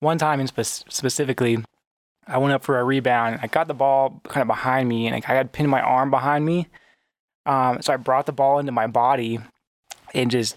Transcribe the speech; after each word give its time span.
one 0.00 0.18
time 0.18 0.40
in 0.40 0.46
spe- 0.46 0.88
specifically, 0.88 1.58
I 2.26 2.38
went 2.38 2.52
up 2.52 2.62
for 2.62 2.78
a 2.78 2.84
rebound. 2.84 3.40
I 3.42 3.46
got 3.46 3.68
the 3.68 3.74
ball 3.74 4.20
kind 4.24 4.42
of 4.42 4.48
behind 4.48 4.88
me, 4.88 5.06
and 5.06 5.16
I 5.16 5.34
had 5.34 5.52
pinned 5.52 5.70
my 5.70 5.80
arm 5.80 6.10
behind 6.10 6.44
me. 6.44 6.68
Um, 7.46 7.80
so 7.82 7.92
I 7.92 7.96
brought 7.96 8.26
the 8.26 8.32
ball 8.32 8.58
into 8.58 8.72
my 8.72 8.86
body 8.86 9.40
and 10.14 10.30
just 10.30 10.56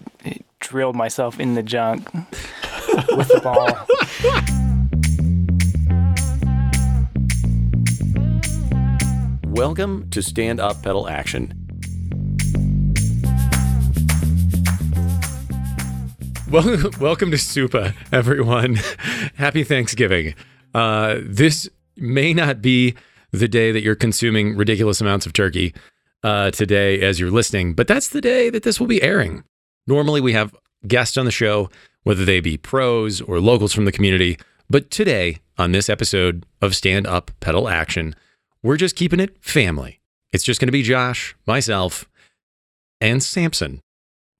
drilled 0.60 0.94
myself 0.94 1.40
in 1.40 1.54
the 1.54 1.62
junk 1.62 2.12
with 2.14 3.28
the 3.28 3.40
ball. 3.42 3.68
Welcome 9.46 10.08
to 10.10 10.22
Stand 10.22 10.60
Up 10.60 10.82
Pedal 10.82 11.08
Action. 11.08 11.61
Well, 16.52 16.90
welcome 17.00 17.30
to 17.30 17.38
Supa, 17.38 17.94
everyone. 18.12 18.74
Happy 19.36 19.64
Thanksgiving. 19.64 20.34
Uh, 20.74 21.16
this 21.22 21.66
may 21.96 22.34
not 22.34 22.60
be 22.60 22.94
the 23.30 23.48
day 23.48 23.72
that 23.72 23.80
you're 23.82 23.94
consuming 23.94 24.54
ridiculous 24.54 25.00
amounts 25.00 25.24
of 25.24 25.32
turkey 25.32 25.72
uh, 26.22 26.50
today 26.50 27.00
as 27.00 27.18
you're 27.18 27.30
listening, 27.30 27.72
but 27.72 27.88
that's 27.88 28.10
the 28.10 28.20
day 28.20 28.50
that 28.50 28.64
this 28.64 28.78
will 28.78 28.86
be 28.86 29.02
airing. 29.02 29.44
Normally, 29.86 30.20
we 30.20 30.34
have 30.34 30.54
guests 30.86 31.16
on 31.16 31.24
the 31.24 31.30
show, 31.30 31.70
whether 32.02 32.26
they 32.26 32.38
be 32.40 32.58
pros 32.58 33.22
or 33.22 33.40
locals 33.40 33.72
from 33.72 33.86
the 33.86 33.92
community. 33.92 34.38
But 34.68 34.90
today, 34.90 35.38
on 35.56 35.72
this 35.72 35.88
episode 35.88 36.44
of 36.60 36.76
Stand 36.76 37.06
Up 37.06 37.30
Pedal 37.40 37.66
Action, 37.66 38.14
we're 38.62 38.76
just 38.76 38.94
keeping 38.94 39.20
it 39.20 39.42
family. 39.42 40.00
It's 40.34 40.44
just 40.44 40.60
going 40.60 40.68
to 40.68 40.72
be 40.72 40.82
Josh, 40.82 41.34
myself, 41.46 42.06
and 43.00 43.22
Samson 43.22 43.80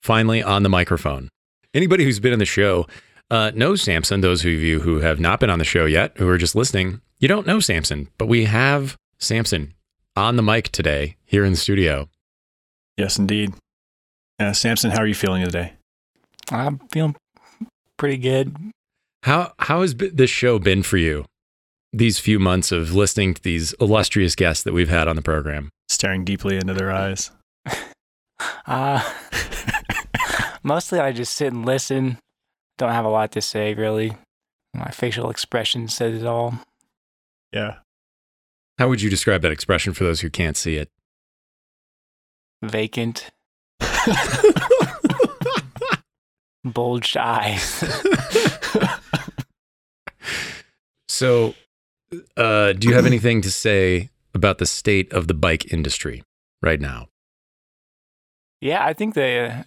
finally 0.03 0.43
on 0.43 0.63
the 0.63 0.69
microphone. 0.69 1.31
Anybody 1.75 2.05
who's 2.05 2.21
been 2.21 2.33
on 2.33 2.39
the 2.39 2.45
show 2.45 2.87
uh, 3.31 3.51
knows 3.55 3.83
Samson. 3.83 4.21
Those 4.21 4.45
of 4.45 4.51
you 4.51 4.81
who 4.81 5.01
have 5.01 5.19
not 5.19 5.41
been 5.41 5.51
on 5.51 5.59
the 5.59 5.65
show 5.65 5.87
yet, 5.87 6.13
who 6.17 6.29
are 6.29 6.39
just 6.39 6.55
listening, 6.55 7.01
you 7.19 7.29
don't 7.29 7.47
know 7.47 7.61
Samson, 7.61 8.09
but 8.19 8.27
we 8.27 8.45
have 8.45 8.97
Samson 9.19 9.75
on 10.17 10.37
the 10.37 10.43
mic 10.43 10.69
today 10.69 11.17
here 11.25 11.45
in 11.45 11.53
the 11.53 11.59
studio. 11.59 12.09
Yes, 12.97 13.19
indeed. 13.19 13.55
Uh, 14.39 14.53
Samson, 14.53 14.91
how 14.91 15.01
are 15.01 15.07
you 15.07 15.15
feeling 15.15 15.45
today? 15.45 15.73
I'm 16.51 16.79
feeling 16.91 17.17
pretty 17.97 18.19
good. 18.19 18.55
How 19.23 19.53
how 19.59 19.81
has 19.83 19.95
this 19.95 20.31
show 20.31 20.59
been 20.59 20.83
for 20.83 20.97
you? 20.99 21.25
these 21.93 22.19
few 22.19 22.39
months 22.39 22.73
of 22.73 22.95
listening 22.95 23.35
to 23.35 23.43
these 23.43 23.75
illustrious 23.75 24.35
guests 24.35 24.65
that 24.65 24.73
we've 24.73 24.89
had 24.89 25.09
on 25.09 25.17
the 25.17 25.23
program? 25.23 25.69
Staring 25.89 26.25
deeply 26.25 26.57
into 26.57 26.75
their 26.75 26.91
eyes. 26.91 27.31
Uh, 28.67 29.01
mostly 30.63 31.01
I 31.01 31.13
just 31.13 31.35
sit 31.35 31.53
and 31.53 31.65
listen. 31.65 32.19
Don't 32.79 32.93
have 32.93 33.05
a 33.05 33.11
lot 33.11 33.33
to 33.33 33.41
say, 33.41 33.75
really. 33.75 34.17
My 34.75 34.91
facial 34.91 35.31
expression 35.31 35.89
says 35.89 36.23
it 36.23 36.27
all. 36.27 36.55
Yeah. 37.53 37.77
How 38.79 38.89
would 38.89 39.03
you 39.03 39.11
describe 39.11 39.43
that 39.43 39.53
expression 39.53 39.93
for 39.93 40.05
those 40.05 40.21
who 40.21 40.31
can't 40.31 40.57
see 40.57 40.77
it? 40.77 40.89
Vacant. 42.63 43.31
Bulged 46.65 47.17
eyes. 47.17 47.85
so, 51.09 51.55
uh, 52.37 52.73
do 52.73 52.89
you 52.89 52.95
have 52.95 53.07
anything 53.07 53.43
to 53.43 53.51
say 53.51 54.11
about 54.35 54.59
the 54.59 54.67
state 54.67 55.13
of 55.13 55.29
the 55.29 55.35
bike 55.35 55.73
industry 55.73 56.23
right 56.63 56.81
now? 56.81 57.09
Yeah, 58.61 58.85
I 58.85 58.93
think 58.93 59.15
the 59.15 59.67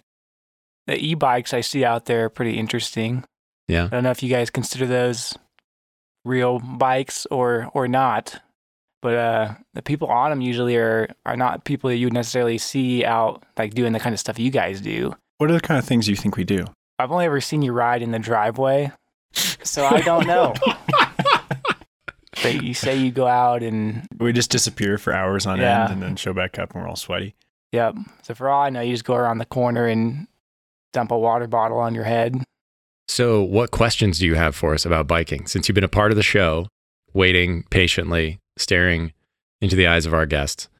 the 0.86 0.96
e-bikes 0.96 1.52
I 1.54 1.60
see 1.60 1.84
out 1.84 2.04
there 2.06 2.26
are 2.26 2.28
pretty 2.30 2.58
interesting. 2.58 3.24
Yeah. 3.68 3.84
I 3.84 3.88
don't 3.88 4.04
know 4.04 4.10
if 4.10 4.22
you 4.22 4.28
guys 4.28 4.50
consider 4.50 4.86
those 4.86 5.36
real 6.24 6.58
bikes 6.60 7.26
or 7.30 7.70
or 7.74 7.88
not, 7.88 8.40
but 9.02 9.14
uh, 9.14 9.54
the 9.74 9.82
people 9.82 10.08
on 10.08 10.30
them 10.30 10.40
usually 10.40 10.76
are 10.76 11.08
are 11.24 11.36
not 11.36 11.64
people 11.64 11.90
that 11.90 11.96
you 11.96 12.06
would 12.06 12.12
necessarily 12.14 12.58
see 12.58 13.04
out 13.04 13.44
like 13.58 13.74
doing 13.74 13.92
the 13.92 14.00
kind 14.00 14.12
of 14.12 14.20
stuff 14.20 14.38
you 14.38 14.50
guys 14.50 14.80
do. 14.80 15.14
What 15.38 15.50
are 15.50 15.54
the 15.54 15.60
kind 15.60 15.78
of 15.78 15.84
things 15.84 16.08
you 16.08 16.16
think 16.16 16.36
we 16.36 16.44
do? 16.44 16.64
I've 16.98 17.12
only 17.12 17.26
ever 17.26 17.40
seen 17.40 17.62
you 17.62 17.72
ride 17.72 18.00
in 18.02 18.10
the 18.12 18.18
driveway, 18.18 18.90
so 19.32 19.84
I 19.84 20.00
don't 20.00 20.26
know. 20.26 20.54
but 22.42 22.62
you 22.62 22.74
say 22.74 22.96
you 22.96 23.10
go 23.10 23.26
out 23.26 23.62
and 23.62 24.06
We 24.18 24.32
just 24.32 24.50
disappear 24.50 24.98
for 24.98 25.12
hours 25.12 25.46
on 25.46 25.58
Yeah. 25.60 25.84
end 25.84 25.92
and 25.94 26.02
then 26.02 26.16
show 26.16 26.32
back 26.32 26.58
up 26.58 26.72
and 26.74 26.82
we're 26.82 26.88
all 26.88 26.96
sweaty. 26.96 27.34
yep. 27.72 27.94
So 28.22 28.34
for 28.34 28.48
all 28.48 28.62
I 28.62 28.70
know, 28.70 28.80
you 28.80 28.92
just 28.92 29.04
go 29.04 29.14
around 29.14 29.38
the 29.38 29.44
corner 29.46 29.86
and 29.86 30.26
dump 30.96 31.10
a 31.10 31.18
water 31.18 31.46
bottle 31.46 31.76
on 31.76 31.94
your 31.94 32.04
head. 32.04 32.42
So, 33.06 33.42
what 33.42 33.70
questions 33.70 34.18
do 34.18 34.24
you 34.24 34.34
have 34.34 34.56
for 34.56 34.72
us 34.72 34.86
about 34.86 35.06
biking? 35.06 35.46
Since 35.46 35.68
you've 35.68 35.74
been 35.74 35.84
a 35.84 35.88
part 35.88 36.10
of 36.10 36.16
the 36.16 36.22
show, 36.22 36.68
waiting 37.12 37.64
patiently, 37.68 38.38
staring 38.56 39.12
into 39.60 39.76
the 39.76 39.86
eyes 39.86 40.06
of 40.06 40.14
our 40.14 40.24
guests. 40.24 40.70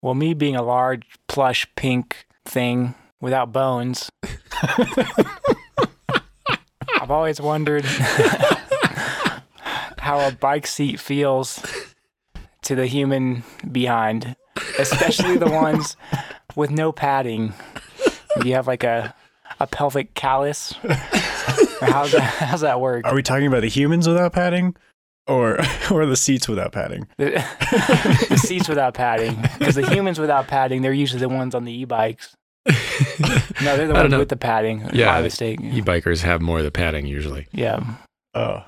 Well, 0.00 0.14
me 0.14 0.32
being 0.32 0.54
a 0.54 0.62
large 0.62 1.02
plush 1.26 1.66
pink 1.74 2.24
thing 2.44 2.94
without 3.20 3.52
bones, 3.52 4.08
I've 7.00 7.10
always 7.10 7.40
wondered 7.40 7.84
how 9.98 10.28
a 10.28 10.30
bike 10.30 10.68
seat 10.68 11.00
feels 11.00 11.60
to 12.62 12.76
the 12.76 12.86
human 12.86 13.42
behind, 13.72 14.36
especially 14.78 15.36
the 15.36 15.50
ones 15.50 15.96
with 16.54 16.70
no 16.70 16.92
padding. 16.92 17.54
You 18.44 18.54
have 18.54 18.66
like 18.66 18.84
a 18.84 19.14
a 19.60 19.66
pelvic 19.66 20.14
callus. 20.14 20.74
Or 20.82 20.94
how's 21.86 22.12
that? 22.12 22.22
How's 22.38 22.60
that 22.60 22.80
work? 22.80 23.04
Are 23.06 23.14
we 23.14 23.22
talking 23.22 23.46
about 23.46 23.62
the 23.62 23.68
humans 23.68 24.06
without 24.06 24.32
padding? 24.32 24.76
Or 25.26 25.58
or 25.90 26.06
the 26.06 26.16
seats 26.16 26.48
without 26.48 26.72
padding? 26.72 27.06
The, 27.18 27.30
the 28.28 28.36
seats 28.36 28.68
without 28.68 28.94
padding, 28.94 29.40
because 29.58 29.76
the 29.76 29.88
humans 29.88 30.18
without 30.18 30.48
padding, 30.48 30.82
they're 30.82 30.92
usually 30.92 31.20
the 31.20 31.28
ones 31.28 31.54
on 31.54 31.64
the 31.64 31.72
e-bikes. 31.72 32.34
No, 32.66 32.74
they're 33.76 33.88
the 33.88 33.94
ones 33.94 34.14
with 34.14 34.28
the 34.28 34.36
padding. 34.36 34.88
Yeah, 34.92 35.12
my 35.12 35.22
mistake. 35.22 35.60
E-bikers 35.60 36.22
have 36.22 36.40
more 36.40 36.58
of 36.58 36.64
the 36.64 36.70
padding 36.70 37.06
usually. 37.06 37.46
Yeah. 37.52 37.82
Oh. 38.34 38.64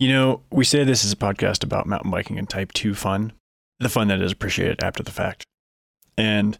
You 0.00 0.08
know, 0.08 0.40
we 0.50 0.64
say 0.64 0.82
this 0.82 1.04
is 1.04 1.12
a 1.12 1.16
podcast 1.16 1.62
about 1.62 1.86
mountain 1.86 2.10
biking 2.10 2.38
and 2.38 2.48
type 2.48 2.72
2 2.72 2.94
fun, 2.94 3.32
the 3.78 3.88
fun 3.88 4.08
that 4.08 4.20
is 4.20 4.32
appreciated 4.32 4.82
after 4.82 5.02
the 5.02 5.12
fact. 5.12 5.44
And 6.18 6.58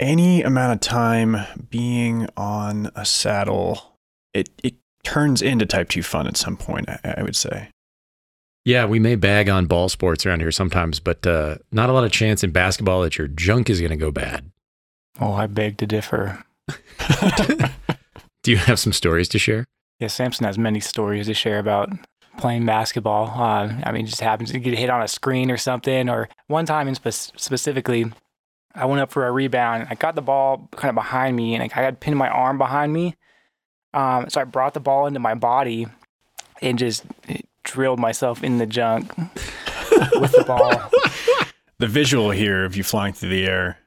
any 0.00 0.42
amount 0.42 0.72
of 0.72 0.80
time 0.80 1.36
being 1.70 2.28
on 2.36 2.90
a 2.94 3.04
saddle, 3.04 3.96
it, 4.32 4.50
it 4.62 4.74
turns 5.04 5.42
into 5.42 5.66
type 5.66 5.88
2 5.88 6.02
fun 6.02 6.26
at 6.26 6.36
some 6.36 6.56
point, 6.56 6.88
I, 6.88 7.14
I 7.18 7.22
would 7.22 7.36
say. 7.36 7.68
Yeah, 8.64 8.86
we 8.86 8.98
may 8.98 9.14
bag 9.14 9.50
on 9.50 9.66
ball 9.66 9.90
sports 9.90 10.24
around 10.24 10.40
here 10.40 10.50
sometimes, 10.50 10.98
but 10.98 11.26
uh, 11.26 11.56
not 11.70 11.90
a 11.90 11.92
lot 11.92 12.04
of 12.04 12.12
chance 12.12 12.42
in 12.42 12.50
basketball 12.50 13.02
that 13.02 13.18
your 13.18 13.28
junk 13.28 13.68
is 13.68 13.78
going 13.78 13.90
to 13.90 13.96
go 13.96 14.10
bad. 14.10 14.50
Oh, 15.20 15.32
I 15.34 15.46
beg 15.46 15.76
to 15.78 15.86
differ. 15.86 16.42
Do 18.42 18.50
you 18.50 18.56
have 18.56 18.78
some 18.78 18.92
stories 18.92 19.28
to 19.30 19.38
share? 19.38 19.66
Yeah, 20.00 20.08
Samson 20.08 20.46
has 20.46 20.58
many 20.58 20.80
stories 20.80 21.26
to 21.26 21.34
share 21.34 21.58
about 21.58 21.90
playing 22.38 22.66
basketball. 22.66 23.26
Uh, 23.26 23.74
I 23.84 23.92
mean, 23.92 24.06
it 24.06 24.08
just 24.08 24.20
happens 24.22 24.50
to 24.50 24.58
get 24.58 24.76
hit 24.76 24.90
on 24.90 25.02
a 25.02 25.08
screen 25.08 25.50
or 25.50 25.56
something. 25.56 26.08
Or 26.08 26.28
one 26.46 26.66
time 26.66 26.88
in 26.88 26.94
spe- 26.94 27.38
specifically, 27.38 28.12
I 28.74 28.86
went 28.86 29.00
up 29.00 29.10
for 29.12 29.26
a 29.26 29.32
rebound. 29.32 29.86
I 29.90 29.94
got 29.94 30.14
the 30.14 30.22
ball 30.22 30.68
kind 30.76 30.88
of 30.90 30.94
behind 30.94 31.36
me, 31.36 31.54
and 31.54 31.62
I 31.62 31.68
had 31.82 32.00
pinned 32.00 32.16
my 32.16 32.28
arm 32.28 32.58
behind 32.58 32.92
me. 32.92 33.14
Um, 33.92 34.28
so 34.28 34.40
I 34.40 34.44
brought 34.44 34.74
the 34.74 34.80
ball 34.80 35.06
into 35.06 35.20
my 35.20 35.34
body 35.34 35.86
and 36.60 36.78
just 36.78 37.04
drilled 37.62 38.00
myself 38.00 38.42
in 38.42 38.58
the 38.58 38.66
junk 38.66 39.16
with 39.16 40.32
the 40.32 40.44
ball. 40.46 40.90
the 41.78 41.86
visual 41.86 42.30
here 42.30 42.64
of 42.64 42.76
you 42.76 42.82
flying 42.82 43.12
through 43.12 43.28
the 43.30 43.46
air 43.46 43.78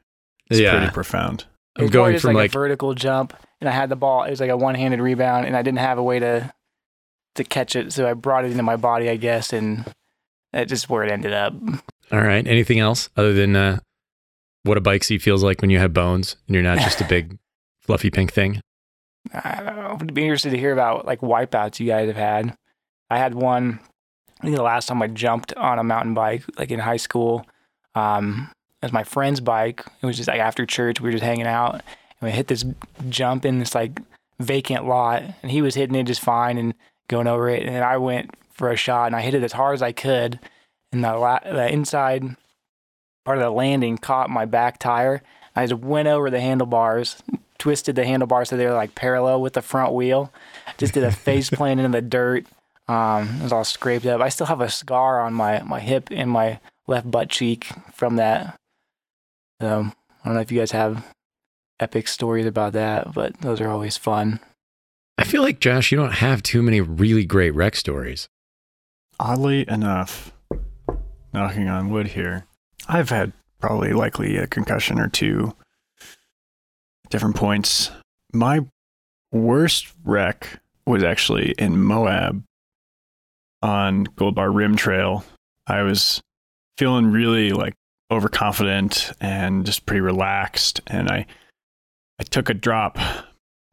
is 0.50 0.59
Yeah. 0.59 0.78
pretty 0.78 0.92
profound. 0.94 1.46
I'm 1.78 1.84
was 1.84 1.92
more 1.94 2.03
going 2.06 2.14
just 2.14 2.24
from 2.24 2.34
like, 2.34 2.44
like, 2.44 2.52
a 2.52 2.53
vertical 2.53 2.94
jump, 2.96 3.34
and 3.59 3.70
I 3.70 3.74
had 3.74 3.90
the 3.90 3.96
ball. 3.97 4.24
It 4.24 4.30
was 4.31 4.40
like 4.40 4.50
a 4.50 4.58
one-handed 4.58 5.00
rebound, 5.02 5.46
and 5.46 5.56
I 5.56 5.62
didn't 5.62 5.80
have 5.80 5.97
a 5.97 6.03
way 6.03 6.20
to 6.20 6.52
to 7.36 7.44
catch 7.44 7.76
it, 7.76 7.94
so 7.94 8.09
I 8.09 8.14
brought 8.14 8.46
it 8.46 8.52
into 8.52 8.64
my 8.64 8.78
body, 8.78 9.09
I 9.11 9.16
guess, 9.17 9.53
and 9.53 9.85
that's 10.53 10.70
just 10.70 10.90
where 10.90 11.03
it 11.03 11.11
ended 11.11 11.34
up. 11.34 11.53
all 12.11 12.22
right. 12.22 12.47
Anything 12.47 12.79
else 12.79 13.09
other 13.16 13.32
than 13.34 13.56
uh, 13.56 13.79
what 14.67 14.78
a 14.78 14.81
bike 14.81 15.03
seat 15.03 15.22
feels 15.22 15.43
like 15.43 15.61
when 15.61 15.69
you 15.69 15.79
have 15.79 15.93
bones 15.93 16.35
and 16.47 16.53
you're 16.53 16.64
not 16.64 16.79
just 16.79 17.02
a 17.02 17.05
big 17.09 17.37
fluffy 17.81 18.09
pink 18.09 18.31
thing? 18.34 18.61
I 19.34 19.64
don't 19.64 19.75
know. 19.75 19.97
I'd 19.99 20.14
be 20.14 20.23
interested 20.23 20.52
to 20.52 20.58
hear 20.58 20.72
about 20.72 21.05
like 21.05 21.22
wipeouts 21.22 21.79
you 21.79 21.87
guys 21.87 22.08
have 22.08 22.16
had. 22.16 22.55
I 23.09 23.17
had 23.17 23.34
one. 23.34 23.79
I 24.40 24.43
think 24.43 24.55
the 24.55 24.64
last 24.64 24.87
time 24.87 25.02
I 25.02 25.08
jumped 25.08 25.53
on 25.55 25.79
a 25.79 25.84
mountain 25.84 26.14
bike, 26.14 26.43
like 26.58 26.72
in 26.72 26.79
high 26.79 26.97
school, 26.97 27.46
um, 27.96 28.52
it 28.81 28.85
was 28.85 28.93
my 28.93 29.03
friend's 29.03 29.40
bike. 29.40 29.84
It 30.02 30.05
was 30.05 30.17
just 30.17 30.28
like 30.28 30.40
after 30.40 30.66
church, 30.66 31.02
we 31.02 31.08
were 31.08 31.11
just 31.11 31.23
hanging 31.23 31.47
out, 31.47 31.73
and 31.73 31.81
we 32.22 32.31
hit 32.31 32.47
this 32.47 32.63
jump 33.09 33.46
in 33.46 33.59
this 33.59 33.73
like 33.73 33.99
vacant 34.40 34.85
lot, 34.85 35.23
and 35.41 35.52
he 35.52 35.61
was 35.61 35.75
hitting 35.75 35.96
it 35.96 36.03
just 36.03 36.22
fine 36.22 36.58
and 36.58 36.75
going 37.08 37.28
over 37.28 37.49
it, 37.49 37.63
and 37.63 37.75
then 37.75 37.84
I 37.84 37.97
went 37.97 38.31
for 38.52 38.70
a 38.72 38.75
shot 38.75 39.08
and 39.08 39.16
I 39.16 39.22
hit 39.22 39.34
it 39.34 39.43
as 39.43 39.53
hard 39.53 39.75
as 39.75 39.81
I 39.81 39.91
could, 39.91 40.40
and 40.91 41.03
the 41.03 41.16
la- 41.16 41.40
the 41.40 41.72
inside 41.72 42.35
part 43.28 43.40
of 43.40 43.44
the 43.44 43.52
landing 43.52 43.97
caught 43.97 44.29
my 44.29 44.46
back 44.46 44.79
tire. 44.79 45.22
I 45.53 45.66
just 45.66 45.82
went 45.82 46.08
over 46.08 46.29
the 46.29 46.40
handlebars 46.40 47.22
twisted 47.58 47.97
the 47.97 48.06
handlebars 48.06 48.47
so 48.47 48.56
they 48.56 48.66
were 48.66 48.72
like 48.72 48.96
parallel 48.96 49.41
with 49.41 49.52
the 49.52 49.62
front 49.62 49.94
wheel. 49.94 50.32
Just 50.78 50.94
did 50.94 51.03
a 51.03 51.12
face 51.12 51.50
plant 51.50 51.82
in 51.82 51.91
the 51.91 52.02
dirt. 52.02 52.46
Um, 52.88 53.28
it 53.40 53.44
was 53.44 53.52
all 53.52 53.66
scraped 53.66 54.06
up. 54.06 54.22
I 54.22 54.29
still 54.29 54.46
have 54.46 54.62
a 54.62 54.70
scar 54.70 55.20
on 55.20 55.34
my 55.34 55.62
my 55.64 55.82
hip 55.82 56.08
and 56.09 56.32
my 56.32 56.62
left 56.88 57.12
butt 57.12 57.29
cheek 57.29 57.68
from 57.91 58.16
that. 58.16 58.56
So 59.62 59.68
I 59.68 60.26
don't 60.26 60.35
know 60.35 60.40
if 60.40 60.52
you 60.52 60.59
guys 60.59 60.72
have 60.72 61.06
epic 61.80 62.08
stories 62.08 62.46
about 62.46 62.72
that, 62.73 63.14
but 63.14 63.38
those 63.41 63.59
are 63.59 63.70
always 63.70 63.97
fun. 63.97 64.40
I 65.18 65.26
feel 65.26 65.41
like 65.41 65.59
Josh, 65.59 65.91
you 65.91 65.97
don't 65.97 66.14
have 66.14 66.44
too 66.44 66.62
many 66.62 66.80
really 66.80 67.26
great 67.26 67.52
wreck 67.52 67.76
stories. 67.76 68.30
Oddly 69.20 69.68
enough, 69.68 70.32
knocking 71.34 71.68
on 71.68 71.90
wood 71.90 72.08
here, 72.08 72.46
I've 72.88 73.09
had 73.09 73.34
probably 73.59 73.94
likely 73.94 74.38
a 74.38 74.47
concussion 74.47 75.00
or 75.00 75.08
two 75.08 75.53
different 77.09 77.35
points. 77.35 77.91
My 78.34 78.66
worst 79.32 79.88
wreck 80.03 80.59
was 80.85 81.03
actually 81.03 81.52
in 81.58 81.82
Moab 81.82 82.44
on 83.62 84.06
Gold 84.16 84.35
Bar 84.35 84.52
Rim 84.52 84.76
Trail. 84.76 85.26
I 85.66 85.82
was 85.82 86.22
feeling 86.78 87.12
really 87.12 87.52
like 87.52 87.74
overconfident 88.12 89.12
and 89.20 89.66
just 89.66 89.85
pretty 89.85 90.02
relaxed 90.02 90.80
and 90.88 91.09
I 91.09 91.26
I 92.20 92.23
took 92.23 92.50
a 92.50 92.53
drop 92.53 92.97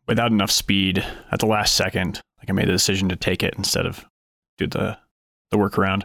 without 0.06 0.32
enough 0.32 0.50
speed 0.50 1.04
at 1.30 1.38
the 1.38 1.46
last 1.46 1.74
second. 1.76 2.20
Like 2.38 2.50
I 2.50 2.52
made 2.52 2.68
the 2.68 2.72
decision 2.72 3.08
to 3.08 3.16
take 3.16 3.42
it 3.42 3.54
instead 3.56 3.86
of 3.86 4.04
do 4.58 4.66
the 4.66 4.98
the 5.50 5.56
workaround. 5.56 6.02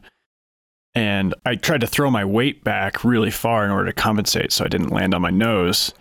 And 0.95 1.35
I 1.45 1.55
tried 1.55 1.81
to 1.81 1.87
throw 1.87 2.09
my 2.09 2.25
weight 2.25 2.63
back 2.63 3.03
really 3.03 3.31
far 3.31 3.63
in 3.63 3.71
order 3.71 3.85
to 3.85 3.93
compensate 3.93 4.51
so 4.51 4.65
I 4.65 4.67
didn't 4.67 4.89
land 4.89 5.13
on 5.13 5.21
my 5.21 5.29
nose. 5.29 5.93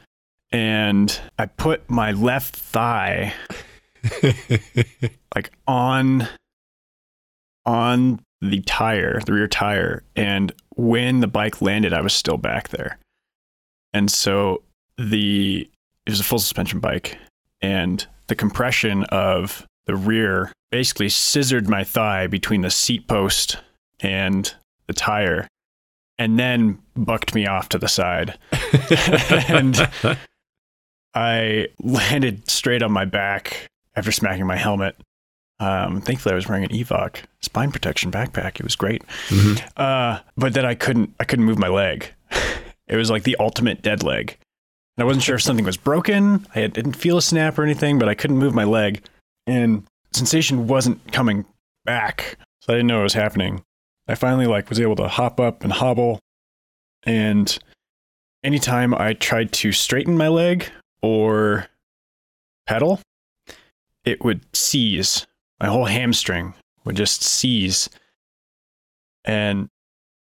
And 0.50 1.20
I 1.38 1.46
put 1.46 1.88
my 1.90 2.12
left 2.12 2.56
thigh 2.56 3.34
like 5.34 5.52
on 5.66 6.26
on 7.66 8.20
the 8.40 8.60
tire, 8.62 9.20
the 9.26 9.32
rear 9.32 9.48
tire, 9.48 10.04
and 10.16 10.52
when 10.76 11.20
the 11.20 11.26
bike 11.26 11.60
landed, 11.60 11.92
I 11.92 12.00
was 12.00 12.12
still 12.12 12.38
back 12.38 12.68
there. 12.68 12.98
And 13.92 14.10
so 14.10 14.62
the 14.96 15.68
it 16.06 16.10
was 16.10 16.20
a 16.20 16.24
full 16.24 16.38
suspension 16.38 16.80
bike, 16.80 17.18
and 17.60 18.06
the 18.28 18.34
compression 18.34 19.04
of 19.04 19.66
the 19.86 19.96
rear 19.96 20.52
basically 20.70 21.08
scissored 21.08 21.68
my 21.68 21.84
thigh 21.84 22.26
between 22.26 22.60
the 22.60 22.70
seat 22.70 23.08
post 23.08 23.58
and 24.00 24.54
the 24.88 24.92
tire, 24.94 25.46
and 26.18 26.38
then 26.38 26.78
bucked 26.96 27.34
me 27.34 27.46
off 27.46 27.68
to 27.70 27.78
the 27.78 27.86
side. 27.88 28.36
and 29.48 29.88
I 31.14 31.68
landed 31.80 32.48
straight 32.50 32.82
on 32.82 32.92
my 32.92 33.04
back 33.04 33.68
after 33.96 34.12
smacking 34.12 34.46
my 34.46 34.56
helmet. 34.56 34.96
Um, 35.60 36.00
thankfully, 36.00 36.32
I 36.32 36.36
was 36.36 36.48
wearing 36.48 36.64
an 36.64 36.70
Evoc 36.70 37.16
spine 37.40 37.72
protection 37.72 38.12
backpack. 38.12 38.60
It 38.60 38.62
was 38.62 38.76
great, 38.76 39.02
Mhm. 39.28 39.60
uh, 39.76 40.20
but 40.36 40.54
then 40.54 40.64
I 40.64 40.74
couldn't. 40.74 41.14
I 41.18 41.24
couldn't 41.24 41.44
move 41.46 41.58
my 41.58 41.68
leg. 41.68 42.12
it 42.86 42.96
was 42.96 43.10
like 43.10 43.24
the 43.24 43.36
ultimate 43.40 43.82
dead 43.82 44.02
leg, 44.04 44.36
and 44.96 45.02
I 45.02 45.04
wasn't 45.04 45.24
sure 45.24 45.34
if 45.34 45.42
something 45.42 45.64
was 45.64 45.76
broken. 45.76 46.46
I 46.54 46.60
had, 46.60 46.74
didn't 46.74 46.92
feel 46.92 47.18
a 47.18 47.22
snap 47.22 47.58
or 47.58 47.64
anything, 47.64 47.98
but 47.98 48.08
I 48.08 48.14
couldn't 48.14 48.38
move 48.38 48.54
my 48.54 48.64
leg, 48.64 49.02
and 49.48 49.84
sensation 50.12 50.68
wasn't 50.68 51.10
coming 51.12 51.44
back, 51.84 52.36
so 52.60 52.72
I 52.72 52.76
didn't 52.76 52.86
know 52.86 52.98
what 52.98 53.04
was 53.04 53.14
happening. 53.14 53.62
I 54.08 54.14
finally 54.14 54.46
like 54.46 54.68
was 54.68 54.80
able 54.80 54.96
to 54.96 55.08
hop 55.08 55.38
up 55.38 55.62
and 55.62 55.72
hobble, 55.72 56.20
and 57.04 57.58
anytime 58.42 58.94
I 58.94 59.12
tried 59.12 59.52
to 59.52 59.72
straighten 59.72 60.16
my 60.16 60.28
leg 60.28 60.70
or 61.02 61.66
pedal, 62.66 63.00
it 64.04 64.24
would 64.24 64.44
seize. 64.54 65.26
My 65.60 65.66
whole 65.66 65.86
hamstring 65.86 66.54
would 66.84 66.96
just 66.96 67.22
seize 67.22 67.90
and 69.24 69.68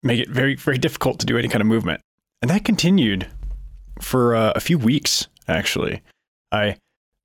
make 0.02 0.20
it 0.20 0.30
very, 0.30 0.54
very 0.54 0.78
difficult 0.78 1.18
to 1.20 1.26
do 1.26 1.36
any 1.36 1.48
kind 1.48 1.60
of 1.60 1.66
movement. 1.66 2.00
And 2.40 2.50
that 2.50 2.64
continued 2.64 3.26
for 4.00 4.34
uh, 4.34 4.52
a 4.54 4.60
few 4.60 4.78
weeks, 4.78 5.26
actually. 5.48 6.02
I 6.52 6.76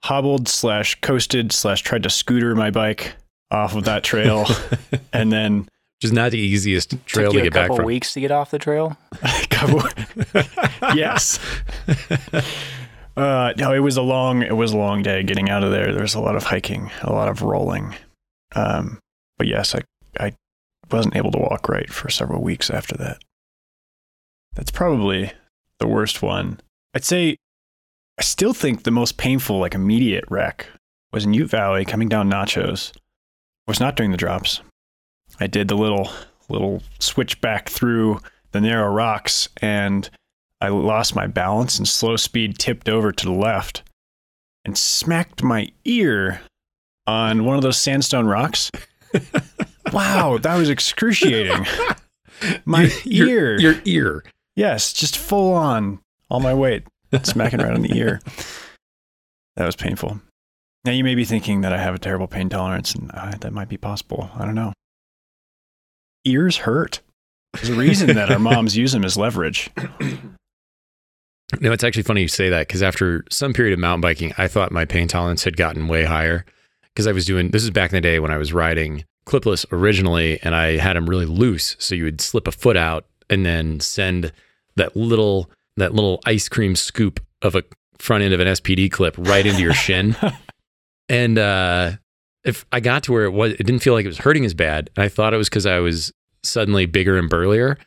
hobbled 0.03 0.47
slash 0.47 0.99
coasted 1.01 1.51
slash 1.51 1.81
tried 1.81 2.03
to 2.03 2.09
scooter 2.09 2.55
my 2.55 2.71
bike 2.71 3.15
off 3.51 3.75
of 3.75 3.85
that 3.85 4.03
trail 4.03 4.47
and 5.13 5.31
then 5.31 5.69
Which 6.03 6.09
is 6.09 6.13
not 6.13 6.31
the 6.31 6.37
easiest 6.37 6.97
trail 7.05 7.31
to 7.31 7.39
a 7.39 7.43
get 7.43 7.53
back 7.53 7.61
couple 7.63 7.77
from. 7.77 7.85
weeks 7.85 8.11
to 8.11 8.19
get 8.19 8.29
off 8.29 8.51
the 8.51 8.59
trail. 8.59 8.97
couple 9.49 9.83
yes. 10.93 11.39
Uh 13.15 13.53
no 13.57 13.71
it 13.71 13.79
was 13.79 13.95
a 13.95 14.01
long 14.01 14.41
it 14.41 14.57
was 14.57 14.73
a 14.73 14.77
long 14.77 15.01
day 15.03 15.21
getting 15.23 15.49
out 15.49 15.63
of 15.63 15.71
there. 15.71 15.93
There 15.93 16.01
was 16.01 16.15
a 16.15 16.19
lot 16.19 16.35
of 16.35 16.43
hiking 16.43 16.89
a 17.03 17.13
lot 17.13 17.29
of 17.29 17.41
rolling. 17.41 17.95
Um 18.53 18.99
but 19.37 19.47
yes 19.47 19.75
i 19.75 19.81
i 20.19 20.33
wasn't 20.91 21.15
able 21.15 21.31
to 21.31 21.37
walk 21.37 21.69
right 21.69 21.89
for 21.89 22.09
several 22.09 22.41
weeks 22.41 22.69
after 22.69 22.97
that. 22.97 23.19
That's 24.55 24.71
probably 24.71 25.31
the 25.79 25.87
worst 25.87 26.21
one. 26.21 26.59
I'd 26.93 27.05
say 27.05 27.37
i 28.19 28.23
still 28.23 28.53
think 28.53 28.83
the 28.83 28.91
most 28.91 29.15
painful 29.17 29.59
like 29.59 29.75
immediate 29.75 30.25
wreck 30.27 30.67
was 31.13 31.23
in 31.23 31.33
ute 31.33 31.49
valley 31.51 31.85
coming 31.85 32.09
down 32.09 32.29
nachos. 32.29 32.91
I 32.95 33.71
was 33.71 33.79
not 33.79 33.95
doing 33.95 34.11
the 34.11 34.17
drops 34.17 34.59
i 35.39 35.47
did 35.47 35.67
the 35.67 35.75
little 35.75 36.09
little 36.49 36.81
switch 36.99 37.39
back 37.41 37.69
through 37.69 38.19
the 38.51 38.61
narrow 38.61 38.91
rocks 38.91 39.49
and 39.61 40.09
I 40.63 40.69
lost 40.69 41.13
my 41.13 41.27
balance 41.27 41.77
and 41.77 41.85
slow 41.85 42.15
speed 42.15 42.57
tipped 42.57 42.87
over 42.87 43.11
to 43.11 43.25
the 43.25 43.33
left 43.33 43.83
and 44.63 44.77
smacked 44.77 45.43
my 45.43 45.67
ear 45.83 46.39
on 47.05 47.43
one 47.43 47.57
of 47.57 47.63
those 47.63 47.77
sandstone 47.77 48.27
rocks. 48.27 48.71
wow, 49.93 50.37
that 50.37 50.55
was 50.55 50.69
excruciating. 50.69 51.65
My 52.65 52.89
your, 53.03 53.27
ear. 53.27 53.59
Your 53.59 53.75
ear. 53.85 54.23
yes, 54.55 54.93
just 54.93 55.17
full 55.17 55.53
on, 55.53 55.99
all 56.29 56.39
my 56.41 56.53
weight, 56.53 56.83
smacking 57.23 57.59
right 57.59 57.73
on 57.73 57.81
the 57.81 57.97
ear. 57.97 58.21
That 59.55 59.65
was 59.65 59.75
painful. 59.75 60.19
Now 60.83 60.91
you 60.91 61.03
may 61.03 61.15
be 61.15 61.23
thinking 61.23 61.61
that 61.61 61.71
I 61.71 61.77
have 61.77 61.95
a 61.95 61.99
terrible 61.99 62.27
pain 62.27 62.49
tolerance, 62.49 62.95
and 62.95 63.11
uh, 63.13 63.35
that 63.39 63.53
might 63.53 63.69
be 63.69 63.77
possible. 63.77 64.29
I 64.35 64.45
don't 64.45 64.55
know. 64.55 64.73
Ears 66.25 66.57
hurt. 66.57 67.01
There's 67.53 67.69
a 67.69 67.75
reason 67.75 68.15
that 68.15 68.31
our 68.31 68.39
moms 68.39 68.75
use 68.75 68.91
them 68.93 69.05
as 69.05 69.17
leverage. 69.17 69.69
No, 71.61 71.71
it's 71.71 71.83
actually 71.83 72.03
funny 72.03 72.21
you 72.21 72.27
say 72.27 72.49
that 72.49 72.67
because 72.67 72.81
after 72.81 73.23
some 73.29 73.53
period 73.53 73.73
of 73.73 73.79
mountain 73.79 74.01
biking, 74.01 74.33
I 74.39 74.47
thought 74.47 74.71
my 74.71 74.85
pain 74.85 75.07
tolerance 75.07 75.43
had 75.43 75.55
gotten 75.55 75.87
way 75.87 76.03
higher 76.03 76.45
because 76.93 77.05
I 77.05 77.11
was 77.11 77.25
doing 77.25 77.51
this 77.51 77.63
is 77.63 77.69
back 77.69 77.91
in 77.91 77.95
the 77.95 78.01
day 78.01 78.19
when 78.19 78.31
I 78.31 78.37
was 78.37 78.53
riding 78.53 79.05
clipless 79.25 79.65
originally 79.71 80.39
and 80.41 80.55
I 80.55 80.77
had 80.77 80.95
them 80.95 81.05
really 81.05 81.25
loose. 81.25 81.75
So 81.79 81.95
you 81.95 82.05
would 82.05 82.21
slip 82.21 82.47
a 82.47 82.51
foot 82.51 82.77
out 82.77 83.05
and 83.29 83.45
then 83.45 83.79
send 83.79 84.31
that 84.75 84.95
little 84.95 85.49
that 85.77 85.93
little 85.93 86.21
ice 86.25 86.49
cream 86.49 86.75
scoop 86.75 87.19
of 87.41 87.55
a 87.55 87.63
front 87.99 88.23
end 88.23 88.33
of 88.33 88.39
an 88.39 88.47
SPD 88.47 88.91
clip 88.91 89.15
right 89.17 89.45
into 89.45 89.61
your 89.61 89.73
shin. 89.73 90.15
and 91.09 91.37
uh, 91.37 91.91
if 92.43 92.65
I 92.71 92.79
got 92.79 93.03
to 93.03 93.11
where 93.11 93.25
it 93.25 93.31
was, 93.31 93.53
it 93.53 93.65
didn't 93.65 93.79
feel 93.79 93.93
like 93.93 94.05
it 94.05 94.09
was 94.09 94.17
hurting 94.17 94.45
as 94.45 94.53
bad. 94.53 94.89
And 94.95 95.03
I 95.03 95.09
thought 95.09 95.33
it 95.33 95.37
was 95.37 95.49
because 95.49 95.65
I 95.65 95.79
was 95.79 96.11
suddenly 96.43 96.85
bigger 96.85 97.17
and 97.17 97.29
burlier. 97.29 97.77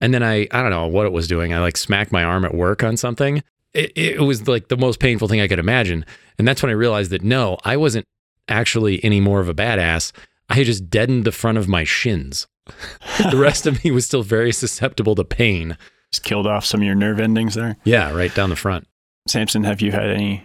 And 0.00 0.12
then 0.14 0.22
I, 0.22 0.48
I 0.50 0.62
don't 0.62 0.70
know 0.70 0.86
what 0.86 1.06
it 1.06 1.12
was 1.12 1.28
doing. 1.28 1.52
I 1.52 1.60
like 1.60 1.76
smacked 1.76 2.12
my 2.12 2.24
arm 2.24 2.44
at 2.44 2.54
work 2.54 2.82
on 2.82 2.96
something. 2.96 3.42
It, 3.72 3.92
it 3.96 4.20
was 4.20 4.48
like 4.48 4.68
the 4.68 4.76
most 4.76 4.98
painful 4.98 5.28
thing 5.28 5.40
I 5.40 5.48
could 5.48 5.58
imagine. 5.58 6.04
And 6.38 6.48
that's 6.48 6.62
when 6.62 6.70
I 6.70 6.74
realized 6.74 7.10
that 7.10 7.22
no, 7.22 7.58
I 7.64 7.76
wasn't 7.76 8.06
actually 8.48 9.02
any 9.04 9.20
more 9.20 9.40
of 9.40 9.48
a 9.48 9.54
badass. 9.54 10.12
I 10.48 10.54
had 10.54 10.66
just 10.66 10.90
deadened 10.90 11.24
the 11.24 11.32
front 11.32 11.58
of 11.58 11.68
my 11.68 11.84
shins. 11.84 12.48
the 13.30 13.36
rest 13.36 13.66
of 13.66 13.84
me 13.84 13.90
was 13.90 14.06
still 14.06 14.22
very 14.22 14.52
susceptible 14.52 15.14
to 15.14 15.24
pain. 15.24 15.76
Just 16.10 16.24
killed 16.24 16.46
off 16.46 16.64
some 16.64 16.80
of 16.80 16.86
your 16.86 16.96
nerve 16.96 17.20
endings 17.20 17.54
there. 17.54 17.76
Yeah, 17.84 18.12
right 18.12 18.34
down 18.34 18.50
the 18.50 18.56
front. 18.56 18.86
Samson, 19.28 19.62
have 19.64 19.80
you 19.80 19.92
had 19.92 20.08
any 20.08 20.44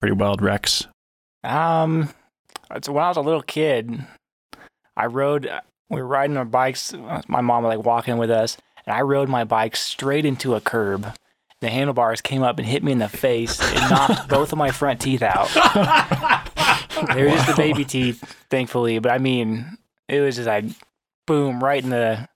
pretty 0.00 0.16
wild 0.16 0.42
wrecks? 0.42 0.86
Um, 1.44 2.08
so 2.82 2.92
when 2.92 3.04
I 3.04 3.08
was 3.08 3.16
a 3.16 3.22
little 3.22 3.42
kid, 3.42 4.04
I 4.96 5.06
rode. 5.06 5.50
We 5.90 6.00
were 6.02 6.06
riding 6.06 6.36
our 6.36 6.44
bikes. 6.44 6.92
My 7.28 7.40
mom 7.40 7.64
was 7.64 7.76
like 7.76 7.86
walking 7.86 8.18
with 8.18 8.30
us, 8.30 8.58
and 8.84 8.94
I 8.94 9.00
rode 9.00 9.28
my 9.28 9.44
bike 9.44 9.74
straight 9.76 10.26
into 10.26 10.54
a 10.54 10.60
curb. 10.60 11.14
The 11.60 11.70
handlebars 11.70 12.20
came 12.20 12.42
up 12.42 12.58
and 12.58 12.66
hit 12.68 12.84
me 12.84 12.92
in 12.92 12.98
the 12.98 13.08
face. 13.08 13.60
and 13.60 13.90
knocked 13.90 14.28
both 14.28 14.52
of 14.52 14.58
my 14.58 14.70
front 14.70 15.00
teeth 15.00 15.22
out. 15.22 15.48
They 17.14 17.22
were 17.22 17.30
just 17.30 17.46
the 17.46 17.54
baby 17.54 17.84
teeth, 17.84 18.20
thankfully. 18.50 18.98
But 18.98 19.12
I 19.12 19.18
mean, 19.18 19.78
it 20.08 20.20
was 20.20 20.34
just 20.34 20.48
like 20.48 20.64
boom, 21.26 21.62
right 21.62 21.82
in 21.82 21.90
the 21.90 22.28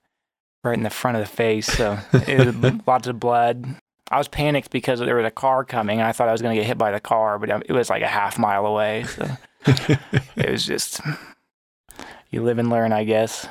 right 0.63 0.77
in 0.77 0.85
the 0.85 0.91
front 0.91 1.17
of 1.17 1.23
the 1.23 1.29
face. 1.29 1.67
So 1.67 1.99
it 2.13 2.47
was 2.63 2.73
lots 2.87 3.09
of 3.09 3.19
blood. 3.19 3.67
I 4.11 4.19
was 4.19 4.29
panicked 4.29 4.71
because 4.71 5.01
there 5.01 5.17
was 5.17 5.27
a 5.27 5.31
car 5.33 5.65
coming, 5.65 5.99
and 5.99 6.07
I 6.07 6.13
thought 6.13 6.29
I 6.29 6.33
was 6.33 6.43
going 6.43 6.55
to 6.55 6.61
get 6.61 6.67
hit 6.67 6.79
by 6.79 6.93
the 6.93 7.01
car, 7.01 7.39
but 7.39 7.51
um, 7.51 7.63
it 7.67 7.73
was 7.73 7.91
like 7.91 8.03
a 8.03 8.07
half 8.07 8.39
mile 8.39 8.67
away. 8.67 9.05
So 9.05 9.29
it 9.67 10.51
was 10.51 10.65
just 10.65 11.01
you 12.31 12.43
live 12.43 12.59
and 12.59 12.71
learn, 12.71 12.93
I 12.93 13.05
guess. 13.05 13.47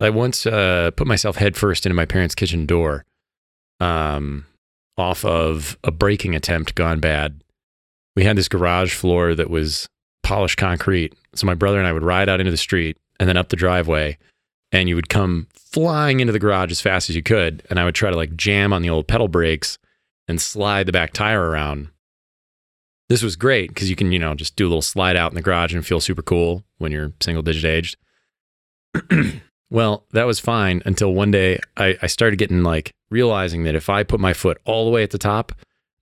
I 0.00 0.10
once 0.10 0.46
uh, 0.46 0.90
put 0.96 1.06
myself 1.06 1.36
headfirst 1.36 1.86
into 1.86 1.94
my 1.94 2.06
parents' 2.06 2.34
kitchen 2.34 2.66
door 2.66 3.04
um, 3.80 4.44
off 4.96 5.24
of 5.24 5.78
a 5.84 5.90
braking 5.90 6.34
attempt 6.34 6.74
gone 6.74 7.00
bad. 7.00 7.42
we 8.16 8.24
had 8.24 8.36
this 8.36 8.48
garage 8.48 8.94
floor 8.94 9.34
that 9.34 9.50
was 9.50 9.88
polished 10.22 10.58
concrete. 10.58 11.14
So 11.34 11.46
my 11.46 11.54
brother 11.54 11.78
and 11.78 11.86
I 11.86 11.92
would 11.92 12.02
ride 12.02 12.28
out 12.28 12.40
into 12.40 12.50
the 12.50 12.56
street 12.56 12.96
and 13.20 13.28
then 13.28 13.36
up 13.36 13.48
the 13.48 13.56
driveway, 13.56 14.18
and 14.72 14.88
you 14.88 14.96
would 14.96 15.08
come 15.08 15.46
flying 15.54 16.20
into 16.20 16.32
the 16.32 16.38
garage 16.38 16.70
as 16.70 16.80
fast 16.80 17.08
as 17.10 17.16
you 17.16 17.22
could. 17.22 17.62
And 17.70 17.78
I 17.78 17.84
would 17.84 17.94
try 17.94 18.10
to 18.10 18.16
like 18.16 18.36
jam 18.36 18.72
on 18.72 18.82
the 18.82 18.90
old 18.90 19.06
pedal 19.06 19.28
brakes 19.28 19.78
and 20.28 20.40
slide 20.40 20.86
the 20.86 20.92
back 20.92 21.12
tire 21.12 21.50
around. 21.50 21.88
This 23.08 23.22
was 23.22 23.36
great 23.36 23.68
because 23.68 23.90
you 23.90 23.96
can, 23.96 24.12
you 24.12 24.18
know, 24.18 24.34
just 24.34 24.56
do 24.56 24.66
a 24.66 24.68
little 24.68 24.82
slide 24.82 25.16
out 25.16 25.30
in 25.30 25.34
the 25.34 25.42
garage 25.42 25.74
and 25.74 25.86
feel 25.86 26.00
super 26.00 26.22
cool 26.22 26.64
when 26.78 26.90
you're 26.90 27.12
single 27.20 27.42
digit 27.42 27.64
aged. 27.64 27.96
well, 29.70 30.06
that 30.12 30.24
was 30.24 30.40
fine 30.40 30.82
until 30.86 31.12
one 31.12 31.30
day 31.30 31.58
I, 31.76 31.96
I 32.00 32.06
started 32.06 32.38
getting 32.38 32.62
like 32.62 32.92
realizing 33.10 33.64
that 33.64 33.74
if 33.74 33.90
I 33.90 34.02
put 34.02 34.20
my 34.20 34.32
foot 34.32 34.58
all 34.64 34.84
the 34.84 34.90
way 34.90 35.02
at 35.02 35.10
the 35.10 35.18
top 35.18 35.52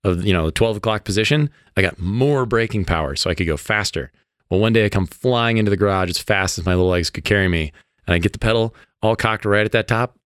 of, 0.03 0.25
you 0.25 0.33
know, 0.33 0.45
the 0.45 0.51
12 0.51 0.77
o'clock 0.77 1.03
position, 1.03 1.49
I 1.75 1.81
got 1.81 1.99
more 1.99 2.45
braking 2.45 2.85
power 2.85 3.15
so 3.15 3.29
I 3.29 3.35
could 3.35 3.47
go 3.47 3.57
faster. 3.57 4.11
Well, 4.49 4.59
one 4.59 4.73
day 4.73 4.85
I 4.85 4.89
come 4.89 5.07
flying 5.07 5.57
into 5.57 5.71
the 5.71 5.77
garage 5.77 6.09
as 6.09 6.19
fast 6.19 6.57
as 6.57 6.65
my 6.65 6.73
little 6.73 6.89
legs 6.89 7.09
could 7.09 7.23
carry 7.23 7.47
me, 7.47 7.71
and 8.05 8.13
I 8.13 8.19
get 8.19 8.33
the 8.33 8.39
pedal 8.39 8.75
all 9.01 9.15
cocked 9.15 9.45
right 9.45 9.65
at 9.65 9.71
that 9.71 9.87
top. 9.87 10.17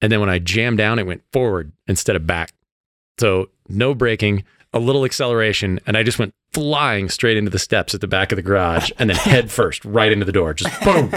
And 0.00 0.12
then 0.12 0.20
when 0.20 0.28
I 0.28 0.38
jammed 0.38 0.78
down, 0.78 0.98
it 0.98 1.06
went 1.06 1.22
forward 1.32 1.72
instead 1.86 2.16
of 2.16 2.26
back. 2.26 2.52
So 3.18 3.50
no 3.68 3.94
braking, 3.94 4.44
a 4.74 4.80
little 4.80 5.04
acceleration, 5.04 5.80
and 5.86 5.96
I 5.96 6.02
just 6.02 6.18
went 6.18 6.34
flying 6.52 7.08
straight 7.08 7.36
into 7.36 7.50
the 7.50 7.58
steps 7.58 7.94
at 7.94 8.00
the 8.00 8.08
back 8.08 8.32
of 8.32 8.36
the 8.36 8.42
garage 8.42 8.90
and 8.98 9.08
then 9.08 9.16
head 9.16 9.50
first 9.50 9.84
right 9.84 10.12
into 10.12 10.26
the 10.26 10.32
door. 10.32 10.52
Just 10.52 10.78
boom. 10.82 11.12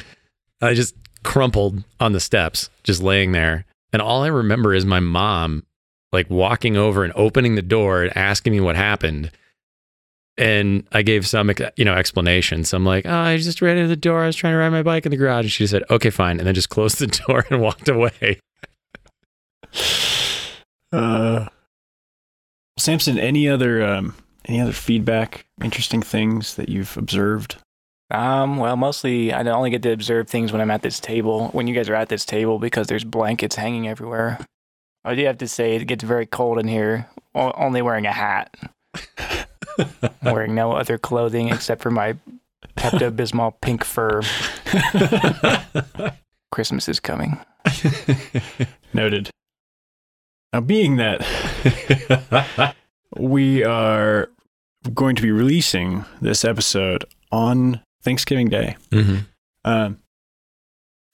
I 0.60 0.74
just 0.74 0.96
crumpled 1.22 1.84
on 2.00 2.12
the 2.12 2.20
steps, 2.20 2.70
just 2.82 3.02
laying 3.02 3.32
there. 3.32 3.66
And 3.92 4.02
all 4.02 4.24
I 4.24 4.28
remember 4.28 4.74
is 4.74 4.84
my 4.84 5.00
mom 5.00 5.64
like 6.10 6.30
walking 6.30 6.76
over 6.76 7.04
and 7.04 7.12
opening 7.14 7.54
the 7.54 7.62
door 7.62 8.02
and 8.02 8.16
asking 8.16 8.52
me 8.52 8.60
what 8.60 8.74
happened. 8.74 9.30
And 10.38 10.86
I 10.92 11.02
gave 11.02 11.26
some, 11.26 11.50
you 11.76 11.84
know, 11.84 11.94
explanation. 11.94 12.64
So 12.64 12.76
I'm 12.76 12.86
like, 12.86 13.04
oh, 13.06 13.12
I 13.12 13.36
just 13.36 13.60
ran 13.60 13.76
into 13.76 13.88
the 13.88 13.96
door. 13.96 14.22
I 14.22 14.26
was 14.26 14.36
trying 14.36 14.54
to 14.54 14.58
ride 14.58 14.70
my 14.70 14.82
bike 14.82 15.04
in 15.04 15.10
the 15.10 15.16
garage. 15.16 15.44
And 15.44 15.52
she 15.52 15.64
just 15.64 15.72
said, 15.72 15.84
okay, 15.90 16.10
fine. 16.10 16.38
And 16.38 16.46
then 16.46 16.54
just 16.54 16.70
closed 16.70 16.98
the 16.98 17.06
door 17.26 17.44
and 17.50 17.60
walked 17.60 17.88
away. 17.88 18.40
Uh, 20.92 21.46
Samson, 22.78 23.18
any 23.18 23.48
other 23.48 23.82
um, 23.84 24.14
any 24.46 24.60
other 24.60 24.72
feedback, 24.72 25.46
interesting 25.62 26.02
things 26.02 26.54
that 26.54 26.68
you've 26.68 26.96
observed? 26.96 27.56
Um, 28.10 28.56
well, 28.56 28.76
mostly 28.76 29.32
I 29.32 29.42
only 29.42 29.70
get 29.70 29.82
to 29.82 29.92
observe 29.92 30.28
things 30.28 30.50
when 30.52 30.62
I'm 30.62 30.70
at 30.70 30.82
this 30.82 30.98
table, 30.98 31.48
when 31.48 31.66
you 31.66 31.74
guys 31.74 31.88
are 31.90 31.94
at 31.94 32.08
this 32.08 32.24
table, 32.24 32.58
because 32.58 32.86
there's 32.86 33.04
blankets 33.04 33.56
hanging 33.56 33.86
everywhere. 33.86 34.38
I 35.04 35.14
do 35.14 35.24
have 35.26 35.38
to 35.38 35.48
say 35.48 35.76
it 35.76 35.84
gets 35.86 36.04
very 36.04 36.26
cold 36.26 36.58
in 36.58 36.68
here, 36.68 37.08
only 37.34 37.82
wearing 37.82 38.06
a 38.06 38.12
hat. 38.12 38.54
wearing 40.22 40.54
no 40.54 40.72
other 40.72 40.98
clothing 40.98 41.48
except 41.48 41.82
for 41.82 41.90
my 41.90 42.16
Pepto 42.76 43.10
Bismol 43.10 43.54
pink 43.60 43.84
fur. 43.84 44.22
Christmas 46.50 46.88
is 46.88 47.00
coming. 47.00 47.38
Noted. 48.92 49.30
Now, 50.52 50.60
being 50.60 50.96
that 50.96 52.74
we 53.16 53.64
are 53.64 54.30
going 54.94 55.16
to 55.16 55.22
be 55.22 55.30
releasing 55.30 56.04
this 56.20 56.44
episode 56.44 57.04
on 57.30 57.82
Thanksgiving 58.02 58.48
Day, 58.48 58.76
mm-hmm. 58.90 59.18
um, 59.64 60.00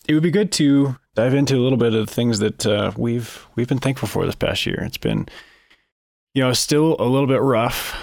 it 0.07 0.15
would 0.15 0.23
be 0.23 0.31
good 0.31 0.53
to 0.53 0.97
dive 1.15 1.35
into 1.35 1.57
a 1.57 1.63
little 1.63 1.79
bit 1.79 1.95
of 1.95 2.07
the 2.07 2.13
things 2.13 2.39
that 2.39 2.67
uh, 2.67 2.93
we've 2.97 3.47
we've 3.57 3.69
been 3.69 3.79
thankful 3.79 4.09
for 4.09 4.25
this 4.25 4.35
past 4.35 4.67
year. 4.67 4.83
It's 4.83 4.99
been, 4.99 5.27
you 6.35 6.43
know, 6.43 6.53
still 6.53 6.97
a 6.99 7.05
little 7.05 7.29
bit 7.29 7.41
rough. 7.41 7.97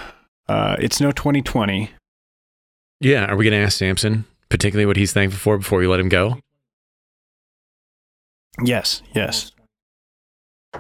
Uh, 0.50 0.76
it's 0.80 1.00
no 1.00 1.12
2020. 1.12 1.92
Yeah, 3.00 3.26
are 3.26 3.36
we 3.36 3.46
going 3.46 3.60
to 3.60 3.66
ask 3.66 3.78
Samson 3.78 4.26
particularly 4.50 4.86
what 4.86 4.98
he's 4.98 5.14
thankful 5.14 5.40
for 5.40 5.58
before 5.58 5.80
we 5.80 5.88
let 5.88 6.00
him 6.00 6.10
go? 6.10 6.38
Yes, 8.62 9.02
yes. 9.16 9.54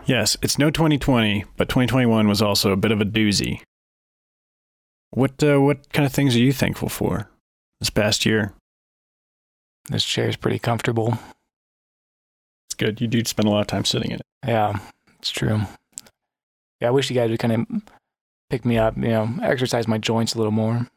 Yes, 0.06 0.38
it's 0.42 0.58
no 0.58 0.70
2020, 0.72 1.46
but 1.58 1.70
2021 1.70 2.28
was 2.28 2.42
also 2.42 2.72
a 2.72 2.78
bit 2.78 2.92
of 2.92 3.02
a 3.02 3.06
doozy. 3.06 3.62
What 5.12 5.44
uh, 5.44 5.60
what 5.60 5.92
kind 5.92 6.06
of 6.06 6.14
things 6.14 6.36
are 6.36 6.40
you 6.40 6.54
thankful 6.54 6.88
for 6.88 7.30
this 7.80 7.90
past 7.90 8.26
year? 8.26 8.54
This 9.90 10.06
chair 10.06 10.30
is 10.30 10.38
pretty 10.38 10.60
comfortable. 10.60 11.18
It's 12.68 12.76
good. 12.76 13.02
You 13.02 13.08
do 13.08 13.24
spend 13.26 13.48
a 13.48 13.52
lot 13.52 13.62
of 13.62 13.68
time 13.68 13.84
sitting 13.84 14.12
in 14.12 14.20
it. 14.20 14.26
Yeah, 14.48 14.80
it's 15.20 15.32
true. 15.32 15.62
Yeah, 16.80 16.88
I 16.88 16.92
wish 16.92 17.10
you 17.10 17.16
guys 17.16 17.30
would 17.30 17.40
kind 17.40 17.54
of 17.54 17.82
pick 18.50 18.64
me 18.64 18.78
up, 18.78 18.96
you 18.96 19.10
know, 19.10 19.30
exercise 19.44 19.88
my 19.88 19.98
joints 19.98 20.34
a 20.34 20.38
little 20.38 20.52
more. 20.52 20.88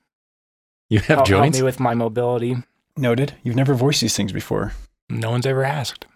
You 0.89 0.99
have 1.01 1.07
help, 1.07 1.27
joints? 1.27 1.59
Help 1.59 1.63
me 1.63 1.67
with 1.67 1.81
my 1.81 1.95
mobility. 1.95 2.57
Noted. 2.97 3.35
You've 3.43 3.57
never 3.57 3.75
voiced 3.75 4.01
these 4.01 4.17
things 4.17 4.33
before. 4.33 4.73
No 5.09 5.31
one's 5.31 5.47
ever 5.47 5.65
asked. 5.65 6.07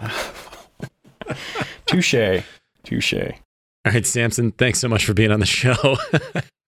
Touche. 1.96 2.44
Touche. 2.82 3.14
All 3.14 3.92
right, 3.92 4.04
Samson, 4.04 4.52
thanks 4.52 4.78
so 4.78 4.88
much 4.88 5.06
for 5.06 5.14
being 5.14 5.30
on 5.30 5.40
the 5.40 5.46
show. 5.46 5.96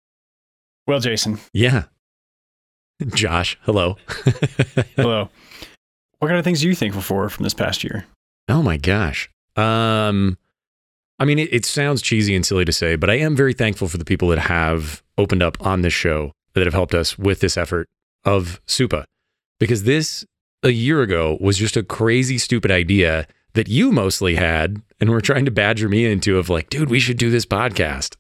well, 0.88 1.00
Jason. 1.00 1.40
Yeah. 1.54 1.84
Josh, 3.14 3.58
hello. 3.62 3.96
hello. 4.98 5.30
What 6.20 6.28
kind 6.28 6.38
of 6.38 6.44
things 6.44 6.64
are 6.64 6.68
you 6.68 6.76
thankful 6.76 7.02
for 7.02 7.30
from 7.30 7.44
this 7.44 7.54
past 7.54 7.86
year? 7.86 8.06
Oh 8.50 8.62
my 8.62 8.76
gosh. 8.76 9.30
Um, 9.56 10.38
I 11.20 11.26
mean, 11.26 11.40
it, 11.40 11.54
it 11.54 11.66
sounds 11.66 12.02
cheesy 12.02 12.36
and 12.36 12.46
silly 12.46 12.66
to 12.66 12.74
say, 12.74 12.98
but 12.98 13.10
I 13.10 13.16
am 13.20 13.36
very 13.36 13.54
thankful 13.54 13.88
for 13.88 13.98
the 13.98 14.06
people 14.06 14.28
that 14.30 14.40
have 14.40 15.04
opened 15.18 15.42
up 15.42 15.56
on 15.66 15.82
this 15.82 15.94
show 15.94 16.34
that 16.54 16.66
have 16.66 16.74
helped 16.74 16.94
us 16.94 17.18
with 17.18 17.40
this 17.40 17.56
effort 17.56 17.88
of 18.26 18.62
Supa, 18.68 19.06
because 19.60 19.84
this 19.84 20.26
a 20.64 20.70
year 20.72 21.02
ago 21.02 21.38
was 21.40 21.58
just 21.58 21.78
a 21.78 21.84
crazy, 21.84 22.38
stupid 22.38 22.72
idea 22.72 23.26
that 23.54 23.68
you 23.68 23.92
mostly 23.92 24.36
had 24.36 24.82
and 25.00 25.10
were 25.10 25.22
trying 25.22 25.46
to 25.46 25.52
badger 25.52 25.88
me 25.88 26.06
into 26.06 26.38
of 26.38 26.50
like, 26.50 26.70
dude, 26.70 26.90
we 26.90 27.00
should 27.00 27.18
do 27.18 27.30
this 27.30 27.46
podcast. 27.46 28.16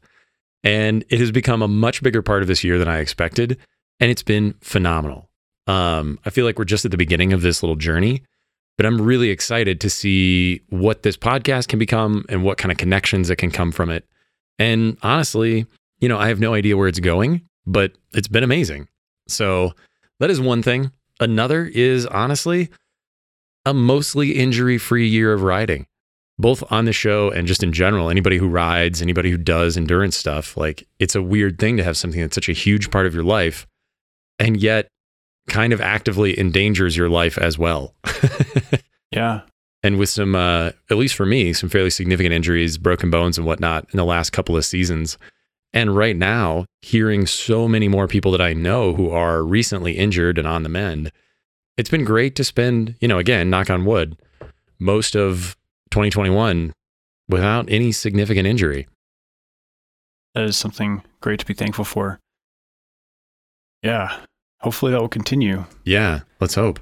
And 0.63 1.04
it 1.10 1.20
has 1.20 1.32
become 1.32 1.62
a 1.62 1.68
much 1.68 2.02
bigger 2.04 2.22
part 2.22 2.42
of 2.42 2.48
this 2.48 2.63
year 2.63 2.78
than 2.78 2.88
I 2.88 3.00
expected. 3.00 3.58
And 4.00 4.12
it's 4.12 4.24
been 4.24 4.56
phenomenal. 4.62 5.30
Um, 5.68 6.20
I 6.25 6.30
feel 6.30 6.46
like 6.46 6.58
we're 6.58 6.66
just 6.66 6.86
at 6.86 6.92
the 6.92 6.98
beginning 6.98 7.34
of 7.34 7.42
this 7.42 7.63
little 7.63 7.75
journey, 7.75 8.24
but 8.78 8.86
I'm 8.86 9.02
really 9.02 9.30
excited 9.30 9.80
to 9.82 9.90
see 9.90 10.62
what 10.70 11.04
this 11.04 11.18
podcast 11.18 11.68
can 11.68 11.80
become 11.80 12.25
and 12.30 12.44
what 12.44 12.58
kind 12.58 12.72
of 12.72 12.78
connections 12.78 13.28
that 13.30 13.38
can 13.38 13.52
come 13.52 13.72
from 13.72 13.90
it. 13.90 14.06
And 14.60 14.98
honestly, 15.02 15.66
you 16.00 16.10
know, 16.10 16.18
I 16.18 16.28
have 16.28 16.40
no 16.40 16.54
idea 16.54 16.78
where 16.78 16.88
it's 16.88 17.00
going, 17.00 17.48
but 17.66 17.94
it's 18.13 18.28
been 18.28 18.44
amazing. 18.44 18.88
So 19.28 19.74
that 20.20 20.30
is 20.30 20.42
one 20.42 20.62
thing. 20.62 20.92
Another 21.20 21.66
is 21.66 22.06
honestly, 22.06 22.70
a 23.65 23.74
mostly 23.74 24.32
injury 24.32 24.77
free 24.77 25.08
year 25.08 25.34
of 25.34 25.43
riding, 25.43 25.88
both 26.38 26.63
on 26.72 26.86
the 26.86 26.93
show 26.93 27.29
and 27.32 27.48
just 27.48 27.63
in 27.63 27.72
general. 27.72 28.10
Anybody 28.10 28.38
who 28.38 28.48
rides, 28.48 29.01
anybody 29.01 29.32
who 29.32 29.38
does 29.38 29.77
endurance 29.77 30.17
stuff, 30.17 30.58
like 30.58 30.88
it's 31.00 31.15
a 31.15 31.22
weird 31.22 31.60
thing 31.60 31.77
to 31.77 31.84
have 31.84 31.98
something 31.98 32.22
that's 32.22 32.36
such 32.36 32.50
a 32.50 32.53
huge 32.53 32.91
part 32.91 33.05
of 33.05 33.13
your 33.13 33.24
life 33.24 33.67
and 34.39 34.58
yet 34.58 34.88
kind 35.48 35.74
of 35.74 35.82
actively 35.82 36.38
endangers 36.39 36.96
your 36.96 37.10
life 37.10 37.38
as 37.38 37.58
well. 37.58 37.93
yeah. 39.12 39.41
And 39.84 40.00
with 40.00 40.10
some, 40.10 40.36
uh, 40.36 40.72
at 40.89 40.98
least 40.98 41.15
for 41.15 41.25
me, 41.25 41.51
some 41.51 41.70
fairly 41.70 41.89
significant 41.89 42.34
injuries, 42.34 42.77
broken 42.77 43.10
bones 43.10 43.38
and 43.38 43.46
whatnot 43.46 43.86
in 43.91 43.98
the 43.98 44.05
last 44.05 44.32
couple 44.32 44.55
of 44.55 44.63
seasons. 44.63 45.17
And 45.74 45.96
right 45.96 46.15
now, 46.15 46.65
hearing 46.82 47.25
so 47.25 47.67
many 47.67 47.88
more 47.88 48.08
people 48.08 48.32
that 48.32 48.41
I 48.41 48.53
know 48.53 48.93
who 48.93 49.10
are 49.10 49.43
recently 49.43 49.93
injured 49.93 50.38
and 50.38 50.48
on 50.48 50.63
the 50.63 50.70
mend, 50.70 51.12
it's 51.77 51.89
been 51.89 52.03
great 52.03 52.36
to 52.36 52.44
spend, 52.44 52.96
you 53.00 53.08
know, 53.08 53.20
again, 53.20 53.50
knock 53.50 53.70
on 53.70 53.86
wood, 53.86 54.18
most 54.80 55.15
of 55.15 55.56
2021 55.92 56.74
without 57.27 57.65
any 57.70 57.92
significant 57.92 58.48
injury. 58.48 58.88
That 60.36 60.46
is 60.46 60.58
something 60.58 61.03
great 61.22 61.39
to 61.39 61.46
be 61.46 61.53
thankful 61.53 61.86
for. 61.86 62.20
Yeah. 63.82 64.18
Hopefully 64.62 64.92
that 64.92 65.01
will 65.01 65.10
continue. 65.10 65.65
Yeah. 65.84 66.22
Let's 66.39 66.56
hope. 66.56 66.80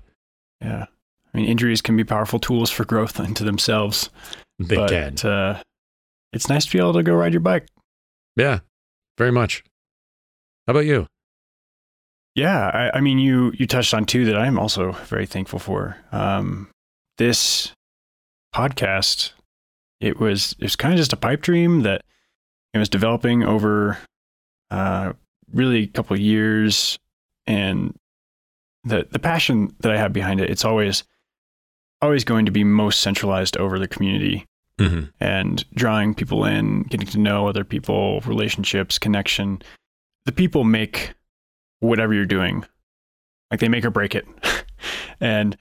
Yeah. 0.62 0.86
I 1.34 1.38
mean, 1.38 1.48
injuries 1.48 1.82
can 1.82 1.98
be 1.98 2.04
powerful 2.04 2.40
tools 2.40 2.70
for 2.70 2.86
growth 2.86 3.20
into 3.28 3.44
themselves. 3.44 4.10
They 4.60 4.76
but, 4.76 4.90
can. 4.90 5.18
Uh, 5.30 5.62
it's 6.34 6.50
nice 6.50 6.66
to 6.66 6.72
be 6.72 6.80
able 6.80 6.94
to 6.94 7.04
go 7.04 7.14
ride 7.14 7.34
your 7.34 7.42
bike. 7.42 7.68
Yeah. 8.36 8.60
Very 9.18 9.32
much. 9.32 9.64
How 10.68 10.72
about 10.72 10.86
you? 10.86 11.08
Yeah, 12.36 12.70
I, 12.70 12.98
I, 12.98 13.02
mean, 13.02 13.20
you 13.20 13.52
you 13.58 13.68
touched 13.68 13.94
on 13.94 14.06
two 14.06 14.26
that 14.26 14.38
I'm 14.38 14.58
also 14.58 14.94
very 14.94 15.26
thankful 15.26 15.60
for. 15.60 15.98
Um, 16.12 16.70
this 17.18 17.74
podcast, 18.56 19.32
it 20.00 20.20
was 20.20 20.54
it 20.54 20.64
was 20.64 20.76
kind 20.76 20.94
of 20.94 20.98
just 20.98 21.14
a 21.14 21.18
pipe 21.18 21.42
dream 21.42 21.82
that 21.82 22.04
it 22.74 22.78
was 22.78 22.90
developing 22.90 23.44
over 23.44 23.98
uh, 24.70 25.14
really 25.54 25.84
a 25.84 25.88
couple 25.88 26.14
of 26.14 26.22
years, 26.22 26.98
and 27.48 27.94
the 28.86 29.08
the 29.12 29.20
passion 29.20 29.76
that 29.82 29.92
I 29.92 29.98
have 29.98 30.14
behind 30.14 30.40
it, 30.40 30.50
it's 30.50 30.66
always 30.66 31.04
always 32.02 32.24
going 32.24 32.46
to 32.46 32.52
be 32.52 32.64
most 32.64 33.02
centralized 33.02 33.58
over 33.58 33.78
the 33.78 33.88
community 33.88 34.46
hmm 34.80 35.04
and 35.20 35.66
drawing 35.76 36.16
people 36.16 36.46
in, 36.46 36.84
getting 36.84 37.08
to 37.08 37.20
know 37.20 37.48
other 37.48 37.64
people, 37.64 38.22
relationships, 38.22 38.98
connection. 38.98 39.62
The 40.26 40.32
people 40.32 40.64
make 40.64 41.14
whatever 41.82 42.14
you're 42.14 42.26
doing, 42.26 42.66
like 43.52 43.60
they 43.60 43.68
make 43.68 43.86
or 43.86 43.92
break 43.92 44.16
it. 44.16 44.26
and 45.20 45.58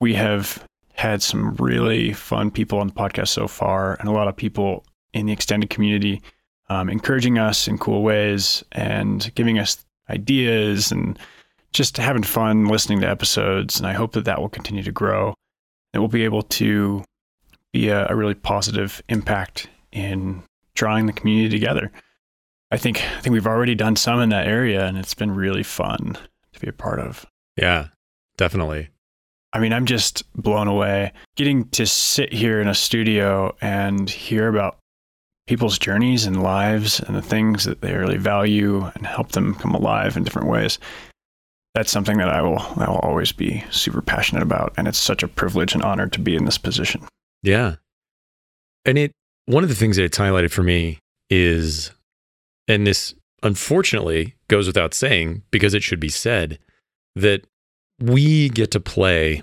we 0.00 0.14
have 0.14 0.64
had 0.94 1.22
some 1.22 1.54
really 1.56 2.12
fun 2.12 2.50
people 2.50 2.78
on 2.78 2.86
the 2.86 2.92
podcast 2.94 3.28
so 3.28 3.48
far, 3.48 3.96
and 3.98 4.08
a 4.08 4.12
lot 4.12 4.28
of 4.28 4.36
people 4.36 4.84
in 5.12 5.26
the 5.26 5.32
extended 5.32 5.68
community 5.68 6.22
um, 6.68 6.88
encouraging 6.88 7.38
us 7.38 7.68
in 7.68 7.76
cool 7.76 8.02
ways 8.02 8.64
and 8.72 9.30
giving 9.34 9.58
us 9.58 9.84
ideas 10.08 10.90
and 10.90 11.18
just 11.72 11.96
having 11.96 12.22
fun 12.22 12.66
listening 12.66 13.00
to 13.00 13.08
episodes. 13.08 13.78
And 13.78 13.86
I 13.86 13.92
hope 13.92 14.12
that 14.12 14.24
that 14.24 14.40
will 14.40 14.48
continue 14.48 14.82
to 14.82 14.92
grow. 14.92 15.34
and 15.92 16.02
we'll 16.02 16.08
be 16.08 16.24
able 16.24 16.42
to 16.42 17.04
be 17.72 17.88
a, 17.88 18.06
a 18.08 18.16
really 18.16 18.34
positive 18.34 19.02
impact 19.08 19.68
in 19.92 20.42
drawing 20.74 21.06
the 21.06 21.12
community 21.12 21.50
together. 21.50 21.92
I 22.72 22.78
think 22.78 23.02
I 23.02 23.20
think 23.20 23.34
we've 23.34 23.46
already 23.46 23.74
done 23.74 23.96
some 23.96 24.18
in 24.20 24.30
that 24.30 24.46
area, 24.46 24.86
and 24.86 24.96
it's 24.96 25.12
been 25.12 25.30
really 25.30 25.62
fun 25.62 26.16
to 26.54 26.60
be 26.60 26.68
a 26.68 26.72
part 26.72 27.00
of. 27.00 27.26
Yeah, 27.58 27.88
definitely. 28.38 28.88
I 29.52 29.58
mean, 29.58 29.74
I'm 29.74 29.84
just 29.84 30.24
blown 30.32 30.68
away 30.68 31.12
getting 31.36 31.68
to 31.70 31.84
sit 31.84 32.32
here 32.32 32.62
in 32.62 32.68
a 32.68 32.74
studio 32.74 33.54
and 33.60 34.08
hear 34.08 34.48
about 34.48 34.78
people's 35.46 35.78
journeys 35.78 36.24
and 36.24 36.42
lives 36.42 36.98
and 37.00 37.14
the 37.14 37.20
things 37.20 37.64
that 37.64 37.82
they 37.82 37.92
really 37.92 38.16
value 38.16 38.90
and 38.94 39.06
help 39.06 39.32
them 39.32 39.54
come 39.56 39.74
alive 39.74 40.16
in 40.16 40.24
different 40.24 40.48
ways. 40.48 40.78
That's 41.74 41.92
something 41.92 42.16
that 42.16 42.30
I 42.30 42.40
will 42.40 42.60
I 42.76 42.88
will 42.88 43.00
always 43.00 43.32
be 43.32 43.62
super 43.70 44.00
passionate 44.00 44.42
about, 44.42 44.72
and 44.78 44.88
it's 44.88 44.98
such 44.98 45.22
a 45.22 45.28
privilege 45.28 45.74
and 45.74 45.82
honor 45.82 46.08
to 46.08 46.20
be 46.20 46.36
in 46.36 46.46
this 46.46 46.58
position. 46.58 47.06
Yeah. 47.42 47.76
And 48.86 48.96
it 48.96 49.12
one 49.44 49.62
of 49.62 49.68
the 49.68 49.76
things 49.76 49.96
that 49.96 50.04
it's 50.04 50.16
highlighted 50.16 50.52
for 50.52 50.62
me 50.62 50.98
is 51.28 51.90
and 52.68 52.86
this 52.86 53.14
unfortunately 53.42 54.34
goes 54.48 54.66
without 54.66 54.94
saying 54.94 55.42
because 55.50 55.74
it 55.74 55.82
should 55.82 56.00
be 56.00 56.08
said 56.08 56.58
that 57.16 57.44
we 58.00 58.48
get 58.48 58.70
to 58.70 58.80
play 58.80 59.42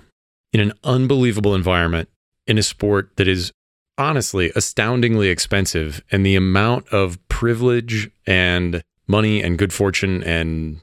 in 0.52 0.60
an 0.60 0.72
unbelievable 0.84 1.54
environment 1.54 2.08
in 2.46 2.58
a 2.58 2.62
sport 2.62 3.10
that 3.16 3.28
is 3.28 3.52
honestly 3.98 4.50
astoundingly 4.56 5.28
expensive 5.28 6.02
and 6.10 6.24
the 6.24 6.34
amount 6.34 6.88
of 6.88 7.18
privilege 7.28 8.10
and 8.26 8.82
money 9.06 9.42
and 9.42 9.58
good 9.58 9.72
fortune 9.72 10.22
and 10.24 10.80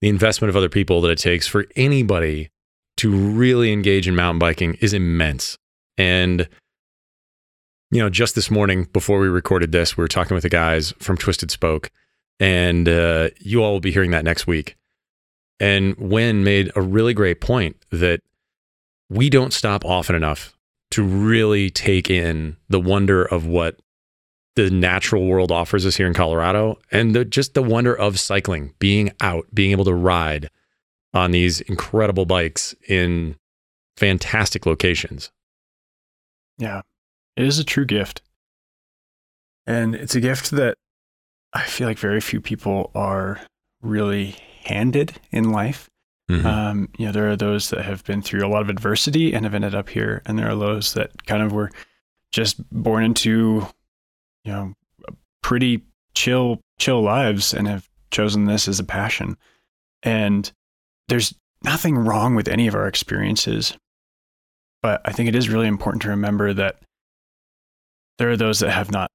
the 0.00 0.08
investment 0.08 0.48
of 0.48 0.56
other 0.56 0.68
people 0.68 1.00
that 1.00 1.10
it 1.10 1.18
takes 1.18 1.46
for 1.46 1.66
anybody 1.76 2.48
to 2.96 3.10
really 3.10 3.72
engage 3.72 4.08
in 4.08 4.16
mountain 4.16 4.38
biking 4.38 4.74
is 4.80 4.92
immense. 4.94 5.56
And 5.98 6.48
you 7.96 8.02
know, 8.02 8.10
just 8.10 8.34
this 8.34 8.50
morning 8.50 8.84
before 8.92 9.18
we 9.18 9.26
recorded 9.26 9.72
this, 9.72 9.96
we 9.96 10.02
were 10.02 10.08
talking 10.08 10.34
with 10.34 10.42
the 10.42 10.50
guys 10.50 10.92
from 10.98 11.16
Twisted 11.16 11.50
Spoke, 11.50 11.90
and 12.38 12.86
uh, 12.86 13.30
you 13.38 13.64
all 13.64 13.72
will 13.72 13.80
be 13.80 13.90
hearing 13.90 14.10
that 14.10 14.22
next 14.22 14.46
week. 14.46 14.76
And 15.60 15.96
Wen 15.96 16.44
made 16.44 16.70
a 16.76 16.82
really 16.82 17.14
great 17.14 17.40
point 17.40 17.74
that 17.90 18.20
we 19.08 19.30
don't 19.30 19.54
stop 19.54 19.82
often 19.82 20.14
enough 20.14 20.54
to 20.90 21.02
really 21.02 21.70
take 21.70 22.10
in 22.10 22.58
the 22.68 22.78
wonder 22.78 23.24
of 23.24 23.46
what 23.46 23.80
the 24.56 24.68
natural 24.68 25.24
world 25.24 25.50
offers 25.50 25.86
us 25.86 25.96
here 25.96 26.06
in 26.06 26.12
Colorado 26.12 26.78
and 26.92 27.14
the, 27.14 27.24
just 27.24 27.54
the 27.54 27.62
wonder 27.62 27.94
of 27.94 28.20
cycling, 28.20 28.74
being 28.78 29.10
out, 29.22 29.46
being 29.54 29.70
able 29.70 29.86
to 29.86 29.94
ride 29.94 30.50
on 31.14 31.30
these 31.30 31.62
incredible 31.62 32.26
bikes 32.26 32.74
in 32.90 33.36
fantastic 33.96 34.66
locations. 34.66 35.30
Yeah, 36.58 36.82
it 37.36 37.44
is 37.44 37.58
a 37.58 37.64
true 37.64 37.84
gift. 37.84 38.22
And 39.66 39.94
it's 39.94 40.14
a 40.14 40.20
gift 40.20 40.50
that 40.52 40.76
I 41.52 41.62
feel 41.62 41.88
like 41.88 41.98
very 41.98 42.20
few 42.20 42.40
people 42.40 42.90
are 42.94 43.40
really 43.82 44.36
handed 44.64 45.18
in 45.30 45.50
life. 45.50 45.88
Mhm. 46.30 46.44
Um, 46.44 46.88
you 46.98 47.06
know, 47.06 47.12
there 47.12 47.30
are 47.30 47.36
those 47.36 47.70
that 47.70 47.84
have 47.84 48.04
been 48.04 48.20
through 48.20 48.44
a 48.44 48.48
lot 48.48 48.62
of 48.62 48.68
adversity 48.68 49.32
and 49.32 49.44
have 49.44 49.54
ended 49.54 49.74
up 49.74 49.88
here, 49.88 50.22
and 50.26 50.38
there 50.38 50.50
are 50.50 50.56
those 50.56 50.94
that 50.94 51.24
kind 51.26 51.42
of 51.42 51.52
were 51.52 51.70
just 52.32 52.68
born 52.70 53.04
into, 53.04 53.66
you 54.44 54.52
know, 54.52 54.74
pretty 55.42 55.82
chill, 56.14 56.60
chill 56.78 57.00
lives 57.00 57.54
and 57.54 57.68
have 57.68 57.88
chosen 58.10 58.46
this 58.46 58.66
as 58.66 58.80
a 58.80 58.84
passion. 58.84 59.36
And 60.02 60.50
there's 61.08 61.34
nothing 61.62 61.96
wrong 61.96 62.34
with 62.34 62.48
any 62.48 62.66
of 62.66 62.74
our 62.74 62.88
experiences, 62.88 63.76
but 64.82 65.00
I 65.04 65.12
think 65.12 65.28
it 65.28 65.36
is 65.36 65.48
really 65.48 65.68
important 65.68 66.02
to 66.02 66.08
remember 66.08 66.52
that 66.52 66.80
there 68.18 68.30
are 68.30 68.36
those 68.36 68.60
that 68.60 68.70
have 68.70 68.90
not 68.90 69.10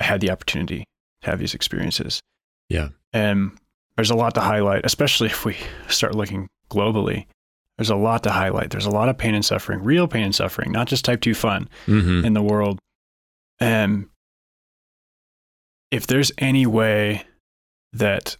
had 0.00 0.20
the 0.20 0.30
opportunity 0.30 0.84
to 1.22 1.30
have 1.30 1.38
these 1.38 1.54
experiences. 1.54 2.20
Yeah. 2.68 2.88
And 3.12 3.52
there's 3.96 4.10
a 4.10 4.14
lot 4.16 4.34
to 4.34 4.40
highlight, 4.40 4.84
especially 4.86 5.26
if 5.28 5.44
we 5.44 5.56
start 5.88 6.14
looking 6.14 6.48
globally. 6.70 7.26
There's 7.78 7.90
a 7.90 7.96
lot 7.96 8.22
to 8.24 8.30
highlight. 8.30 8.70
There's 8.70 8.86
a 8.86 8.90
lot 8.90 9.08
of 9.08 9.18
pain 9.18 9.34
and 9.34 9.44
suffering, 9.44 9.82
real 9.82 10.06
pain 10.06 10.24
and 10.24 10.34
suffering, 10.34 10.72
not 10.72 10.86
just 10.88 11.04
type 11.04 11.20
2 11.20 11.34
fun 11.34 11.68
Mhm. 11.86 12.24
in 12.24 12.32
the 12.34 12.42
world. 12.42 12.78
And 13.60 14.06
if 15.90 16.06
there's 16.06 16.32
any 16.38 16.66
way 16.66 17.24
that 17.92 18.36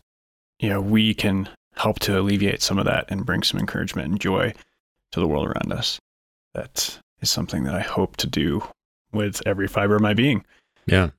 you 0.59 0.69
know 0.69 0.81
we 0.81 1.15
can 1.15 1.49
help 1.75 1.99
to 2.01 2.19
alleviate 2.19 2.63
some 2.63 2.79
of 2.79 2.85
that 2.85 3.07
and 3.09 3.27
bring 3.27 3.43
some 3.43 3.59
encouragement 3.61 4.09
and 4.11 4.21
joy 4.21 4.53
to 5.13 5.21
the 5.21 5.27
world 5.27 5.47
around 5.49 5.73
us, 5.73 5.99
that 6.55 6.99
is 7.21 7.31
something 7.31 7.65
that 7.65 7.75
I 7.75 7.81
hope 7.81 8.17
to 8.19 8.27
do 8.27 8.63
with 9.13 9.43
every 9.47 9.69
fiber 9.69 9.97
of 9.97 10.03
my 10.03 10.15
being. 10.15 10.45
Yeah. 10.87 11.11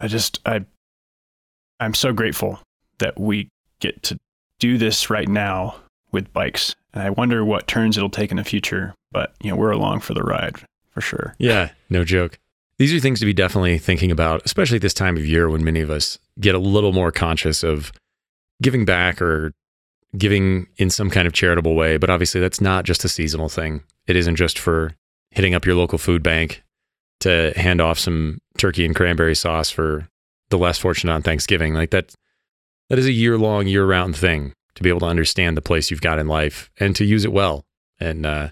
I 0.00 0.06
just 0.06 0.40
I 0.46 0.64
I'm 1.80 1.94
so 1.94 2.12
grateful 2.12 2.60
that 2.98 3.18
we 3.18 3.48
get 3.80 4.02
to 4.04 4.18
do 4.58 4.78
this 4.78 5.10
right 5.10 5.28
now 5.28 5.76
with 6.10 6.32
bikes. 6.32 6.74
And 6.92 7.02
I 7.02 7.10
wonder 7.10 7.44
what 7.44 7.66
turns 7.66 7.96
it'll 7.96 8.10
take 8.10 8.30
in 8.30 8.36
the 8.36 8.44
future, 8.44 8.94
but 9.12 9.34
you 9.42 9.50
know, 9.50 9.56
we're 9.56 9.70
along 9.70 10.00
for 10.00 10.14
the 10.14 10.22
ride 10.22 10.56
for 10.90 11.00
sure. 11.00 11.34
Yeah, 11.38 11.70
no 11.90 12.04
joke. 12.04 12.38
These 12.78 12.94
are 12.94 13.00
things 13.00 13.18
to 13.20 13.26
be 13.26 13.32
definitely 13.32 13.78
thinking 13.78 14.10
about, 14.10 14.42
especially 14.44 14.76
at 14.76 14.82
this 14.82 14.94
time 14.94 15.16
of 15.16 15.26
year 15.26 15.50
when 15.50 15.64
many 15.64 15.80
of 15.80 15.90
us 15.90 16.18
get 16.40 16.54
a 16.54 16.60
little 16.60 16.92
more 16.92 17.10
conscious 17.10 17.64
of 17.64 17.92
giving 18.62 18.84
back 18.84 19.20
or 19.20 19.52
giving 20.16 20.68
in 20.76 20.88
some 20.88 21.10
kind 21.10 21.26
of 21.26 21.32
charitable 21.32 21.74
way. 21.74 21.96
But 21.96 22.10
obviously, 22.10 22.40
that's 22.40 22.60
not 22.60 22.84
just 22.84 23.04
a 23.04 23.08
seasonal 23.08 23.48
thing. 23.48 23.82
It 24.06 24.16
isn't 24.16 24.36
just 24.36 24.58
for 24.58 24.94
hitting 25.38 25.54
up 25.54 25.64
your 25.64 25.76
local 25.76 25.98
food 25.98 26.20
bank 26.20 26.64
to 27.20 27.52
hand 27.54 27.80
off 27.80 27.96
some 27.96 28.38
turkey 28.56 28.84
and 28.84 28.96
cranberry 28.96 29.36
sauce 29.36 29.70
for 29.70 30.08
the 30.50 30.58
less 30.58 30.78
fortunate 30.78 31.12
on 31.12 31.22
Thanksgiving. 31.22 31.74
Like 31.74 31.90
that, 31.90 32.12
that 32.90 32.98
is 32.98 33.06
a 33.06 33.12
year 33.12 33.38
long, 33.38 33.68
year 33.68 33.86
round 33.86 34.16
thing 34.16 34.52
to 34.74 34.82
be 34.82 34.88
able 34.88 34.98
to 34.98 35.06
understand 35.06 35.56
the 35.56 35.62
place 35.62 35.92
you've 35.92 36.00
got 36.00 36.18
in 36.18 36.26
life 36.26 36.68
and 36.80 36.96
to 36.96 37.04
use 37.04 37.24
it 37.24 37.32
well. 37.32 37.62
And 38.00 38.26
uh, 38.26 38.48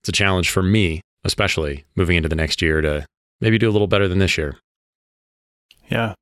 it's 0.00 0.08
a 0.08 0.12
challenge 0.12 0.48
for 0.48 0.62
me, 0.62 1.02
especially 1.24 1.84
moving 1.94 2.16
into 2.16 2.28
the 2.30 2.36
next 2.36 2.62
year 2.62 2.80
to 2.80 3.04
maybe 3.42 3.58
do 3.58 3.68
a 3.68 3.72
little 3.72 3.86
better 3.86 4.08
than 4.08 4.18
this 4.18 4.38
year. 4.38 4.56
Yeah. 5.90 6.14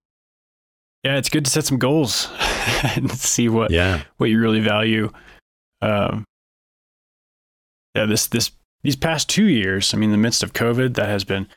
Yeah, 1.05 1.17
it's 1.17 1.29
good 1.29 1.45
to 1.45 1.51
set 1.51 1.65
some 1.65 1.79
goals 1.79 2.29
and 2.97 3.09
see 3.13 3.49
what 3.49 3.71
Yeah. 3.71 4.03
what 4.17 4.31
you 4.31 4.41
really 4.41 4.61
value. 4.61 5.13
Um, 5.81 6.25
yeah, 7.95 8.07
this 8.07 8.27
this 8.27 8.51
these 8.83 8.97
past 8.97 9.29
two 9.29 9.47
years, 9.47 9.93
I 9.93 9.97
mean, 9.97 10.09
in 10.11 10.13
the 10.13 10.19
midst 10.19 10.43
of 10.43 10.53
COVID, 10.53 10.95
that 10.95 11.09
has 11.09 11.25
been 11.25 11.49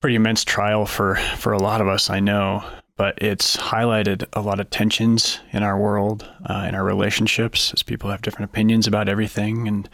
pretty 0.00 0.16
immense 0.16 0.44
trial 0.44 0.86
for 0.86 1.16
for 1.36 1.52
a 1.52 1.58
lot 1.58 1.80
of 1.80 1.88
us. 1.88 2.10
I 2.10 2.20
know, 2.20 2.64
but 2.96 3.20
it's 3.22 3.56
highlighted 3.56 4.24
a 4.32 4.40
lot 4.40 4.60
of 4.60 4.70
tensions 4.70 5.40
in 5.52 5.62
our 5.62 5.78
world, 5.78 6.28
uh, 6.48 6.66
in 6.68 6.74
our 6.74 6.84
relationships, 6.84 7.72
as 7.72 7.82
people 7.82 8.10
have 8.10 8.22
different 8.22 8.50
opinions 8.50 8.86
about 8.86 9.08
everything, 9.08 9.66
and 9.66 9.88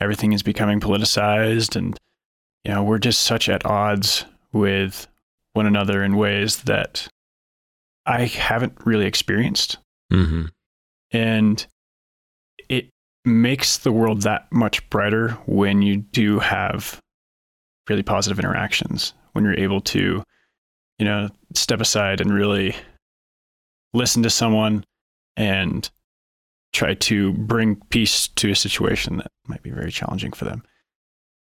everything 0.00 0.32
is 0.32 0.42
becoming 0.42 0.80
politicized, 0.80 1.76
and 1.76 1.98
you 2.64 2.72
know, 2.72 2.82
we're 2.82 2.98
just 2.98 3.20
such 3.20 3.48
at 3.48 3.64
odds 3.66 4.24
with 4.52 5.06
one 5.52 5.66
another 5.66 6.02
in 6.02 6.16
ways 6.16 6.62
that 6.64 7.08
I 8.06 8.24
haven't 8.26 8.74
really 8.84 9.06
experienced 9.06 9.78
hmm 10.10 10.46
and 11.10 11.66
it 12.68 12.90
makes 13.28 13.78
the 13.78 13.92
world 13.92 14.22
that 14.22 14.50
much 14.50 14.88
brighter 14.90 15.30
when 15.46 15.82
you 15.82 15.98
do 15.98 16.38
have 16.38 17.00
really 17.88 18.02
positive 18.02 18.38
interactions 18.38 19.14
when 19.32 19.44
you're 19.44 19.58
able 19.58 19.80
to 19.80 20.22
you 20.98 21.04
know 21.04 21.28
step 21.54 21.80
aside 21.80 22.20
and 22.20 22.32
really 22.32 22.74
listen 23.94 24.22
to 24.22 24.30
someone 24.30 24.84
and 25.36 25.90
try 26.72 26.94
to 26.94 27.32
bring 27.32 27.76
peace 27.90 28.28
to 28.28 28.50
a 28.50 28.54
situation 28.54 29.16
that 29.16 29.30
might 29.46 29.62
be 29.62 29.70
very 29.70 29.90
challenging 29.90 30.32
for 30.32 30.44
them. 30.44 30.62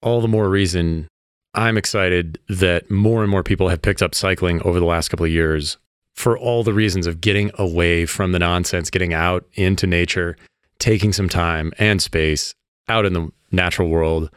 All 0.03 0.21
the 0.21 0.29
more 0.29 0.49
reason 0.49 1.09
I'm 1.55 1.79
excited 1.79 2.39
that 2.49 2.91
more 2.91 3.23
and 3.23 3.31
more 3.31 3.43
people 3.43 3.69
have 3.69 3.83
picked 3.83 4.03
up 4.03 4.15
cycling 4.15 4.61
over 4.63 4.79
the 4.79 4.87
last 4.87 5.09
couple 5.09 5.25
of 5.25 5.33
years 5.33 5.79
for 6.15 6.37
all 6.37 6.63
the 6.63 6.75
reasons 6.75 7.07
of 7.07 7.21
getting 7.21 7.51
away 7.55 8.05
from 8.05 8.33
the 8.33 8.39
nonsense, 8.39 8.91
getting 8.91 9.15
out 9.15 9.47
into 9.55 9.87
nature, 9.87 10.37
taking 10.79 11.13
some 11.13 11.29
time 11.29 11.73
and 11.79 12.01
space 12.01 12.55
out 12.89 13.07
in 13.07 13.13
the 13.13 13.31
natural 13.51 13.89
world. 13.89 14.31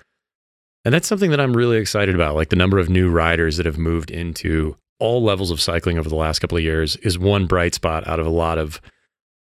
And 0.83 0.93
that's 0.93 1.07
something 1.07 1.31
that 1.31 1.39
I'm 1.39 1.55
really 1.55 1.77
excited 1.77 2.15
about. 2.15 2.35
Like 2.35 2.49
the 2.49 2.55
number 2.55 2.79
of 2.79 2.89
new 2.89 3.09
riders 3.09 3.57
that 3.57 3.65
have 3.65 3.77
moved 3.77 4.11
into 4.11 4.75
all 4.99 5.23
levels 5.23 5.51
of 5.51 5.61
cycling 5.61 5.97
over 5.97 6.09
the 6.09 6.15
last 6.15 6.39
couple 6.39 6.57
of 6.57 6.63
years 6.63 6.95
is 6.97 7.17
one 7.17 7.47
bright 7.47 7.75
spot 7.75 8.07
out 8.07 8.19
of 8.19 8.25
a 8.25 8.31
lot 8.31 8.57
of 8.57 8.81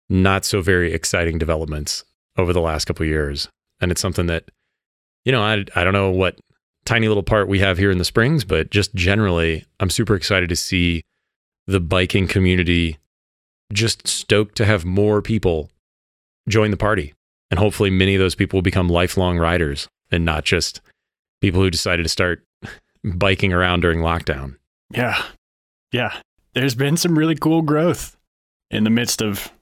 not 0.09 0.45
so 0.45 0.61
very 0.61 0.93
exciting 0.93 1.39
developments 1.39 2.05
over 2.37 2.53
the 2.53 2.61
last 2.61 2.85
couple 2.85 3.05
of 3.05 3.09
years. 3.09 3.49
And 3.81 3.91
it's 3.91 4.01
something 4.01 4.27
that, 4.27 4.51
you 5.25 5.33
know, 5.33 5.43
I, 5.43 5.65
I 5.75 5.85
don't 5.85 5.93
know 5.93 6.11
what 6.11 6.39
tiny 6.85 7.09
little 7.09 7.23
part 7.23 7.49
we 7.49 7.61
have 7.61 7.79
here 7.79 7.91
in 7.91 7.99
the 7.99 8.05
Springs, 8.05 8.45
but 8.45 8.71
just 8.71 8.95
generally, 8.95 9.65
I'm 9.81 9.91
super 9.91 10.15
excited 10.15 10.49
to 10.49 10.57
see 10.57 11.03
the 11.67 11.81
biking 11.81 12.27
community 12.27 12.99
just 13.73 14.07
stoked 14.07 14.57
to 14.57 14.67
have 14.67 14.85
more 14.85 15.23
people 15.23 15.71
join 16.49 16.71
the 16.71 16.77
party. 16.77 17.15
And 17.51 17.59
hopefully, 17.59 17.91
many 17.91 18.15
of 18.15 18.19
those 18.19 18.35
people 18.35 18.57
will 18.57 18.63
become 18.63 18.89
lifelong 18.89 19.39
riders 19.39 19.89
and 20.11 20.25
not 20.25 20.45
just 20.45 20.81
people 21.41 21.61
who 21.61 21.71
decided 21.71 22.03
to 22.05 22.09
start 22.09 22.43
biking 23.05 23.53
around 23.53 23.81
during 23.81 23.99
lockdown. 23.99 24.57
Yeah. 24.91 25.23
Yeah. 25.93 26.15
There's 26.55 26.75
been 26.75 26.97
some 26.97 27.19
really 27.19 27.35
cool 27.35 27.63
growth 27.63 28.17
in 28.71 28.85
the 28.85 28.91
midst 28.91 29.23
of 29.23 29.53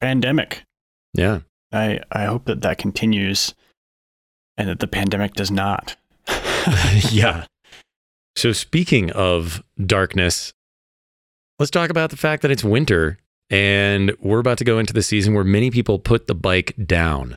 pandemic. 0.00 0.64
Yeah. 1.12 1.40
I, 1.72 2.00
I 2.12 2.24
hope 2.24 2.44
that 2.44 2.62
that 2.62 2.78
continues 2.78 3.54
and 4.56 4.68
that 4.68 4.78
the 4.78 4.86
pandemic 4.86 5.34
does 5.34 5.50
not. 5.50 5.96
yeah. 7.10 7.46
So, 8.36 8.52
speaking 8.52 9.10
of 9.12 9.62
darkness, 9.84 10.52
let's 11.58 11.70
talk 11.70 11.90
about 11.90 12.10
the 12.10 12.16
fact 12.16 12.42
that 12.42 12.50
it's 12.50 12.64
winter 12.64 13.18
and 13.50 14.14
we're 14.20 14.38
about 14.38 14.58
to 14.58 14.64
go 14.64 14.78
into 14.78 14.92
the 14.92 15.02
season 15.02 15.34
where 15.34 15.44
many 15.44 15.70
people 15.70 15.98
put 15.98 16.26
the 16.26 16.34
bike 16.34 16.74
down 16.84 17.36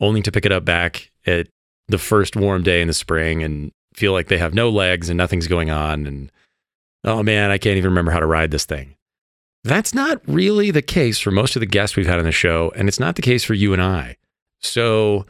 only 0.00 0.22
to 0.22 0.32
pick 0.32 0.44
it 0.44 0.52
up 0.52 0.64
back 0.64 1.10
at 1.26 1.48
the 1.88 1.98
first 1.98 2.36
warm 2.36 2.62
day 2.62 2.80
in 2.80 2.88
the 2.88 2.94
spring 2.94 3.42
and 3.42 3.70
feel 3.94 4.12
like 4.12 4.28
they 4.28 4.38
have 4.38 4.54
no 4.54 4.68
legs 4.68 5.08
and 5.08 5.16
nothing's 5.16 5.46
going 5.46 5.70
on. 5.70 6.06
And 6.06 6.32
oh 7.04 7.22
man, 7.22 7.50
I 7.50 7.58
can't 7.58 7.76
even 7.76 7.90
remember 7.90 8.12
how 8.12 8.20
to 8.20 8.26
ride 8.26 8.50
this 8.50 8.64
thing. 8.64 8.96
That's 9.62 9.94
not 9.94 10.20
really 10.26 10.70
the 10.70 10.82
case 10.82 11.18
for 11.18 11.30
most 11.30 11.56
of 11.56 11.60
the 11.60 11.66
guests 11.66 11.96
we've 11.96 12.06
had 12.06 12.18
on 12.18 12.24
the 12.24 12.32
show. 12.32 12.72
And 12.76 12.88
it's 12.88 13.00
not 13.00 13.16
the 13.16 13.22
case 13.22 13.44
for 13.44 13.54
you 13.54 13.72
and 13.72 13.80
I. 13.80 14.16
So 14.60 15.26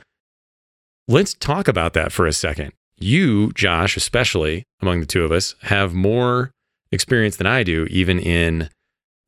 let's 1.06 1.34
talk 1.34 1.68
about 1.68 1.92
that 1.92 2.10
for 2.10 2.26
a 2.26 2.32
second. 2.32 2.72
You, 2.96 3.52
Josh, 3.52 3.96
especially 3.96 4.64
among 4.80 5.00
the 5.00 5.06
two 5.06 5.24
of 5.24 5.32
us, 5.32 5.54
have 5.62 5.94
more 5.94 6.50
experience 6.90 7.36
than 7.36 7.46
I 7.46 7.62
do, 7.62 7.86
even 7.90 8.18
in 8.18 8.70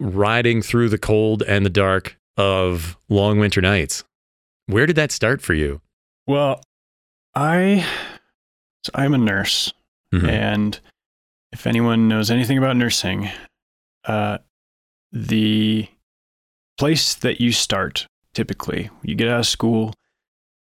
riding 0.00 0.62
through 0.62 0.88
the 0.88 0.98
cold 0.98 1.42
and 1.44 1.64
the 1.64 1.70
dark 1.70 2.16
of 2.36 2.96
long 3.08 3.38
winter 3.38 3.60
nights. 3.60 4.04
Where 4.66 4.86
did 4.86 4.96
that 4.96 5.12
start 5.12 5.40
for 5.40 5.54
you? 5.54 5.80
Well, 6.26 6.60
I 7.34 7.86
so 8.84 8.90
I'm 8.94 9.14
a 9.14 9.18
nurse, 9.18 9.72
Mhm. 10.12 10.28
and 10.28 10.80
if 11.52 11.66
anyone 11.66 12.08
knows 12.08 12.30
anything 12.30 12.58
about 12.58 12.76
nursing, 12.76 13.28
uh, 14.04 14.38
the 15.12 15.88
place 16.78 17.14
that 17.14 17.40
you 17.40 17.52
start 17.52 18.06
typically, 18.34 18.90
you 19.02 19.14
get 19.14 19.28
out 19.28 19.40
of 19.40 19.46
school, 19.46 19.94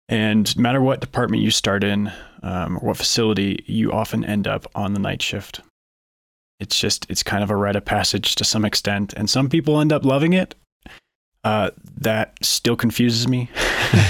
and 0.08 0.54
no 0.56 0.62
matter 0.62 0.80
what 0.80 1.00
department 1.00 1.42
you 1.42 1.50
start 1.50 1.84
in 1.84 2.12
um, 2.42 2.76
or 2.78 2.88
what 2.88 2.96
facility, 2.96 3.62
you 3.66 3.92
often 3.92 4.24
end 4.24 4.48
up 4.48 4.66
on 4.74 4.94
the 4.94 5.00
night 5.00 5.22
shift. 5.22 5.60
It's 6.62 6.78
just 6.78 7.06
it's 7.10 7.24
kind 7.24 7.42
of 7.42 7.50
a 7.50 7.56
rite 7.56 7.74
of 7.74 7.84
passage 7.84 8.36
to 8.36 8.44
some 8.44 8.64
extent, 8.64 9.12
and 9.14 9.28
some 9.28 9.48
people 9.48 9.80
end 9.80 9.92
up 9.92 10.04
loving 10.04 10.32
it. 10.32 10.54
Uh, 11.42 11.70
that 11.98 12.36
still 12.40 12.76
confuses 12.76 13.26
me. 13.26 13.50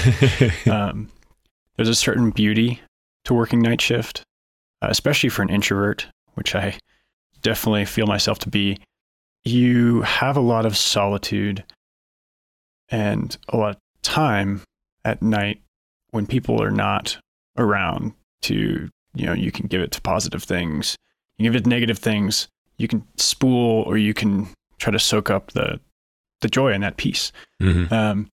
um, 0.69 1.09
there's 1.75 1.89
a 1.89 1.95
certain 1.95 2.29
beauty 2.29 2.79
to 3.25 3.33
working 3.33 3.59
night 3.59 3.81
shift, 3.81 4.21
uh, 4.83 4.87
especially 4.91 5.29
for 5.29 5.41
an 5.41 5.49
introvert, 5.49 6.05
which 6.35 6.53
I 6.53 6.77
definitely 7.41 7.85
feel 7.85 8.05
myself 8.05 8.37
to 8.39 8.49
be. 8.49 8.77
You 9.43 10.03
have 10.03 10.37
a 10.37 10.41
lot 10.41 10.67
of 10.67 10.77
solitude 10.77 11.63
and 12.89 13.35
a 13.49 13.57
lot 13.57 13.71
of 13.71 13.81
time 14.03 14.61
at 15.03 15.23
night 15.23 15.59
when 16.11 16.27
people 16.27 16.61
are 16.61 16.69
not 16.69 17.17
around 17.57 18.13
to, 18.43 18.89
you 19.15 19.25
know, 19.25 19.33
you 19.33 19.51
can 19.51 19.65
give 19.65 19.81
it 19.81 19.91
to 19.93 20.01
positive 20.01 20.43
things, 20.43 20.95
you 21.37 21.43
give 21.49 21.55
it 21.55 21.65
negative 21.67 21.97
things, 21.99 22.47
you 22.77 22.87
can 22.87 23.05
spool 23.17 23.83
or 23.83 23.97
you 23.97 24.13
can 24.13 24.47
try 24.79 24.91
to 24.91 24.99
soak 24.99 25.29
up 25.29 25.51
the 25.51 25.79
the 26.41 26.49
joy 26.49 26.73
in 26.73 26.81
that 26.81 26.97
peace. 26.97 27.31
Mhm. 27.61 27.89
Um, 27.91 28.29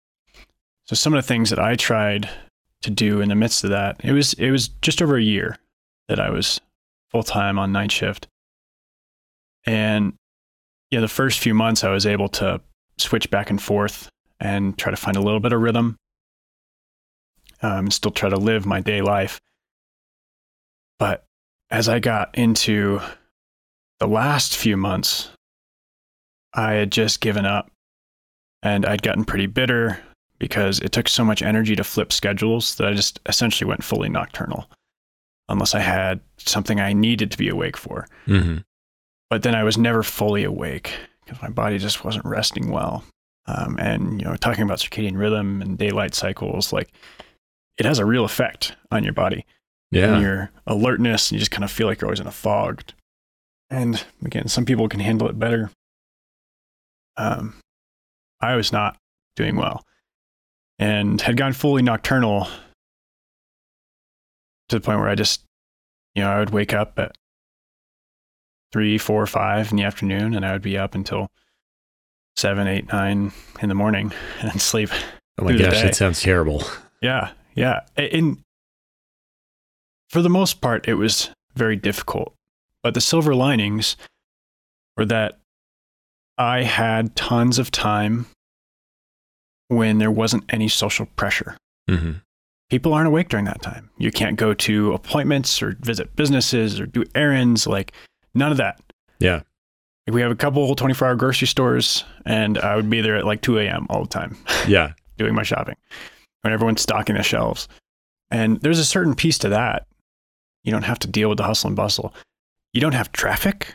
so 0.84 0.94
some 0.94 1.12
of 1.12 1.18
the 1.18 1.26
things 1.26 1.50
that 1.50 1.58
I 1.58 1.74
tried 1.74 2.30
to 2.82 2.90
do 2.90 3.20
in 3.20 3.28
the 3.28 3.34
midst 3.34 3.64
of 3.64 3.70
that, 3.70 4.00
it 4.04 4.12
was 4.12 4.34
it 4.34 4.50
was 4.50 4.68
just 4.68 5.02
over 5.02 5.16
a 5.16 5.22
year 5.22 5.56
that 6.08 6.20
I 6.20 6.30
was 6.30 6.60
full 7.10 7.24
time 7.24 7.58
on 7.58 7.72
night 7.72 7.90
shift, 7.90 8.28
and 9.64 10.14
yeah, 10.90 11.00
the 11.00 11.08
first 11.08 11.40
few 11.40 11.52
months 11.54 11.82
I 11.82 11.90
was 11.90 12.06
able 12.06 12.28
to 12.30 12.60
switch 12.96 13.28
back 13.30 13.50
and 13.50 13.60
forth 13.60 14.08
and 14.38 14.78
try 14.78 14.90
to 14.90 14.96
find 14.96 15.16
a 15.16 15.20
little 15.20 15.40
bit 15.40 15.52
of 15.52 15.60
rhythm, 15.60 15.96
um, 17.62 17.86
and 17.86 17.92
still 17.92 18.12
try 18.12 18.28
to 18.28 18.36
live 18.36 18.66
my 18.66 18.80
day 18.80 19.00
life. 19.02 19.40
But 21.00 21.25
as 21.70 21.88
I 21.88 21.98
got 21.98 22.36
into 22.36 23.00
the 23.98 24.06
last 24.06 24.56
few 24.56 24.76
months, 24.76 25.30
I 26.54 26.72
had 26.74 26.92
just 26.92 27.20
given 27.20 27.44
up 27.44 27.70
and 28.62 28.86
I'd 28.86 29.02
gotten 29.02 29.24
pretty 29.24 29.46
bitter 29.46 29.98
because 30.38 30.80
it 30.80 30.92
took 30.92 31.08
so 31.08 31.24
much 31.24 31.42
energy 31.42 31.76
to 31.76 31.84
flip 31.84 32.12
schedules 32.12 32.76
that 32.76 32.86
I 32.86 32.94
just 32.94 33.20
essentially 33.26 33.68
went 33.68 33.84
fully 33.84 34.08
nocturnal 34.08 34.68
unless 35.48 35.74
I 35.74 35.80
had 35.80 36.20
something 36.38 36.80
I 36.80 36.92
needed 36.92 37.30
to 37.30 37.38
be 37.38 37.48
awake 37.48 37.76
for. 37.76 38.06
Mhm. 38.26 38.64
But 39.30 39.42
then 39.42 39.54
I 39.54 39.64
was 39.64 39.78
never 39.78 40.02
fully 40.02 40.44
awake 40.44 40.92
because 41.24 41.40
my 41.42 41.48
body 41.48 41.78
just 41.78 42.04
wasn't 42.04 42.24
resting 42.24 42.70
well. 42.70 43.04
Um, 43.46 43.76
and, 43.78 44.20
you 44.20 44.26
know, 44.26 44.36
talking 44.36 44.64
about 44.64 44.78
circadian 44.78 45.16
rhythm 45.16 45.62
and 45.62 45.78
daylight 45.78 46.14
cycles, 46.14 46.72
like 46.72 46.92
it 47.78 47.86
has 47.86 47.98
a 47.98 48.04
real 48.04 48.24
effect 48.24 48.74
on 48.90 49.04
your 49.04 49.12
body 49.12 49.44
Yeah. 49.90 50.14
and 50.14 50.22
your 50.22 50.50
alertness. 50.66 51.30
And 51.30 51.36
you 51.36 51.38
just 51.38 51.50
kind 51.50 51.64
of 51.64 51.70
feel 51.70 51.86
like 51.86 52.00
you're 52.00 52.08
always 52.08 52.20
in 52.20 52.26
a 52.26 52.32
fog. 52.32 52.82
And 53.70 54.04
again, 54.24 54.48
some 54.48 54.64
people 54.64 54.88
can 54.88 55.00
handle 55.00 55.28
it 55.28 55.38
better. 55.38 55.70
Um, 57.16 57.54
I 58.40 58.56
was 58.56 58.72
not 58.72 58.96
doing 59.36 59.56
well 59.56 59.82
and 60.78 61.20
had 61.20 61.36
gone 61.36 61.52
fully 61.52 61.82
nocturnal 61.82 62.48
to 64.68 64.76
the 64.76 64.80
point 64.80 65.00
where 65.00 65.08
I 65.08 65.14
just, 65.14 65.42
you 66.14 66.22
know, 66.22 66.30
I 66.30 66.38
would 66.38 66.50
wake 66.50 66.74
up 66.74 66.98
at 66.98 67.16
three, 68.72 68.98
four, 68.98 69.26
five 69.26 69.70
in 69.70 69.76
the 69.76 69.84
afternoon 69.84 70.34
and 70.34 70.44
I 70.44 70.52
would 70.52 70.62
be 70.62 70.76
up 70.76 70.94
until 70.94 71.28
seven, 72.36 72.66
eight, 72.66 72.92
nine 72.92 73.32
in 73.60 73.68
the 73.68 73.74
morning 73.74 74.12
and 74.40 74.60
sleep. 74.60 74.90
Oh 75.38 75.44
my 75.44 75.56
gosh, 75.56 75.82
that 75.82 75.94
sounds 75.94 76.20
terrible. 76.20 76.62
Yeah, 77.00 77.32
yeah. 77.54 77.80
And 77.96 78.38
for 80.08 80.22
the 80.22 80.28
most 80.30 80.60
part, 80.60 80.88
it 80.88 80.94
was 80.94 81.30
very 81.54 81.76
difficult. 81.76 82.34
But 82.82 82.94
the 82.94 83.00
silver 83.00 83.34
linings 83.34 83.96
were 84.96 85.04
that 85.06 85.38
I 86.38 86.62
had 86.62 87.16
tons 87.16 87.58
of 87.58 87.70
time 87.70 88.26
when 89.68 89.98
there 89.98 90.10
wasn't 90.10 90.44
any 90.50 90.68
social 90.68 91.06
pressure. 91.16 91.56
hmm 91.88 92.12
People 92.68 92.92
aren't 92.94 93.06
awake 93.06 93.28
during 93.28 93.44
that 93.44 93.62
time. 93.62 93.90
You 93.96 94.10
can't 94.10 94.36
go 94.36 94.52
to 94.52 94.92
appointments 94.92 95.62
or 95.62 95.76
visit 95.82 96.16
businesses 96.16 96.80
or 96.80 96.86
do 96.86 97.04
errands, 97.14 97.64
like 97.68 97.92
none 98.34 98.50
of 98.50 98.58
that. 98.58 98.80
Yeah. 99.20 99.42
Like, 100.08 100.14
We 100.14 100.20
have 100.20 100.32
a 100.32 100.36
couple 100.36 100.74
24 100.74 101.06
hour 101.06 101.14
grocery 101.14 101.46
stores, 101.46 102.02
and 102.24 102.58
I 102.58 102.74
would 102.74 102.90
be 102.90 103.00
there 103.02 103.14
at 103.14 103.24
like 103.24 103.40
2 103.40 103.60
a.m. 103.60 103.86
all 103.88 104.02
the 104.02 104.08
time. 104.08 104.36
Yeah. 104.66 104.94
doing 105.16 105.32
my 105.32 105.44
shopping 105.44 105.76
when 106.42 106.52
everyone's 106.52 106.80
stocking 106.80 107.14
the 107.14 107.22
shelves. 107.22 107.68
And 108.32 108.60
there's 108.62 108.80
a 108.80 108.84
certain 108.84 109.14
piece 109.14 109.38
to 109.38 109.48
that. 109.50 109.86
You 110.66 110.72
don't 110.72 110.82
have 110.82 110.98
to 110.98 111.08
deal 111.08 111.30
with 111.30 111.38
the 111.38 111.44
hustle 111.44 111.68
and 111.68 111.76
bustle. 111.76 112.12
You 112.74 112.82
don't 112.82 112.92
have 112.92 113.12
traffic. 113.12 113.72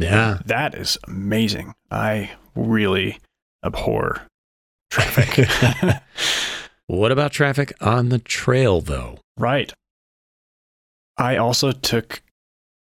Yeah. 0.00 0.40
That 0.46 0.74
is 0.74 0.98
amazing. 1.06 1.74
I 1.90 2.30
really 2.56 3.18
abhor 3.64 4.22
traffic. 4.90 5.46
What 6.90 7.12
about 7.12 7.30
traffic 7.30 7.72
on 7.80 8.08
the 8.08 8.18
trail, 8.18 8.80
though? 8.80 9.18
right. 9.38 9.72
I 11.16 11.36
also 11.36 11.70
took 11.70 12.20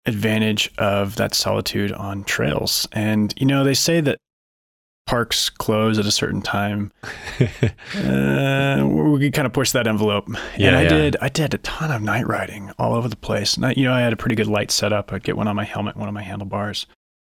advantage 0.06 0.72
of 0.78 1.18
that 1.18 1.34
solitude 1.34 1.92
on 1.92 2.24
trails. 2.24 2.88
And, 2.94 3.34
you 3.36 3.46
know, 3.46 3.66
they 3.66 3.74
say 3.74 4.00
that 4.00 4.20
parks 5.10 5.50
close 5.50 5.98
at 5.98 6.06
a 6.06 6.12
certain 6.12 6.40
time. 6.40 6.92
uh, 7.96 8.86
we 8.88 9.20
could 9.20 9.34
kind 9.34 9.48
of 9.48 9.54
push 9.54 9.72
that 9.72 9.88
envelope. 9.88 10.30
Yeah, 10.56 10.68
and 10.68 10.76
I 10.76 10.84
yeah. 10.84 10.90
did. 10.90 11.18
I 11.20 11.30
did 11.30 11.56
a 11.56 11.58
ton 11.58 11.90
of 11.90 12.04
night 12.04 12.28
riding 12.28 12.72
all 12.78 12.94
over 12.94 13.08
the 13.08 13.16
place. 13.16 13.56
And 13.56 13.66
I, 13.66 13.72
you 13.72 13.86
know, 13.86 13.94
I 13.94 14.02
had 14.02 14.14
a 14.14 14.16
pretty 14.16 14.36
good 14.36 14.46
light 14.46 14.70
setup. 14.70 15.12
I'd 15.12 15.24
get 15.24 15.36
one 15.36 15.48
on 15.48 15.56
my 15.56 15.64
helmet, 15.64 15.98
one 15.98 16.08
on 16.08 16.14
my 16.14 16.22
handlebars. 16.22 16.86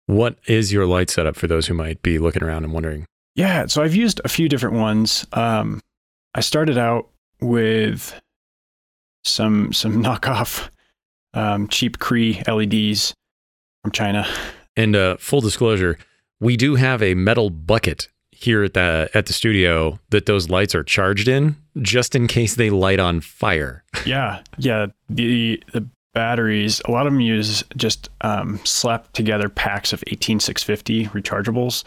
what 0.06 0.38
is 0.48 0.72
your 0.72 0.86
light 0.86 1.08
setup 1.08 1.36
for 1.36 1.46
those 1.46 1.68
who 1.68 1.74
might 1.74 2.02
be 2.02 2.18
looking 2.18 2.42
around 2.42 2.64
and 2.64 2.72
wondering? 2.72 3.06
Yeah, 3.36 3.66
so 3.66 3.84
I've 3.84 3.94
used 3.94 4.20
a 4.24 4.28
few 4.28 4.48
different 4.48 4.74
ones. 4.74 5.24
Um, 5.32 5.80
I 6.34 6.40
started 6.40 6.78
out 6.78 7.08
with 7.40 8.20
some 9.24 9.72
some 9.72 10.02
knockoff 10.02 10.68
um, 11.32 11.68
cheap 11.68 12.00
Cree 12.00 12.42
LEDs 12.48 13.14
from 13.84 13.92
China. 13.92 14.26
And 14.74 14.96
uh, 14.96 15.16
full 15.18 15.40
disclosure, 15.40 15.96
we 16.40 16.56
do 16.56 16.76
have 16.76 17.02
a 17.02 17.14
metal 17.14 17.50
bucket 17.50 18.08
here 18.30 18.62
at 18.62 18.74
the 18.74 19.10
at 19.14 19.26
the 19.26 19.32
studio 19.32 19.98
that 20.10 20.26
those 20.26 20.48
lights 20.48 20.74
are 20.74 20.84
charged 20.84 21.26
in, 21.26 21.56
just 21.82 22.14
in 22.14 22.28
case 22.28 22.54
they 22.54 22.70
light 22.70 23.00
on 23.00 23.20
fire. 23.20 23.84
Yeah, 24.06 24.42
yeah. 24.58 24.86
The 25.10 25.62
the 25.72 25.86
batteries, 26.14 26.80
a 26.84 26.90
lot 26.92 27.06
of 27.06 27.12
them 27.12 27.20
use 27.20 27.64
just 27.76 28.08
um, 28.20 28.60
slapped 28.64 29.12
together 29.14 29.48
packs 29.48 29.92
of 29.92 30.02
18650 30.06 31.06
rechargeables, 31.06 31.84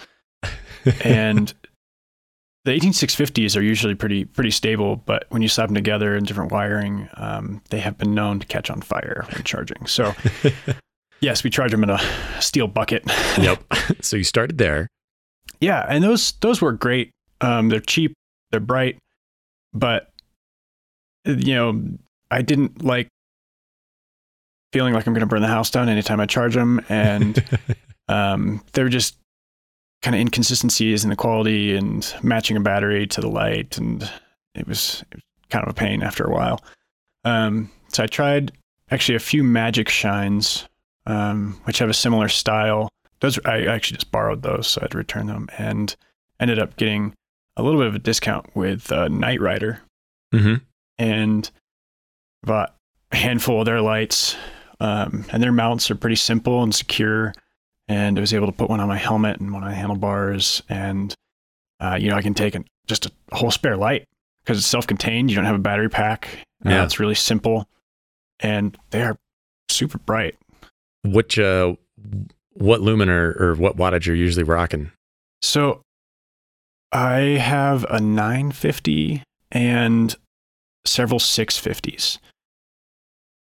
and 1.04 1.54
the 2.66 2.72
18650s 2.72 3.58
are 3.58 3.62
usually 3.62 3.96
pretty 3.96 4.26
pretty 4.26 4.52
stable. 4.52 4.98
But 4.98 5.26
when 5.30 5.42
you 5.42 5.48
slap 5.48 5.70
them 5.70 5.76
together 5.76 6.16
in 6.16 6.26
different 6.26 6.52
wiring, 6.52 7.08
um, 7.16 7.62
they 7.70 7.80
have 7.80 7.98
been 7.98 8.14
known 8.14 8.42
to 8.42 8.46
catch 8.46 8.70
on 8.70 8.82
fire 8.82 9.26
when 9.32 9.44
charging. 9.44 9.88
So. 9.88 10.14
Yes, 11.22 11.44
we 11.44 11.50
charge 11.50 11.72
them 11.72 11.84
in 11.84 11.90
a 11.90 12.00
steel 12.40 12.68
bucket. 12.68 13.04
yep. 13.40 13.64
So 14.02 14.18
you 14.18 14.24
started 14.24 14.58
there. 14.58 14.88
Yeah, 15.60 15.86
and 15.88 16.04
those 16.04 16.32
those 16.42 16.62
were 16.62 16.72
great. 16.72 17.12
Um, 17.40 17.70
they're 17.70 17.80
cheap, 17.80 18.14
they're 18.50 18.60
bright, 18.60 18.98
but 19.74 20.12
you 21.26 21.54
know, 21.54 21.84
I 22.32 22.42
didn't 22.42 22.84
like 22.84 23.10
feeling 24.74 24.94
like 24.94 25.06
I'm 25.06 25.14
going 25.14 25.22
to 25.22 25.28
burn 25.28 25.42
the 25.42 25.48
house 25.48 25.70
down 25.70 25.90
anytime 25.90 26.20
I 26.20 26.26
charge 26.26 26.56
them, 26.56 26.84
and 26.90 27.44
um, 28.08 28.64
there 28.74 28.86
were 28.86 28.90
just 28.90 29.18
kind 30.02 30.16
of 30.16 30.22
inconsistencies 30.22 31.04
in 31.04 31.10
the 31.10 31.16
quality 31.16 31.76
and 31.76 32.12
matching 32.24 32.58
a 32.58 32.62
battery 32.62 33.06
to 33.08 33.22
the 33.22 33.30
light, 33.30 33.78
and 33.78 34.10
it 34.56 34.68
was, 34.68 35.04
it 35.12 35.16
was 35.16 35.24
kind 35.50 35.64
of 35.64 35.70
a 35.70 35.76
pain 35.76 36.02
after 36.02 36.24
a 36.24 36.32
while. 36.32 36.64
Um, 37.24 37.70
so 37.90 38.04
I 38.04 38.08
tried 38.08 38.52
actually 38.90 39.16
a 39.16 39.20
few 39.20 39.44
Magic 39.44 39.90
Shines 39.90 40.68
um, 41.12 41.60
which 41.66 41.80
have 41.80 41.90
a 41.90 41.94
similar 41.94 42.28
style. 42.30 42.90
Those 43.20 43.40
I 43.46 43.66
actually 43.66 43.98
just 43.98 44.12
borrowed 44.12 44.42
those, 44.42 44.68
so 44.68 44.82
I 44.82 44.86
had 44.86 44.92
to 44.92 44.98
return 44.98 45.28
them, 45.28 45.48
and 45.58 45.96
ended 46.40 46.58
up 46.60 46.76
getting 46.78 47.14
a 47.58 47.64
little 47.64 47.80
bit 47.80 47.88
of 47.88 47.96
a 47.96 48.00
discount 48.00 48.56
with 48.56 48.92
uh, 48.92 49.08
NiteRider, 49.08 49.80
hmm 50.34 50.56
and 51.00 51.50
bought 52.44 52.76
a 53.12 53.16
handful 53.18 53.60
of 53.62 53.66
their 53.66 53.82
lights. 53.82 54.36
Um, 54.80 55.26
and 55.32 55.42
their 55.44 55.52
mounts 55.52 55.90
are 55.92 55.96
pretty 55.96 56.16
simple 56.16 56.62
and 56.64 56.74
secure. 56.74 57.34
And 57.88 58.18
I 58.18 58.22
was 58.22 58.34
able 58.34 58.46
to 58.48 58.52
put 58.54 58.70
one 58.70 58.80
on 58.80 58.88
my 58.88 58.98
helmet 58.98 59.40
and 59.40 59.52
one 59.54 59.64
on 59.64 59.70
the 59.70 59.76
handlebars, 59.76 60.62
and 60.70 61.14
uh, 61.80 61.98
you 62.00 62.10
know 62.10 62.16
I 62.16 62.22
can 62.22 62.34
take 62.34 62.56
an, 62.56 62.66
just 62.88 63.06
a 63.08 63.12
whole 63.32 63.52
spare 63.52 63.78
light 63.78 64.06
because 64.44 64.58
it's 64.60 64.68
self-contained. 64.68 65.30
You 65.30 65.36
don't 65.36 65.46
have 65.46 65.56
a 65.56 65.60
battery 65.60 65.90
pack. 65.90 66.28
Uh, 66.66 66.70
Yeah. 66.70 66.84
it's 66.84 67.00
really 67.00 67.16
simple, 67.16 67.68
and 68.40 68.78
they 68.92 69.02
are 69.02 69.18
super 69.70 69.98
bright. 69.98 70.36
Which 71.04 71.40
uh, 71.40 71.76
what 72.54 72.82
lumen 72.82 73.10
or, 73.10 73.32
or 73.40 73.56
what 73.56 73.78
wattage 73.78 74.06
you're 74.06 74.16
you 74.16 74.24
usually 74.24 74.44
rocking? 74.44 74.92
So 75.42 75.82
I 76.92 77.20
have 77.42 77.86
a 77.86 78.00
950 78.00 79.24
and 79.52 80.16
several 80.86 81.20
650s, 81.20 82.18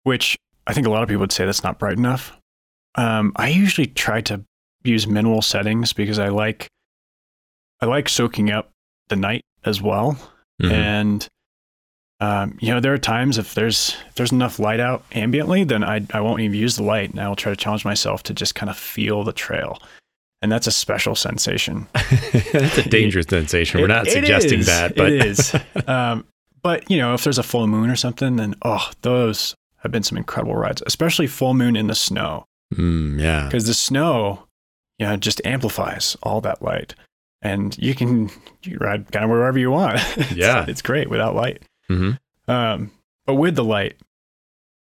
which 0.04 0.38
I 0.66 0.74
think 0.74 0.88
a 0.88 0.90
lot 0.90 1.04
of 1.04 1.10
people 1.10 1.22
would 1.22 1.32
say 1.32 1.46
that's 1.46 1.64
not 1.64 1.80
bright 1.80 1.98
enough. 1.98 2.38
Um, 2.96 3.34
I 3.36 3.50
usually 3.50 3.88
try 3.88 4.22
to 4.22 4.44
use 4.84 5.08
minimal 5.08 5.42
settings 5.42 5.94
because 5.94 6.20
I 6.20 6.30
like 6.30 6.68
I 7.82 7.86
like 7.86 8.08
soaking 8.08 8.52
up 8.52 8.70
the 9.10 9.16
night 9.16 9.42
as 9.66 9.82
well. 9.82 10.18
Mhm. 10.62 10.72
And 10.72 11.28
um, 12.24 12.58
you 12.62 12.74
know, 12.74 12.80
there 12.80 12.94
are 12.94 12.98
times 12.98 13.38
if 13.38 13.54
there's 13.54 13.96
if 14.10 14.16
there's 14.16 14.32
enough 14.32 14.60
light 14.60 14.80
out 14.80 15.04
ambiently, 15.12 15.68
then 15.68 15.84
I 15.84 16.06
I 16.14 16.22
won't 16.22 16.40
even 16.42 16.58
use 16.58 16.76
the 16.78 16.84
light, 16.84 17.10
and 17.12 17.20
I'll 17.20 17.36
try 17.36 17.52
to 17.52 17.56
challenge 17.56 17.86
myself 17.86 18.24
to 18.24 18.34
just 18.34 18.56
kind 18.56 18.70
of 18.70 18.78
feel 18.78 19.24
the 19.24 19.34
trail, 19.34 19.80
and 20.42 20.52
that's 20.52 20.68
a 20.68 20.72
special 20.72 21.16
sensation. 21.16 21.88
That's 22.54 22.78
a 22.78 22.90
dangerous 23.00 23.26
sensation. 23.28 23.80
We're 23.82 23.86
It- 23.86 23.90
not 23.98 24.08
it 24.08 24.12
suggesting 24.12 24.60
is. 24.60 24.66
that, 24.68 24.96
but 24.96 25.12
it 25.12 25.26
is. 25.26 25.56
um, 25.88 26.26
but 26.62 26.90
you 26.90 26.98
know, 26.98 27.14
if 27.14 27.24
there's 27.24 27.40
a 27.40 27.44
full 27.44 27.68
moon 27.68 27.90
or 27.90 27.96
something, 27.96 28.36
then 28.38 28.54
oh, 28.64 28.90
those 29.02 29.56
have 29.80 29.92
been 29.92 30.04
some 30.04 30.18
incredible 30.18 30.56
rides, 30.56 30.82
especially 30.86 31.28
full 31.28 31.54
moon 31.54 31.76
in 31.76 31.88
the 31.88 31.96
snow, 31.96 32.46
Mm, 32.74 33.20
yeah. 33.20 33.46
because 33.48 33.66
the 33.68 33.74
snow, 33.74 34.46
you 35.00 35.06
know, 35.06 35.18
just 35.18 35.42
amplifies 35.46 36.16
all 36.24 36.40
that 36.42 36.62
light, 36.62 36.96
and 37.42 37.78
you 37.78 37.94
can 37.96 38.30
you 38.64 38.78
ride 38.80 39.12
kind 39.12 39.26
of 39.26 39.30
wherever 39.32 39.60
you 39.60 39.72
want. 39.72 39.96
It's- 39.96 40.32
Yeah. 40.32 40.66
it's 40.68 40.82
great 40.82 41.10
without 41.10 41.36
light. 41.36 41.64
Hmm 41.88 42.12
Um, 42.48 42.92
but 43.26 43.36
with 43.36 43.56
the 43.56 43.64
light, 43.64 43.98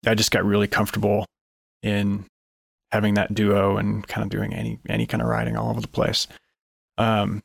I 0.07 0.15
just 0.15 0.31
got 0.31 0.45
really 0.45 0.69
comfortable 0.69 1.27
in 1.83 2.25
having 2.93 3.15
that 3.15 3.35
duo 3.35 3.77
and 3.77 4.07
kind 4.07 4.25
of 4.25 4.31
doing 4.31 4.55
any 4.55 4.79
any 4.89 5.07
kind 5.07 5.23
of 5.23 5.29
riding 5.29 5.57
all 5.57 5.71
over 5.71 5.81
the 5.81 5.89
place. 5.89 6.27
Um, 6.97 7.43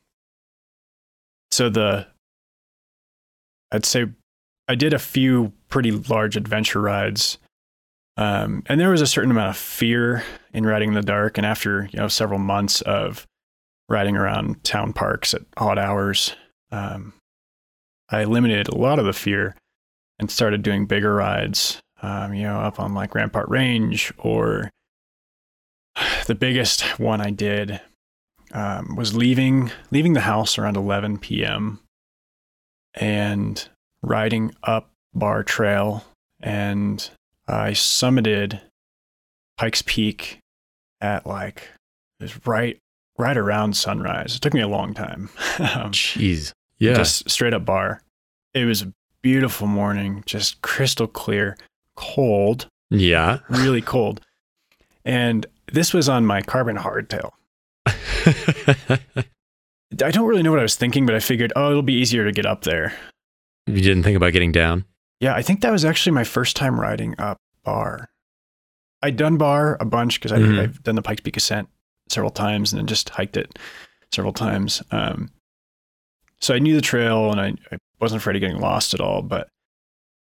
so 1.50 1.68
the 1.68 2.06
I'd 3.72 3.84
say 3.84 4.06
I 4.68 4.74
did 4.74 4.92
a 4.92 4.98
few 4.98 5.52
pretty 5.68 5.90
large 5.90 6.36
adventure 6.36 6.80
rides. 6.80 7.38
Um, 8.16 8.62
and 8.66 8.80
there 8.80 8.90
was 8.90 9.00
a 9.00 9.06
certain 9.06 9.32
amount 9.32 9.50
of 9.50 9.56
fear 9.56 10.22
in 10.52 10.64
riding 10.64 10.90
in 10.90 10.94
the 10.94 11.02
dark. 11.02 11.36
And 11.36 11.44
after 11.46 11.88
you 11.92 11.98
know 11.98 12.08
several 12.08 12.38
months 12.38 12.80
of 12.82 13.26
riding 13.88 14.16
around 14.16 14.62
town 14.64 14.92
parks 14.92 15.34
at 15.34 15.42
odd 15.56 15.78
hours, 15.78 16.34
um, 16.70 17.12
I 18.14 18.22
eliminated 18.22 18.68
a 18.68 18.76
lot 18.76 19.00
of 19.00 19.06
the 19.06 19.12
fear 19.12 19.56
and 20.20 20.30
started 20.30 20.62
doing 20.62 20.86
bigger 20.86 21.12
rides, 21.12 21.80
um, 22.00 22.32
you 22.32 22.44
know, 22.44 22.60
up 22.60 22.78
on 22.78 22.94
like 22.94 23.12
Rampart 23.12 23.48
Range 23.48 24.12
or 24.18 24.70
the 26.26 26.36
biggest 26.36 27.00
one 27.00 27.20
I 27.20 27.30
did 27.30 27.80
um, 28.52 28.94
was 28.94 29.16
leaving 29.16 29.72
leaving 29.90 30.12
the 30.12 30.20
house 30.20 30.58
around 30.58 30.76
11 30.76 31.18
p.m. 31.18 31.80
and 32.94 33.68
riding 34.00 34.54
up 34.62 34.90
Barr 35.12 35.42
Trail, 35.42 36.04
and 36.40 37.10
I 37.48 37.70
summited 37.70 38.60
Pikes 39.58 39.82
Peak 39.82 40.38
at 41.00 41.26
like 41.26 41.68
it 42.20 42.22
was 42.22 42.46
right 42.46 42.78
right 43.18 43.36
around 43.36 43.76
sunrise. 43.76 44.36
It 44.36 44.40
took 44.40 44.54
me 44.54 44.60
a 44.60 44.68
long 44.68 44.94
time. 44.94 45.30
um, 45.58 45.90
Jeez. 45.90 46.52
Yeah. 46.78 46.94
just 46.94 47.28
straight 47.28 47.54
up 47.54 47.64
Barr. 47.64 48.02
It 48.54 48.64
was 48.64 48.82
a 48.82 48.92
beautiful 49.22 49.66
morning, 49.66 50.22
just 50.26 50.62
crystal 50.62 51.06
clear, 51.06 51.56
cold, 51.96 52.66
yeah. 52.90 53.40
really 53.48 53.82
cold. 53.82 54.20
And 55.04 55.46
this 55.72 55.92
was 55.92 56.08
on 56.08 56.24
my 56.24 56.40
carbon 56.40 56.76
hardtail. 56.76 57.30
I 57.86 58.98
don't 60.10 60.26
really 60.26 60.42
know 60.42 60.50
what 60.50 60.60
I 60.60 60.64
was 60.64 60.76
thinking, 60.76 61.06
but 61.06 61.14
I 61.14 61.20
figured, 61.20 61.52
oh, 61.56 61.70
it'll 61.70 61.82
be 61.82 61.94
easier 61.94 62.24
to 62.24 62.32
get 62.32 62.46
up 62.46 62.62
there. 62.62 62.92
you 63.66 63.80
didn't 63.80 64.02
think 64.02 64.16
about 64.16 64.32
getting 64.32 64.52
down? 64.52 64.84
Yeah, 65.20 65.34
I 65.34 65.42
think 65.42 65.60
that 65.62 65.72
was 65.72 65.84
actually 65.84 66.12
my 66.12 66.24
first 66.24 66.56
time 66.56 66.78
riding 66.78 67.14
up 67.18 67.38
Barr. 67.64 68.08
I'd 69.02 69.16
done 69.16 69.36
Barr 69.36 69.76
a 69.80 69.84
bunch 69.84 70.20
because 70.20 70.32
Mhm. 70.38 70.60
I've 70.60 70.82
done 70.82 70.96
the 70.96 71.02
Pikes 71.02 71.20
Peak 71.22 71.36
ascent 71.36 71.68
several 72.08 72.30
times 72.30 72.72
and 72.72 72.80
then 72.80 72.86
just 72.86 73.10
hiked 73.10 73.36
it 73.36 73.58
several 74.12 74.32
times. 74.32 74.82
Um, 74.90 75.30
so 76.40 76.54
I 76.54 76.58
knew 76.58 76.74
the 76.74 76.82
trail 76.82 77.30
and 77.30 77.40
I, 77.40 77.54
I 77.72 77.78
wasn't 78.04 78.22
afraid 78.22 78.36
of 78.36 78.40
getting 78.40 78.60
lost 78.60 78.94
at 78.94 79.00
all. 79.00 79.22
But 79.22 79.48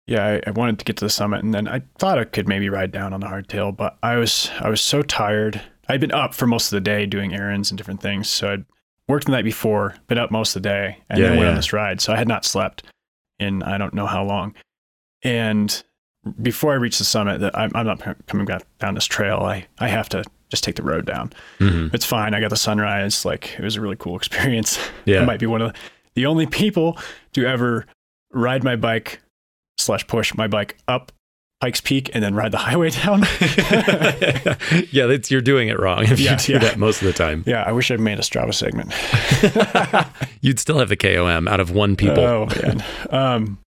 yeah, 0.06 0.24
I, 0.24 0.40
I 0.46 0.50
wanted 0.50 0.78
to 0.78 0.84
get 0.84 0.96
to 0.98 1.04
the 1.04 1.10
summit 1.10 1.42
and 1.42 1.54
then 1.54 1.66
I 1.66 1.80
thought 1.98 2.18
I 2.18 2.24
could 2.24 2.46
maybe 2.46 2.68
ride 2.68 2.92
down 2.92 3.12
on 3.12 3.20
the 3.20 3.26
hardtail, 3.26 3.74
but 3.76 3.96
I 4.02 4.16
was 4.16 4.50
I 4.60 4.68
was 4.68 4.80
so 4.80 5.02
tired. 5.02 5.60
I'd 5.88 6.00
been 6.00 6.12
up 6.12 6.34
for 6.34 6.46
most 6.46 6.66
of 6.72 6.76
the 6.76 6.80
day 6.80 7.06
doing 7.06 7.34
errands 7.34 7.70
and 7.70 7.76
different 7.78 8.00
things, 8.00 8.28
so 8.28 8.52
I'd 8.52 8.64
worked 9.08 9.26
the 9.26 9.32
night 9.32 9.44
before, 9.44 9.94
been 10.06 10.18
up 10.18 10.30
most 10.30 10.54
of 10.56 10.62
the 10.62 10.68
day, 10.68 10.98
and 11.10 11.18
Yeah, 11.20 11.28
then 11.30 11.38
went 11.38 11.48
on 11.50 11.56
this 11.56 11.72
ride. 11.72 12.00
So 12.00 12.12
I 12.12 12.16
had 12.16 12.28
not 12.28 12.44
slept 12.44 12.84
in 13.38 13.62
I 13.62 13.76
don't 13.78 13.92
know 13.94 14.06
how 14.06 14.24
long. 14.24 14.54
And 15.22 15.82
before 16.40 16.72
I 16.72 16.76
reach 16.76 16.98
the 16.98 17.04
summit, 17.04 17.40
that 17.40 17.56
I'm, 17.56 17.70
I'm 17.74 17.86
not 17.86 18.26
coming 18.26 18.46
back 18.46 18.62
down 18.78 18.94
this 18.94 19.04
trail. 19.06 19.40
I, 19.40 19.66
I 19.78 19.88
have 19.88 20.08
to 20.10 20.24
just 20.50 20.64
take 20.64 20.76
the 20.76 20.82
road 20.82 21.04
down. 21.06 21.32
hmm 21.58 21.88
It's 21.92 22.04
fine. 22.04 22.34
I 22.34 22.40
got 22.40 22.50
the 22.50 22.56
sunrise. 22.56 23.24
Like 23.24 23.54
it 23.58 23.62
was 23.62 23.76
a 23.76 23.80
really 23.80 23.96
cool 23.96 24.16
experience. 24.22 24.78
Yeah. 25.06 25.20
I 25.22 25.24
might 25.24 25.40
be 25.40 25.46
one 25.46 25.62
of 25.62 25.72
the, 25.72 25.78
the 26.14 26.26
only 26.26 26.46
people 26.46 26.98
to 27.32 27.46
ever 27.46 27.86
ride 28.32 28.62
my 28.64 28.76
bike 28.76 29.20
slash 29.78 30.06
push 30.06 30.34
my 30.34 30.46
bike 30.46 30.76
up 30.88 31.12
Pikes 31.60 31.80
Peak 31.80 32.10
and 32.12 32.22
then 32.22 32.34
ride 32.34 32.52
the 32.52 32.58
highway 32.58 32.90
down. 33.04 33.22
yeah, 34.90 35.06
that's, 35.06 35.30
you're 35.30 35.40
doing 35.40 35.68
it 35.68 35.78
wrong 35.78 36.02
if 36.04 36.18
Yeah, 36.20 36.32
you 36.32 36.36
do 36.38 36.52
yeah. 36.54 36.58
that 36.58 36.78
most 36.78 37.00
of 37.00 37.06
the 37.06 37.12
time. 37.14 37.42
yeah, 37.46 37.62
I 37.62 37.72
wish 37.72 37.90
I'd 37.90 38.00
made 38.00 38.18
a 38.18 38.22
Strava 38.22 38.52
segment. 38.52 38.92
You'd 40.42 40.58
still 40.58 40.78
have 40.78 40.88
the 40.90 40.96
KOM 40.96 41.48
out 41.48 41.60
of 41.60 41.70
one 41.70 41.96
people. 41.96 42.20
Oh 42.24 42.46
man. 42.62 42.84
um, 43.10 43.58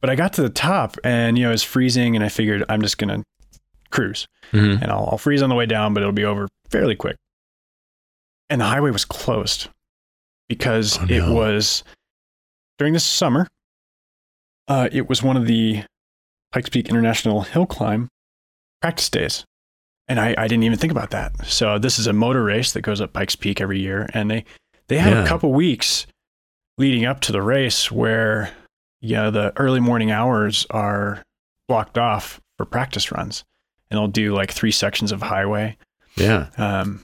but 0.00 0.10
I 0.10 0.14
got 0.16 0.34
to 0.34 0.42
the 0.42 0.50
top 0.50 0.96
and 1.04 1.38
you 1.38 1.44
know 1.44 1.50
it 1.50 1.52
was 1.52 1.62
freezing 1.62 2.16
and 2.16 2.24
I 2.24 2.28
figured 2.28 2.64
I'm 2.68 2.82
just 2.82 2.98
gonna 2.98 3.22
cruise 3.90 4.26
Mhm. 4.52 4.82
and 4.82 4.90
I'll, 4.90 5.08
I'll 5.12 5.18
freeze 5.18 5.40
on 5.42 5.48
the 5.48 5.54
way 5.54 5.64
down, 5.66 5.94
but 5.94 6.02
it'll 6.02 6.12
be 6.12 6.24
over 6.24 6.48
fairly 6.70 6.96
quick. 6.96 7.16
And 8.50 8.60
the 8.60 8.66
highway 8.66 8.90
was 8.90 9.04
closed 9.06 9.68
because 10.56 10.98
Oh, 10.98 11.06
it 11.08 11.26
was 11.26 11.82
during 12.78 12.92
the 12.94 13.00
summer. 13.00 13.46
Uh, 14.68 14.88
it 14.92 15.08
was 15.08 15.22
one 15.22 15.36
of 15.36 15.46
the 15.46 15.82
Pikes 16.52 16.68
Peak 16.68 16.88
International 16.88 17.42
Hill 17.42 17.66
Climb 17.66 18.08
practice 18.80 19.08
days. 19.08 19.44
And 20.08 20.20
I, 20.20 20.34
I 20.36 20.48
didn't 20.48 20.64
even 20.64 20.78
think 20.78 20.90
about 20.90 21.10
that. 21.10 21.46
So 21.46 21.78
this 21.78 21.98
is 21.98 22.06
a 22.06 22.12
motor 22.12 22.44
race 22.44 22.72
that 22.72 22.82
goes 22.82 23.00
up 23.00 23.12
Pikes 23.12 23.36
Peak 23.36 23.60
every 23.60 23.80
year. 23.80 24.08
And 24.12 24.30
they, 24.30 24.44
they 24.88 24.98
have 24.98 25.12
Yeah. 25.14 25.24
a 25.24 25.26
couple 25.26 25.52
weeks 25.52 26.06
leading 26.78 27.04
up 27.04 27.20
to 27.20 27.32
the 27.32 27.40
race 27.42 27.90
where, 27.90 28.52
you 29.00 29.14
know, 29.16 29.30
the 29.30 29.52
early 29.56 29.80
morning 29.80 30.10
hours 30.10 30.66
are 30.70 31.22
blocked 31.68 31.96
off 31.98 32.40
for 32.58 32.66
practice 32.66 33.10
runs. 33.12 33.44
And 33.90 33.98
they'll 33.98 34.08
do 34.08 34.34
like 34.34 34.50
three 34.50 34.72
sections 34.72 35.12
of 35.12 35.22
highway. 35.22 35.76
Yeah. 36.16 36.48
Um, 36.56 37.00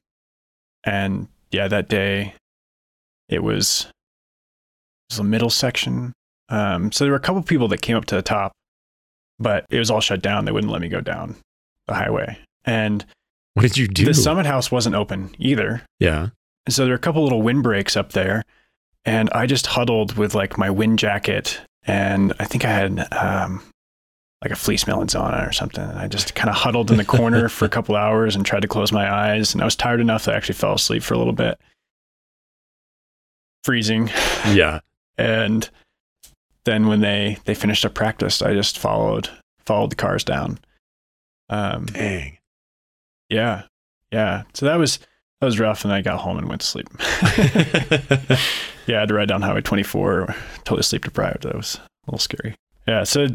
and 0.85 1.29
yeah, 1.51 1.69
that 1.69 1.89
day 1.89 2.35
it 3.29 3.43
was, 3.43 3.87
it 3.89 5.13
was 5.13 5.19
the 5.19 5.25
middle 5.25 5.51
section. 5.51 6.13
Um, 6.49 6.93
so 6.93 7.05
there 7.05 7.13
were 7.13 7.19
a 7.19 7.21
couple 7.21 7.43
people 7.43 7.69
that 7.69 7.83
came 7.83 7.97
up 7.97 8.07
to 8.07 8.15
the 8.15 8.23
top, 8.23 8.53
but 9.39 9.65
it 9.71 9.79
was 9.79 9.91
all 9.91 10.01
shut 10.01 10.23
down. 10.23 10.45
They 10.45 10.53
wouldn't 10.53 10.73
let 10.73 10.81
me 10.81 10.89
go 10.89 11.01
down 11.01 11.37
the 11.87 11.95
highway. 11.95 12.39
And 12.65 13.05
What 13.55 13.63
did 13.63 13.77
you 13.77 13.87
do? 13.89 14.05
the 14.05 14.15
summit 14.15 14.47
house 14.47 14.71
wasn't 14.71 14.95
open 14.95 15.31
either. 15.39 15.83
yeah. 16.01 16.29
And 16.67 16.75
so 16.75 16.83
there 16.85 16.91
were 16.93 16.97
a 16.97 17.01
couple 17.01 17.23
little 17.23 17.41
windbreaks 17.41 17.97
up 17.97 18.13
there. 18.13 18.43
And 19.07 19.31
I 19.31 19.47
just 19.47 19.69
huddled 19.69 20.19
with 20.19 20.35
like 20.35 20.59
my 20.59 20.69
wind 20.69 20.99
jacket. 20.99 21.61
And 21.87 22.35
I 22.39 22.45
think 22.45 22.67
I 22.67 22.69
had 22.71 23.11
um, 23.11 23.63
like 24.43 24.51
a 24.53 24.57
fleece 24.57 24.85
melanzana 24.85 25.49
or 25.49 25.53
something. 25.53 25.83
And 25.83 25.99
I 25.99 26.09
just 26.09 26.35
kind 26.35 26.51
of 26.51 26.57
huddled 26.57 26.91
in 26.91 26.99
the 26.99 27.07
corner 27.07 27.49
for 27.49 27.65
a 27.65 27.69
couple 27.77 27.97
hours 27.97 28.37
and 28.37 28.45
tried 28.45 28.61
to 28.63 28.69
close 28.69 28.93
my 28.93 29.11
eyes. 29.11 29.55
And 29.55 29.63
I 29.63 29.65
was 29.65 29.77
tired 29.77 30.01
enough 30.01 30.27
that 30.27 30.35
I 30.35 30.37
actually 30.37 30.57
fell 30.57 30.75
asleep 30.75 31.03
for 31.03 31.15
a 31.15 31.19
little 31.19 31.33
bit, 31.33 31.59
freezing. 33.69 34.09
Yeah. 34.49 34.81
And 35.19 35.69
then 36.65 36.87
when 36.87 37.03
they, 37.03 37.37
they 37.45 37.55
finished 37.55 37.85
up 37.85 37.93
practice, 37.93 38.41
I 38.41 38.55
just 38.55 38.79
followed, 38.79 39.29
followed 39.67 39.91
the 39.91 39.97
cars 39.97 40.25
down. 40.25 40.59
Um, 41.51 41.85
Dang. 41.85 42.39
yeah. 43.29 43.65
Yeah. 44.11 44.45
So 44.55 44.65
that 44.65 44.77
was, 44.77 44.99
that 45.41 45.45
was 45.47 45.61
rough. 45.61 45.85
And 45.85 45.93
I 45.93 46.01
got 46.01 46.21
home 46.21 46.39
and 46.39 46.49
went 46.49 46.63
to 46.63 46.67
sleep. 46.67 46.89
Yeah, 48.89 48.97
I 48.97 49.01
had 49.01 49.09
to 49.11 49.15
ride 49.15 49.29
down 49.29 49.43
Highway 49.43 49.61
24, 49.61 50.35
totally 50.65 50.83
sleep 50.83 51.05
deprived. 51.05 51.43
That 51.43 51.55
was 51.55 51.75
a 51.75 52.11
little 52.11 52.19
scary. 52.19 52.55
Yeah, 52.87 53.05
so 53.05 53.27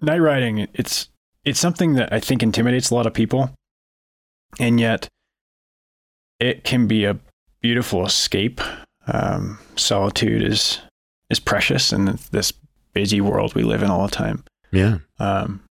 night 0.00 0.20
riding, 0.20 0.68
it's 0.72 1.08
it's 1.44 1.58
something 1.58 1.94
that 1.94 2.12
I 2.12 2.20
think 2.20 2.44
intimidates 2.44 2.90
a 2.90 2.94
lot 2.94 3.08
of 3.08 3.12
people, 3.12 3.50
and 4.60 4.78
yet 4.78 5.08
it 6.38 6.62
can 6.62 6.86
be 6.86 7.06
a 7.06 7.18
beautiful 7.60 8.06
escape. 8.06 8.60
Um, 9.06 9.58
solitude 9.76 10.42
is 10.42 10.80
is 11.30 11.40
precious 11.40 11.92
in 11.92 12.18
this 12.32 12.52
busy 12.92 13.20
world 13.20 13.54
we 13.54 13.62
live 13.62 13.82
in 13.82 13.90
all 13.90 14.04
the 14.06 14.10
time. 14.14 14.44
yeah. 14.72 14.98
Um, 15.18 15.62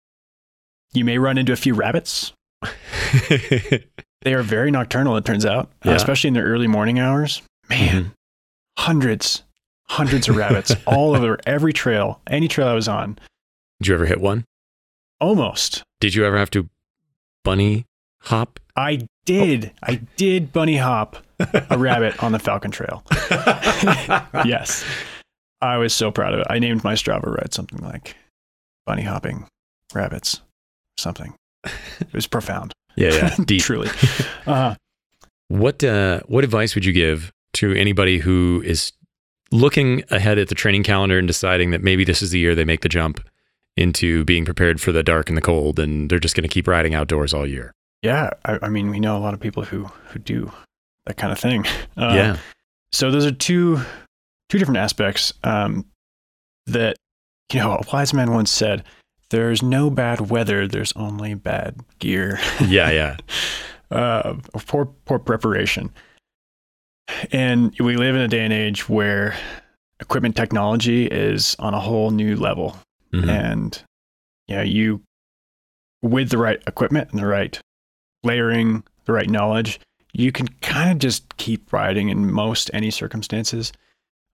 you 0.93 1.05
may 1.05 1.17
run 1.17 1.37
into 1.37 1.53
a 1.53 1.57
few 1.57 1.73
rabbits. 1.75 2.33
They 4.21 4.33
are 4.33 4.43
very 4.43 4.69
nocturnal, 4.69 5.15
it 5.15 5.23
turns 5.23 5.45
out, 5.45 5.71
Yeah. 5.85 5.93
especially 5.93 6.27
in 6.27 6.33
the 6.33 6.41
early 6.41 6.67
morning 6.67 6.99
hours. 6.99 7.41
Man, 7.69 8.03
Mhm. 8.03 8.11
hundreds, 8.77 9.43
hundreds 9.87 10.27
of 10.27 10.35
rabbits 10.35 10.75
all 10.85 11.15
over 11.15 11.37
every 11.45 11.71
trail, 11.71 12.19
any 12.27 12.49
trail 12.49 12.67
I 12.67 12.73
was 12.73 12.89
on. 12.89 13.17
Did 13.79 13.87
you 13.87 13.93
ever 13.95 14.05
hit 14.07 14.19
one? 14.19 14.43
Almost. 15.21 15.83
Did 16.01 16.15
you 16.15 16.25
ever 16.25 16.37
have 16.37 16.51
to 16.51 16.69
bunny 17.45 17.85
hop? 18.23 18.59
I 18.75 19.07
did. 19.29 19.71
I 19.83 19.95
did 20.17 20.51
bunny 20.51 20.77
hop 20.77 21.17
a 21.69 21.77
rabbit 21.77 22.21
on 22.23 22.31
the 22.31 22.39
Falcon 22.39 22.71
Trail. 22.71 23.03
yes. 24.45 24.83
I 25.61 25.77
was 25.77 25.93
so 25.93 26.11
proud 26.11 26.33
of 26.33 26.39
it. 26.39 26.47
I 26.49 26.59
named 26.59 26.83
my 26.83 26.93
Strava 26.93 27.27
ride 27.27 27.53
something 27.53 27.79
like 27.79 28.15
bunny 28.85 29.03
hopping 29.03 29.45
rabbits, 29.93 30.41
something. 30.97 31.35
It 31.65 32.13
was 32.13 32.27
profound. 32.27 32.73
Yeah, 32.95 33.11
yeah. 33.13 33.35
Deep. 33.45 33.61
Truly. 33.61 33.89
Uh, 34.47 34.75
What 35.49 35.83
uh, 35.83 36.21
what 36.27 36.43
advice 36.43 36.75
would 36.75 36.85
you 36.85 36.93
give 36.93 37.31
to 37.53 37.73
anybody 37.73 38.19
who 38.19 38.61
is 38.65 38.91
looking 39.51 40.03
ahead 40.11 40.37
at 40.37 40.47
the 40.47 40.55
training 40.55 40.83
calendar 40.83 41.17
and 41.17 41.27
deciding 41.27 41.71
that 41.71 41.81
maybe 41.83 42.03
this 42.03 42.21
is 42.21 42.31
the 42.31 42.39
year 42.39 42.55
they 42.55 42.65
make 42.65 42.81
the 42.81 42.89
jump 42.89 43.19
into 43.75 44.23
being 44.25 44.45
prepared 44.45 44.79
for 44.79 44.91
the 44.91 45.03
dark 45.03 45.27
and 45.29 45.37
the 45.37 45.41
cold, 45.41 45.79
and 45.79 46.09
they're 46.09 46.19
just 46.19 46.35
going 46.35 46.47
to 46.47 46.53
keep 46.53 46.67
riding 46.67 46.93
outdoors 46.93 47.33
all 47.33 47.47
year? 47.47 47.73
Yeah. 48.01 48.29
I, 48.45 48.59
I 48.63 48.69
mean, 48.69 48.89
we 48.89 48.99
know 48.99 49.17
a 49.17 49.19
lot 49.19 49.33
of 49.33 49.39
people 49.39 49.63
who, 49.63 49.85
who 50.09 50.19
do 50.19 50.51
that 51.05 51.17
kind 51.17 51.31
of 51.31 51.39
thing. 51.39 51.65
Uh, 51.97 52.13
yeah, 52.15 52.37
so 52.93 53.11
those 53.11 53.25
are 53.25 53.31
two 53.31 53.77
two 54.49 54.57
different 54.57 54.77
aspects 54.77 55.33
um, 55.43 55.85
that 56.65 56.95
you 57.51 57.59
know 57.59 57.73
a 57.73 57.81
wise 57.91 58.13
man 58.13 58.31
once 58.31 58.49
said 58.49 58.83
there's 59.29 59.61
no 59.61 59.89
bad 59.89 60.29
weather 60.31 60.65
there's 60.65 60.93
only 60.95 61.33
bad 61.33 61.75
gear 61.99 62.39
yeah, 62.61 62.89
yeah, 62.89 63.17
uh, 63.91 64.33
poor 64.65 64.85
poor 64.85 65.19
preparation 65.19 65.91
and 67.33 67.75
we 67.79 67.97
live 67.97 68.15
in 68.15 68.21
a 68.21 68.27
day 68.27 68.43
and 68.45 68.53
age 68.53 68.87
where 68.87 69.35
equipment 69.99 70.35
technology 70.37 71.05
is 71.05 71.55
on 71.59 71.73
a 71.73 71.79
whole 71.79 72.11
new 72.11 72.35
level 72.35 72.77
Mhm. 73.13 73.27
and 73.27 73.83
you 74.47 74.55
know 74.55 74.61
you 74.61 75.01
with 76.01 76.29
the 76.29 76.37
right 76.37 76.61
equipment 76.65 77.09
and 77.11 77.19
the 77.19 77.25
right 77.27 77.59
layering 78.23 78.83
the 79.05 79.13
right 79.13 79.29
knowledge 79.29 79.79
you 80.13 80.31
can 80.31 80.47
kind 80.61 80.91
of 80.91 80.97
just 80.97 81.37
keep 81.37 81.71
riding 81.71 82.09
in 82.09 82.31
most 82.31 82.69
any 82.73 82.91
circumstances 82.91 83.71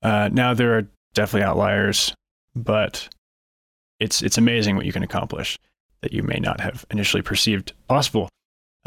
uh, 0.04 0.30
now 0.32 0.54
there 0.54 0.78
are 0.78 0.88
definitely 1.14 1.44
outliers 1.46 2.14
but 2.56 3.08
it's 4.00 4.22
it's 4.22 4.38
amazing 4.38 4.76
what 4.76 4.86
you 4.86 4.92
can 4.94 5.04
accomplish 5.04 5.58
that 6.02 6.14
you 6.14 6.24
may 6.24 6.38
not 6.40 6.60
have 6.60 6.86
initially 6.92 7.22
perceived 7.22 7.74
possible 7.88 8.30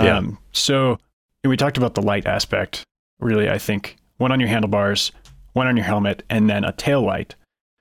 Yeah. 0.00 0.16
um, 0.18 0.38
so 0.52 0.98
and 1.44 1.50
we 1.50 1.56
talked 1.56 1.76
about 1.78 1.94
the 1.94 2.02
light 2.02 2.26
aspect 2.26 2.84
really 3.20 3.48
i 3.48 3.58
think 3.58 3.96
one 4.18 4.32
on 4.32 4.40
your 4.40 4.48
handlebars 4.48 5.12
one 5.52 5.66
on 5.66 5.76
your 5.76 5.86
helmet 5.86 6.22
and 6.28 6.48
then 6.50 6.64
a 6.64 6.72
tail 6.72 7.02
light 7.02 7.34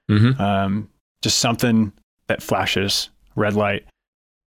Mhm. 0.10 0.40
um, 0.40 0.90
just 1.22 1.40
something 1.40 1.92
that 2.28 2.42
flashes 2.42 3.10
red 3.36 3.54
light, 3.56 3.86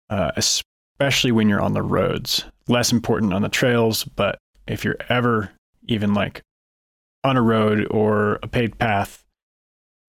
uh, 0.09 0.31
especially 0.37 1.33
when 1.33 1.49
you're 1.51 1.61
on 1.61 1.75
the 1.75 1.83
roads. 1.83 2.45
Less 2.71 2.93
important 2.93 3.35
on 3.35 3.43
the 3.43 3.49
trails, 3.49 4.05
but 4.05 4.39
if 4.69 4.85
you're 4.85 4.97
ever 5.09 5.51
even 5.89 6.15
like 6.15 6.41
on 7.25 7.37
a 7.37 7.43
road 7.43 7.87
or 7.91 8.39
a 8.45 8.47
paved 8.47 8.79
path, 8.79 9.25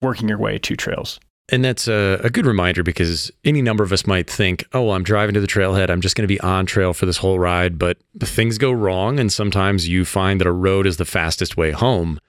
working 0.01 0.29
your 0.29 0.37
way 0.37 0.59
to 0.59 0.75
trails. 0.75 1.19
And 1.49 1.65
that's 1.65 1.87
a, 1.87 2.21
a 2.23 2.29
good 2.29 2.45
reminder 2.45 2.83
because 2.83 3.31
any 3.43 3.63
number 3.63 3.83
of 3.83 3.91
us 3.91 4.05
might 4.05 4.29
think, 4.29 4.63
oh, 4.73 4.83
well, 4.83 4.95
I'm 4.95 5.03
driving 5.03 5.33
to 5.33 5.41
the 5.41 5.47
trailhead. 5.47 5.89
I'm 5.89 6.01
just 6.01 6.15
going 6.15 6.23
to 6.23 6.33
be 6.33 6.39
on 6.39 6.67
trail 6.67 6.93
for 6.93 7.07
this 7.07 7.17
whole 7.17 7.39
ride. 7.39 7.79
But 7.79 7.97
things 8.19 8.59
go 8.59 8.71
wrong. 8.71 9.19
And 9.19 9.33
sometimes 9.33 9.89
you 9.89 10.05
find 10.05 10.39
that 10.39 10.47
a 10.47 10.51
road 10.51 10.85
is 10.85 10.97
the 10.97 11.03
fastest 11.03 11.57
way 11.57 11.71
home. 11.71 12.19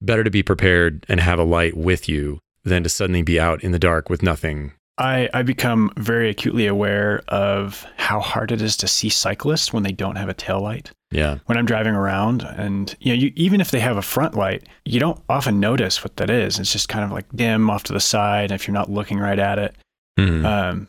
Better 0.00 0.22
to 0.22 0.30
be 0.30 0.44
prepared 0.44 1.04
and 1.08 1.18
have 1.18 1.40
a 1.40 1.44
light 1.44 1.76
with 1.76 2.08
you 2.08 2.38
than 2.62 2.84
to 2.84 2.88
suddenly 2.88 3.22
be 3.22 3.40
out 3.40 3.62
in 3.64 3.72
the 3.72 3.78
dark 3.78 4.08
with 4.08 4.22
nothing. 4.22 4.72
I, 4.96 5.28
I 5.34 5.42
become 5.42 5.90
very 5.96 6.30
acutely 6.30 6.66
aware 6.68 7.22
of 7.28 7.84
how 7.96 8.20
hard 8.20 8.52
it 8.52 8.62
is 8.62 8.76
to 8.78 8.86
see 8.86 9.08
cyclists 9.08 9.72
when 9.72 9.82
they 9.82 9.90
don't 9.92 10.16
have 10.16 10.28
a 10.28 10.34
tail 10.34 10.60
light. 10.60 10.90
Yeah. 11.10 11.38
when 11.46 11.56
I'm 11.56 11.64
driving 11.66 11.94
around, 11.94 12.42
and 12.42 12.92
you 12.98 13.12
know, 13.12 13.20
you, 13.22 13.32
even 13.36 13.60
if 13.60 13.70
they 13.70 13.78
have 13.78 13.96
a 13.96 14.02
front 14.02 14.34
light, 14.34 14.64
you 14.84 14.98
don't 14.98 15.20
often 15.28 15.60
notice 15.60 16.02
what 16.02 16.16
that 16.16 16.28
is. 16.28 16.58
It's 16.58 16.72
just 16.72 16.88
kind 16.88 17.04
of 17.04 17.12
like 17.12 17.26
dim 17.32 17.70
off 17.70 17.84
to 17.84 17.92
the 17.92 18.00
side. 18.00 18.50
If 18.50 18.66
you're 18.66 18.74
not 18.74 18.90
looking 18.90 19.18
right 19.20 19.38
at 19.38 19.60
it, 19.60 19.76
Mhm. 20.18 20.44
um, 20.44 20.88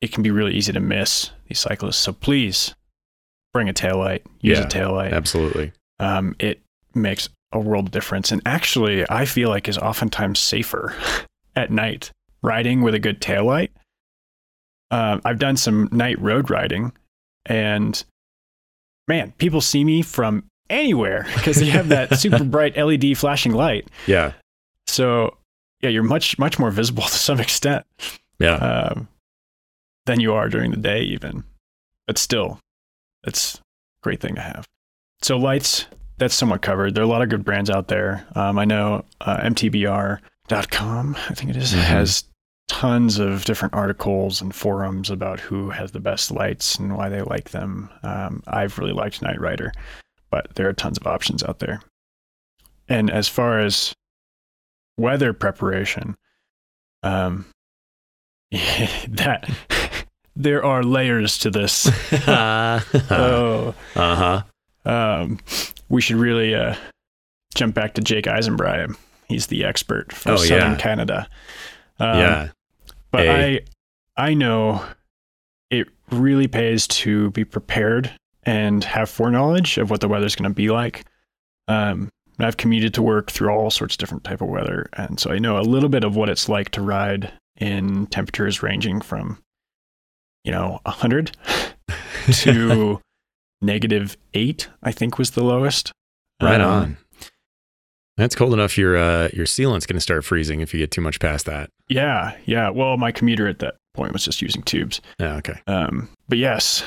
it 0.00 0.10
can 0.10 0.24
be 0.24 0.32
really 0.32 0.52
easy 0.54 0.72
to 0.72 0.80
miss 0.80 1.30
these 1.48 1.60
cyclists. 1.60 1.98
So 1.98 2.12
please 2.12 2.74
bring 3.52 3.68
a 3.68 3.72
tail 3.72 3.98
light. 3.98 4.24
Use 4.40 4.58
Yeah, 4.58 4.64
a 4.64 4.68
tail 4.68 4.92
light. 4.94 5.12
Absolutely. 5.12 5.70
Um, 6.00 6.34
it 6.40 6.60
makes 6.96 7.28
a 7.52 7.60
world 7.60 7.86
of 7.86 7.92
difference, 7.92 8.32
and 8.32 8.42
actually, 8.44 9.08
I 9.08 9.26
feel 9.26 9.48
like 9.48 9.68
is 9.68 9.78
oftentimes 9.78 10.40
safer 10.40 10.92
at 11.54 11.70
night 11.70 12.10
riding 12.42 12.82
with 12.82 12.94
a 12.94 12.98
good 12.98 13.20
tail 13.20 13.44
light. 13.44 13.72
Um, 14.90 15.20
I've 15.24 15.38
done 15.38 15.56
some 15.56 15.88
night 15.92 16.20
road 16.20 16.50
riding, 16.50 16.92
and 17.46 18.02
man, 19.08 19.32
people 19.38 19.60
see 19.60 19.84
me 19.84 20.02
from 20.02 20.44
anywhere 20.68 21.26
because 21.34 21.56
they 21.56 21.66
have 21.70 21.88
that 21.88 22.18
super 22.18 22.44
bright 22.44 22.76
LED 22.76 23.16
flashing 23.16 23.52
light. 23.52 23.88
Yeah. 24.06 24.32
So 24.86 25.36
yeah, 25.80 25.90
you're 25.90 26.02
much 26.02 26.38
much 26.38 26.58
more 26.58 26.70
visible 26.70 27.02
to 27.06 27.08
some 27.08 27.40
extent 27.40 27.84
Yeah. 28.38 28.54
um, 28.56 29.08
than 30.06 30.20
you 30.20 30.34
are 30.34 30.48
during 30.48 30.70
the 30.70 30.76
day, 30.76 31.00
even. 31.02 31.44
But 32.06 32.18
still, 32.18 32.58
it's 33.24 33.56
a 33.56 33.60
great 34.02 34.20
thing 34.20 34.34
to 34.34 34.40
have. 34.42 34.66
So 35.22 35.36
lights, 35.38 35.86
that's 36.18 36.34
somewhat 36.34 36.60
covered. 36.62 36.94
There 36.94 37.02
are 37.02 37.06
a 37.06 37.08
lot 37.08 37.22
of 37.22 37.28
good 37.28 37.44
brands 37.44 37.70
out 37.70 37.88
there. 37.88 38.26
Um, 38.34 38.58
I 38.58 38.64
know 38.64 39.04
uh, 39.20 39.36
MTBR.com, 39.38 41.16
I 41.30 41.34
think 41.34 41.50
it 41.50 41.56
is, 41.56 41.72
Mhm. 41.72 41.78
has 41.84 42.24
tons 42.72 43.18
of 43.18 43.44
different 43.44 43.74
articles 43.74 44.40
and 44.40 44.54
forums 44.54 45.10
about 45.10 45.38
who 45.38 45.68
has 45.68 45.92
the 45.92 46.00
best 46.00 46.30
lights 46.30 46.76
and 46.76 46.96
why 46.96 47.10
they 47.10 47.20
like 47.20 47.50
them. 47.50 47.90
Um, 48.02 48.42
I've 48.46 48.78
really 48.78 48.94
liked 48.94 49.20
NiteRider, 49.20 49.72
but 50.30 50.54
there 50.54 50.70
are 50.70 50.72
tons 50.72 50.96
of 50.96 51.06
options 51.06 51.42
out 51.42 51.58
there. 51.58 51.82
And 52.88 53.10
as 53.10 53.28
far 53.28 53.58
as 53.58 53.92
weather 54.96 55.34
preparation, 55.34 56.16
um, 57.02 57.44
that 58.50 59.50
there 60.34 60.64
are 60.64 60.82
layers 60.82 61.36
to 61.40 61.50
this. 61.50 61.86
uh 62.26 62.80
oh, 63.10 63.74
huh. 63.94 64.42
um, 64.86 65.38
we 65.90 66.00
should 66.00 66.16
really 66.16 66.54
uh, 66.54 66.74
jump 67.54 67.74
back 67.74 67.92
to 67.94 68.00
Jake 68.00 68.24
Eisenbrei. 68.24 68.96
He's 69.28 69.48
the 69.48 69.62
expert 69.66 70.10
for 70.14 70.32
Oh, 70.32 70.36
Southern 70.36 70.72
yeah. 70.72 70.78
Canada. 70.78 71.28
Um, 71.98 72.18
yeah. 72.18 72.48
But 73.12 73.20
Hey. 73.24 73.64
I 74.16 74.30
I 74.30 74.34
know 74.34 74.84
it 75.70 75.88
really 76.10 76.48
pays 76.48 76.86
to 76.88 77.30
be 77.30 77.44
prepared 77.44 78.10
and 78.42 78.82
have 78.84 79.08
foreknowledge 79.08 79.78
of 79.78 79.90
what 79.90 80.00
the 80.00 80.08
weather's 80.08 80.34
going 80.36 80.50
to 80.50 80.54
be 80.54 80.68
like. 80.68 81.04
Um, 81.68 82.10
I've 82.38 82.56
commuted 82.56 82.92
to 82.94 83.02
work 83.02 83.30
through 83.30 83.50
all 83.50 83.70
sorts 83.70 83.94
of 83.94 83.98
different 83.98 84.24
type 84.24 84.40
of 84.40 84.48
weather, 84.48 84.88
and 84.94 85.20
so 85.20 85.30
I 85.30 85.38
know 85.38 85.58
a 85.58 85.62
little 85.62 85.88
bit 85.88 86.02
of 86.04 86.16
what 86.16 86.28
it's 86.28 86.48
like 86.48 86.70
to 86.72 86.82
ride 86.82 87.32
in 87.56 88.06
temperatures 88.08 88.62
ranging 88.62 89.00
from, 89.00 89.38
you 90.44 90.50
know, 90.50 90.80
hundred 90.84 91.36
to 92.32 93.00
negative 93.60 94.16
eight. 94.34 94.68
I 94.82 94.90
think 94.92 95.18
was 95.18 95.30
the 95.32 95.44
lowest. 95.44 95.92
Right 96.42 96.60
Um, 96.60 96.70
on. 96.70 96.96
That's 98.16 98.34
cold 98.34 98.52
enough. 98.52 98.76
Your 98.76 98.96
uh, 98.96 99.28
your 99.32 99.46
sealant's 99.46 99.86
going 99.86 99.96
to 99.96 100.00
start 100.00 100.24
freezing 100.24 100.60
if 100.60 100.74
you 100.74 100.80
get 100.80 100.90
too 100.90 101.00
much 101.00 101.18
past 101.20 101.46
that. 101.46 101.70
Yeah, 101.88 102.36
yeah. 102.44 102.68
Well, 102.68 102.96
my 102.96 103.10
commuter 103.12 103.48
at 103.48 103.58
that 103.60 103.76
point 103.94 104.12
was 104.12 104.24
just 104.24 104.42
using 104.42 104.62
tubes. 104.62 105.00
Yeah. 105.18 105.36
Okay. 105.36 105.60
Um, 105.66 106.08
but 106.28 106.38
yes, 106.38 106.84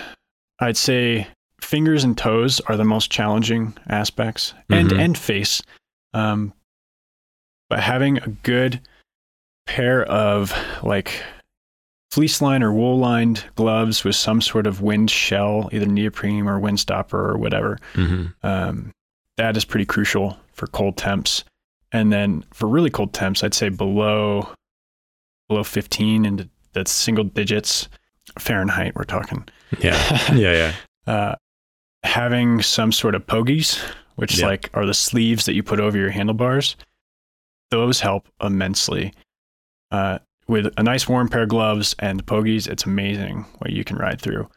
I'd 0.59 0.77
say 0.77 1.27
fingers 1.61 2.03
and 2.03 2.15
toes 2.17 2.59
are 2.67 2.77
the 2.77 2.85
most 2.85 3.11
challenging 3.11 3.75
aspects, 3.89 4.53
and 4.69 4.89
Mhm. 4.91 4.99
and 4.99 5.17
face. 5.17 5.61
Um, 6.13 6.53
but 7.69 7.79
having 7.79 8.17
a 8.19 8.27
good 8.43 8.79
pair 9.65 10.03
of 10.03 10.53
like 10.83 11.23
fleece 12.11 12.39
line 12.39 12.61
or 12.63 12.71
wool 12.71 12.97
lined 12.99 13.43
gloves 13.55 14.03
with 14.03 14.15
some 14.15 14.41
sort 14.41 14.67
of 14.67 14.79
wind 14.81 15.09
shell, 15.09 15.69
either 15.71 15.87
neoprene 15.87 16.47
or 16.47 16.59
wind 16.59 16.79
stopper 16.79 17.31
or 17.31 17.37
whatever, 17.37 17.79
hmm 17.95 18.27
um, 18.43 18.91
that 19.37 19.57
is 19.57 19.65
pretty 19.65 19.85
crucial 19.85 20.37
for 20.55 20.67
cold 20.67 20.97
temps. 20.97 21.43
And 21.91 22.11
then 22.11 22.43
for 22.53 22.67
really 22.67 22.89
cold 22.89 23.13
temps, 23.13 23.43
I'd 23.43 23.53
say 23.53 23.69
below 23.69 24.49
below 25.47 25.63
15 25.63 26.25
into 26.25 26.49
that's 26.73 26.91
single 26.91 27.23
digits 27.23 27.87
Fahrenheit. 28.39 28.95
We're 28.95 29.03
talking. 29.03 29.47
Yeah. 29.79 29.95
Yeah. 30.35 30.73
Yeah. 31.07 31.13
Uh, 31.13 31.35
having 32.03 32.61
some 32.61 32.91
sort 32.91 33.15
of 33.15 33.25
pogies, 33.27 33.79
which 34.15 34.39
Yeah. 34.39 34.47
like 34.47 34.69
are 34.73 34.85
the 34.85 34.93
sleeves 34.93 35.45
that 35.45 35.53
you 35.53 35.63
put 35.63 35.79
over 35.79 35.97
your 35.97 36.09
handlebars, 36.09 36.75
those 37.71 37.99
help 37.99 38.27
immensely. 38.41 39.13
Uh, 39.91 40.19
with 40.47 40.71
a 40.77 40.83
nice 40.83 41.07
warm 41.07 41.27
pair 41.29 41.43
of 41.43 41.49
gloves 41.49 41.95
and 41.99 42.25
pogies, 42.25 42.67
it's 42.67 42.85
amazing 42.85 43.45
what 43.59 43.71
you 43.71 43.83
can 43.83 43.97
ride 43.97 44.19
through. 44.21 44.47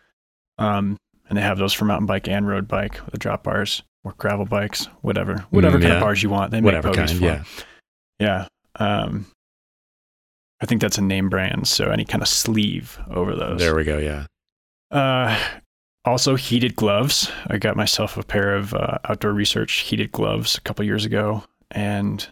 Um, 0.59 0.97
and 1.29 1.37
they 1.39 1.43
have 1.43 1.59
those 1.59 1.73
for 1.73 1.85
mountain 1.85 2.07
bike 2.07 2.27
and 2.29 2.47
road 2.49 2.67
bike 2.69 3.01
with 3.05 3.13
the 3.13 3.19
drop 3.19 3.45
bars 3.45 3.83
or 4.05 4.13
gravel 4.19 4.45
bikes, 4.45 4.87
whatever, 5.03 5.45
whatever 5.51 5.79
Mm, 5.79 5.83
kind 5.83 5.93
yeah. 5.93 5.97
of 5.99 6.03
bars 6.03 6.23
you 6.23 6.31
want. 6.31 6.51
They 6.51 6.61
Whatever 6.61 6.89
make 6.89 6.97
pogies 6.99 7.07
kind. 7.09 7.19
for. 7.19 7.25
Yeah. 7.25 7.45
Yeah. 8.21 8.47
Um, 8.77 9.27
I 10.61 10.67
think 10.67 10.81
that's 10.81 10.99
a 10.99 11.03
name 11.03 11.29
brand. 11.29 11.69
So 11.69 11.91
any 11.91 12.05
kind 12.05 12.23
of 12.23 12.29
sleeve 12.29 12.99
over 13.11 13.35
those. 13.37 13.61
There 13.61 13.75
we 13.75 13.85
go. 13.85 13.99
Yeah. 13.99 14.27
Uh, 14.91 15.39
also 16.05 16.35
heated 16.37 16.75
gloves. 16.75 17.31
I 17.49 17.59
got 17.59 17.77
myself 17.77 18.17
a 18.17 18.23
pair 18.23 18.55
of 18.57 18.73
uh, 18.75 18.99
outdoor 19.09 19.33
research 19.33 19.81
heated 19.81 20.11
gloves 20.13 20.57
a 20.57 20.61
couple 20.63 20.85
years 20.85 21.05
ago, 21.05 21.45
and 21.71 22.27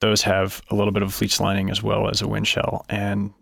those 0.00 0.22
have 0.22 0.62
a 0.70 0.74
little 0.74 0.92
bit 0.92 1.02
of 1.02 1.12
fleece 1.12 1.40
lining 1.40 1.70
as 1.70 1.82
well 1.82 2.08
as 2.08 2.22
a 2.22 2.28
wind 2.28 2.46
shell. 2.48 2.84
And 2.88 3.32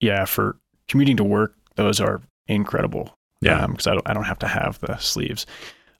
yeah, 0.00 0.24
for 0.24 0.56
commuting 0.88 1.16
to 1.18 1.24
work, 1.24 1.54
those 1.76 2.00
are 2.00 2.20
incredible. 2.48 3.14
Yeah. 3.42 3.66
because 3.66 3.86
I 3.86 3.92
don't 3.94 4.08
I 4.08 4.12
don't 4.12 4.24
have 4.24 4.38
to 4.40 4.48
have 4.48 4.78
the 4.80 4.96
sleeves. 4.98 5.46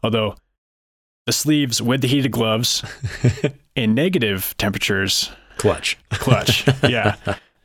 Although 0.02 0.34
the 1.26 1.32
sleeves 1.32 1.80
with 1.80 2.00
the 2.00 2.08
heated 2.08 2.32
gloves 2.32 2.84
in 3.76 3.94
negative 3.94 4.54
temperatures, 4.58 5.30
Clutch. 5.58 5.98
clutch. 6.10 6.66
yeah, 6.88 7.16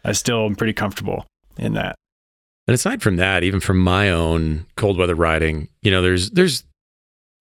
I 0.03 0.11
still 0.11 0.45
am 0.45 0.55
pretty 0.55 0.73
comfortable 0.73 1.25
in 1.57 1.73
that. 1.73 1.95
And 2.67 2.73
aside 2.73 3.01
from 3.01 3.17
that, 3.17 3.43
even 3.43 3.59
from 3.59 3.79
my 3.79 4.09
own 4.09 4.65
cold 4.75 4.97
weather 4.97 5.15
riding, 5.15 5.69
you 5.81 5.91
know, 5.91 6.01
there's 6.01 6.31
there's 6.31 6.63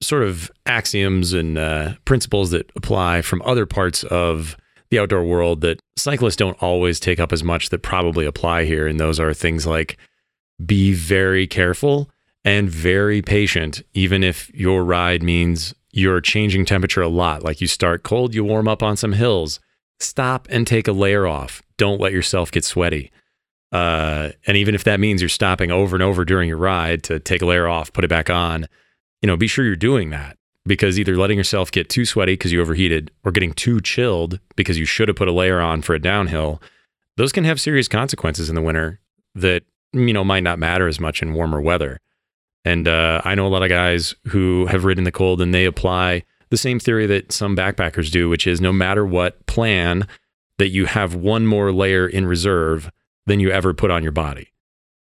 sort 0.02 0.22
of 0.22 0.50
axioms 0.66 1.32
and 1.32 1.56
uh, 1.56 1.94
principles 2.04 2.50
that 2.50 2.70
apply 2.76 3.22
from 3.22 3.40
other 3.42 3.64
parts 3.64 4.04
of 4.04 4.56
the 4.90 4.98
outdoor 4.98 5.24
world 5.24 5.62
that 5.62 5.80
cyclists 5.96 6.36
don't 6.36 6.62
always 6.62 7.00
take 7.00 7.18
up 7.18 7.32
as 7.32 7.42
much 7.42 7.70
that 7.70 7.82
probably 7.82 8.26
apply 8.26 8.64
here. 8.64 8.86
And 8.86 9.00
those 9.00 9.18
are 9.18 9.32
things 9.32 9.66
like 9.66 9.96
be 10.64 10.92
very 10.92 11.46
careful 11.46 12.10
and 12.44 12.68
very 12.68 13.22
patient, 13.22 13.82
even 13.94 14.22
if 14.22 14.50
your 14.54 14.84
ride 14.84 15.22
means 15.22 15.74
you're 15.94 16.20
changing 16.20 16.64
temperature 16.64 17.02
a 17.02 17.08
lot. 17.08 17.44
Like 17.44 17.60
you 17.60 17.68
start 17.68 18.02
cold, 18.02 18.34
you 18.34 18.42
warm 18.44 18.66
up 18.66 18.82
on 18.82 18.96
some 18.96 19.12
hills. 19.12 19.60
Stop 20.00 20.48
and 20.50 20.66
take 20.66 20.88
a 20.88 20.92
layer 20.92 21.24
off. 21.24 21.62
Don't 21.76 22.00
let 22.00 22.12
yourself 22.12 22.50
get 22.50 22.64
sweaty. 22.64 23.12
Uh, 23.70 24.30
and 24.44 24.56
even 24.56 24.74
if 24.74 24.82
that 24.84 24.98
means 24.98 25.22
you're 25.22 25.28
stopping 25.28 25.70
over 25.70 25.94
and 25.94 26.02
over 26.02 26.24
during 26.24 26.48
your 26.48 26.58
ride 26.58 27.04
to 27.04 27.20
take 27.20 27.42
a 27.42 27.46
layer 27.46 27.68
off, 27.68 27.92
put 27.92 28.04
it 28.04 28.08
back 28.08 28.28
on, 28.28 28.66
you 29.22 29.28
know, 29.28 29.36
be 29.36 29.46
sure 29.46 29.64
you're 29.64 29.76
doing 29.76 30.10
that 30.10 30.36
because 30.66 30.98
either 30.98 31.16
letting 31.16 31.38
yourself 31.38 31.70
get 31.70 31.88
too 31.88 32.04
sweaty 32.04 32.32
because 32.32 32.50
you 32.50 32.60
overheated 32.60 33.12
or 33.24 33.30
getting 33.30 33.52
too 33.52 33.80
chilled 33.80 34.40
because 34.56 34.78
you 34.78 34.84
should 34.84 35.06
have 35.06 35.16
put 35.16 35.28
a 35.28 35.32
layer 35.32 35.60
on 35.60 35.80
for 35.80 35.94
a 35.94 36.00
downhill, 36.00 36.60
those 37.16 37.30
can 37.30 37.44
have 37.44 37.60
serious 37.60 37.86
consequences 37.86 38.48
in 38.48 38.56
the 38.56 38.62
winter 38.62 38.98
that, 39.36 39.62
you 39.92 40.12
know, 40.12 40.24
might 40.24 40.42
not 40.42 40.58
matter 40.58 40.88
as 40.88 40.98
much 40.98 41.22
in 41.22 41.34
warmer 41.34 41.60
weather. 41.60 42.00
And 42.64 42.88
uh, 42.88 43.20
I 43.24 43.34
know 43.34 43.46
a 43.46 43.48
lot 43.48 43.62
of 43.62 43.68
guys 43.68 44.14
who 44.28 44.66
have 44.66 44.84
ridden 44.84 45.04
the 45.04 45.12
cold 45.12 45.40
and 45.40 45.54
they 45.54 45.66
apply 45.66 46.24
the 46.50 46.56
same 46.56 46.78
theory 46.78 47.06
that 47.06 47.32
some 47.32 47.56
backpackers 47.56 48.10
do, 48.10 48.28
which 48.28 48.46
is 48.46 48.60
no 48.60 48.72
matter 48.72 49.04
what 49.04 49.44
plan, 49.46 50.06
that 50.58 50.68
you 50.68 50.86
have 50.86 51.14
one 51.14 51.46
more 51.46 51.72
layer 51.72 52.06
in 52.06 52.26
reserve 52.26 52.90
than 53.26 53.40
you 53.40 53.50
ever 53.50 53.74
put 53.74 53.90
on 53.90 54.02
your 54.02 54.12
body. 54.12 54.48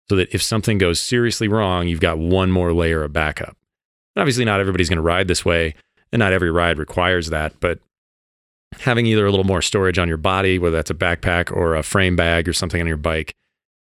So 0.09 0.15
that 0.15 0.33
if 0.33 0.41
something 0.41 0.77
goes 0.77 0.99
seriously 0.99 1.47
wrong, 1.47 1.87
you've 1.87 1.99
got 1.99 2.17
one 2.17 2.51
more 2.51 2.73
layer 2.73 3.03
of 3.03 3.13
backup. 3.13 3.55
And 4.15 4.21
obviously, 4.21 4.45
not 4.45 4.59
everybody's 4.59 4.89
going 4.89 4.97
to 4.97 5.03
ride 5.03 5.27
this 5.27 5.45
way, 5.45 5.75
and 6.11 6.19
not 6.19 6.33
every 6.33 6.51
ride 6.51 6.77
requires 6.77 7.29
that. 7.29 7.59
But 7.59 7.79
having 8.79 9.05
either 9.05 9.25
a 9.25 9.31
little 9.31 9.45
more 9.45 9.61
storage 9.61 9.97
on 9.97 10.07
your 10.07 10.17
body, 10.17 10.59
whether 10.59 10.75
that's 10.75 10.91
a 10.91 10.95
backpack 10.95 11.55
or 11.55 11.75
a 11.75 11.83
frame 11.83 12.15
bag 12.15 12.47
or 12.47 12.53
something 12.53 12.81
on 12.81 12.87
your 12.87 12.97
bike, 12.97 13.33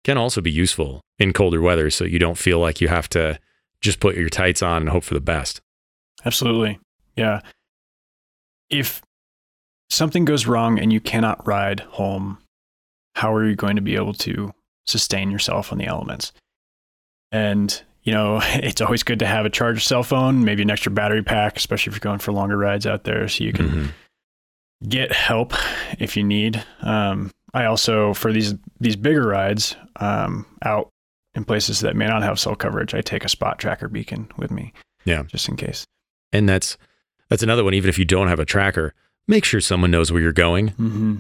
can 0.04 0.18
also 0.18 0.42
be 0.42 0.52
useful 0.52 1.02
in 1.18 1.34
colder 1.34 1.62
weather 1.62 1.90
so 1.90 2.04
you 2.04 2.20
don't 2.20 2.38
feel 2.38 2.60
like 2.60 2.82
you 2.82 2.88
have 2.88 3.10
to 3.10 3.40
just 3.82 4.00
put 4.00 4.16
your 4.16 4.30
tights 4.30 4.62
on 4.62 4.82
and 4.84 4.90
hope 4.90 5.04
for 5.04 5.14
the 5.14 5.22
best. 5.22 5.62
Absolutely. 6.26 6.80
Yeah. 7.16 7.42
If 8.70 9.02
something 9.90 10.26
goes 10.26 10.46
wrong 10.46 10.80
and 10.80 10.92
you 10.94 11.00
cannot 11.00 11.46
ride 11.48 11.80
home, 11.82 12.38
how 13.16 13.34
are 13.34 13.46
you 13.48 13.56
going 13.56 13.76
to 13.76 13.82
be 13.82 13.96
able 13.96 14.14
to 14.14 14.54
sustain 14.86 15.32
yourself 15.32 15.72
on 15.72 15.78
the 15.78 15.86
elements? 15.88 16.32
And, 17.32 17.82
you 18.04 18.14
know, 18.14 18.40
it's 18.44 18.82
always 18.82 19.04
good 19.04 19.20
to 19.20 19.26
have 19.28 19.46
a 19.46 19.50
charged 19.50 19.84
cell 19.88 20.04
phone, 20.04 20.44
maybe 20.44 20.62
an 20.64 20.70
extra 20.70 20.92
battery 20.92 21.24
pack, 21.24 21.58
especially 21.58 21.92
if 21.92 21.96
you're 21.96 22.00
going 22.12 22.20
for 22.20 22.32
longer 22.32 22.58
rides 22.58 22.86
out 22.86 23.04
there 23.06 23.28
so 23.28 23.44
you 23.44 23.54
can 23.54 23.70
Mhm. 23.70 23.92
get 24.88 25.12
help 25.12 25.54
if 26.00 26.16
you 26.18 26.24
need. 26.24 26.64
Um, 26.82 27.32
I 27.54 27.66
also, 27.66 28.14
for 28.14 28.32
these 28.32 28.54
these 28.80 28.96
bigger 28.96 29.26
rides 29.28 29.76
um, 30.00 30.46
out 30.64 30.90
in 31.40 31.46
places 31.46 31.80
that 31.80 31.96
may 31.96 32.06
not 32.06 32.22
have 32.22 32.38
cell 32.38 32.54
coverage, 32.56 32.94
I 32.94 33.00
take 33.00 33.24
a 33.24 33.30
spot 33.30 33.60
tracker 33.60 33.88
beacon 33.88 34.28
with 34.38 34.52
me. 34.52 34.74
Yeah. 35.06 35.24
Just 35.24 35.48
in 35.48 35.56
case. 35.56 35.86
And 36.34 36.48
that's 36.50 36.78
that's 37.30 37.42
another 37.42 37.64
one. 37.64 37.74
Even 37.74 37.88
if 37.90 37.98
you 37.98 38.04
don't 38.06 38.28
have 38.28 38.40
a 38.40 38.46
tracker, 38.46 38.94
make 39.26 39.46
sure 39.46 39.62
someone 39.62 39.90
knows 39.90 40.12
where 40.12 40.22
you're 40.22 40.34
going. 40.34 40.72
Mm-hmm. 40.72 41.16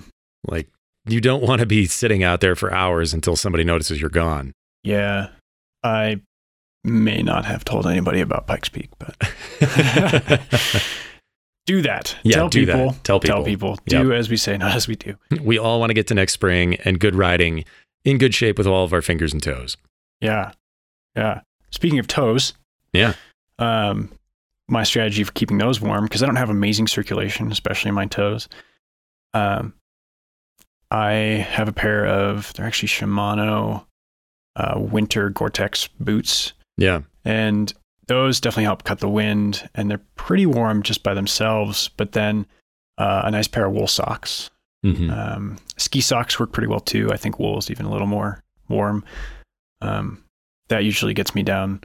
Like 0.46 0.68
you 1.08 1.22
don't 1.22 1.42
want 1.42 1.62
to 1.62 1.66
be 1.66 1.86
sitting 1.86 2.22
out 2.22 2.42
there 2.42 2.56
for 2.56 2.72
hours 2.74 3.14
until 3.14 3.38
somebody 3.38 3.64
notices 3.64 4.02
you're 4.02 4.10
gone. 4.10 4.52
Yeah, 4.84 5.30
I 5.84 6.20
may 6.84 7.24
not 7.24 7.46
have 7.46 7.64
told 7.64 7.88
anybody 7.88 8.20
about 8.20 8.46
Pikes 8.46 8.68
Peak, 8.70 8.90
but 9.00 9.16
do 11.66 11.82
that. 11.82 12.16
Yeah, 12.24 12.36
tell 12.36 12.50
do 12.50 12.66
that. 12.66 12.74
people. 12.76 12.96
Tell 13.04 13.20
Tell 13.22 13.44
people. 13.44 13.78
people. 13.78 13.80
Do 13.88 14.12
as 14.14 14.30
we 14.30 14.36
say, 14.36 14.58
not 14.58 14.76
as 14.76 14.88
we 14.90 14.98
do. 14.98 15.16
we 15.42 15.58
all 15.58 15.80
want 15.80 15.90
to 15.92 15.94
get 15.94 16.08
to 16.08 16.14
next 16.14 16.34
spring 16.34 16.76
and 16.84 17.00
good 17.00 17.16
riding 17.16 17.64
in 18.04 18.18
good 18.18 18.34
shape 18.34 18.58
with 18.58 18.68
all 18.68 18.84
of 18.84 18.94
our 18.94 19.02
fingers 19.02 19.34
and 19.34 19.42
toes. 19.42 19.78
Yeah, 20.22 20.52
yeah. 21.16 21.42
Speaking 21.72 22.00
of 22.00 22.08
toes, 22.08 22.54
Yeah. 22.94 23.14
Um, 23.60 24.12
my 24.68 24.84
strategy 24.84 25.24
for 25.24 25.32
keeping 25.34 25.58
those 25.58 25.82
warm 25.82 26.04
because 26.06 26.22
I 26.24 26.26
don't 26.28 26.36
have 26.38 26.50
amazing 26.50 26.88
circulation, 26.88 27.52
especially 27.52 27.90
in 27.90 27.96
my 27.96 28.06
toes. 28.06 28.48
Um, 29.34 29.74
I 30.92 31.12
have 31.50 31.68
a 31.68 31.74
pair 31.74 32.06
of 32.06 32.54
they're 32.54 32.66
actually 32.66 32.90
Shimano 32.90 33.86
uh, 34.56 34.74
winter 34.80 35.30
Gore-Tex 35.30 35.88
boots. 36.00 36.54
Yeah. 36.78 37.02
and 37.26 37.74
those 38.08 38.40
definitely 38.40 38.64
help 38.64 38.86
cut 38.86 39.00
the 39.00 39.10
wind 39.10 39.70
and 39.76 39.92
they're 39.92 40.02
pretty 40.16 40.46
warm 40.46 40.82
just 40.82 41.04
by 41.04 41.14
themselves 41.14 41.90
but 41.98 42.14
then 42.14 42.46
uh, 42.98 43.22
a 43.26 43.32
nice 43.32 43.48
pair 43.50 43.66
of 43.66 43.74
wool 43.74 43.86
socks 43.88 44.50
Mhm. 44.86 45.12
um, 45.12 45.58
ski 45.78 46.00
socks 46.00 46.40
work 46.40 46.54
pretty 46.54 46.68
well 46.70 46.80
too 46.80 47.12
i 47.12 47.18
think 47.18 47.38
wool 47.38 47.58
is 47.58 47.70
even 47.70 47.86
a 47.86 47.92
little 47.92 48.08
more 48.08 48.42
warm 48.70 49.04
um, 49.82 50.24
that 50.70 50.84
usually 50.84 51.14
gets 51.14 51.34
me 51.36 51.44
down 51.44 51.82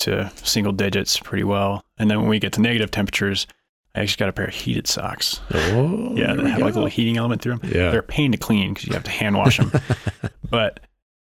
to 0.00 0.30
single 0.36 0.72
digits 0.72 1.18
pretty 1.18 1.44
well. 1.44 1.82
And 1.98 2.10
then 2.10 2.20
when 2.20 2.28
we 2.28 2.38
get 2.38 2.52
to 2.54 2.60
negative 2.60 2.90
temperatures, 2.90 3.46
I 3.94 4.00
actually 4.00 4.20
got 4.20 4.28
a 4.30 4.32
pair 4.32 4.46
of 4.46 4.54
heated 4.54 4.86
socks. 4.86 5.40
Oh, 5.52 6.16
Yeah, 6.16 6.34
that 6.34 6.46
have 6.46 6.60
like 6.60 6.72
a 6.72 6.76
little 6.78 6.86
heating 6.88 7.16
element 7.18 7.42
through 7.42 7.58
them. 7.58 7.70
Yeah. 7.70 7.90
They're 7.90 8.00
a 8.00 8.02
pain 8.02 8.32
to 8.32 8.38
clean 8.38 8.72
because 8.74 8.88
you 8.88 8.94
have 8.94 9.04
to 9.04 9.10
hand 9.10 9.36
wash 9.36 9.58
them. 9.58 9.70
but 10.50 10.80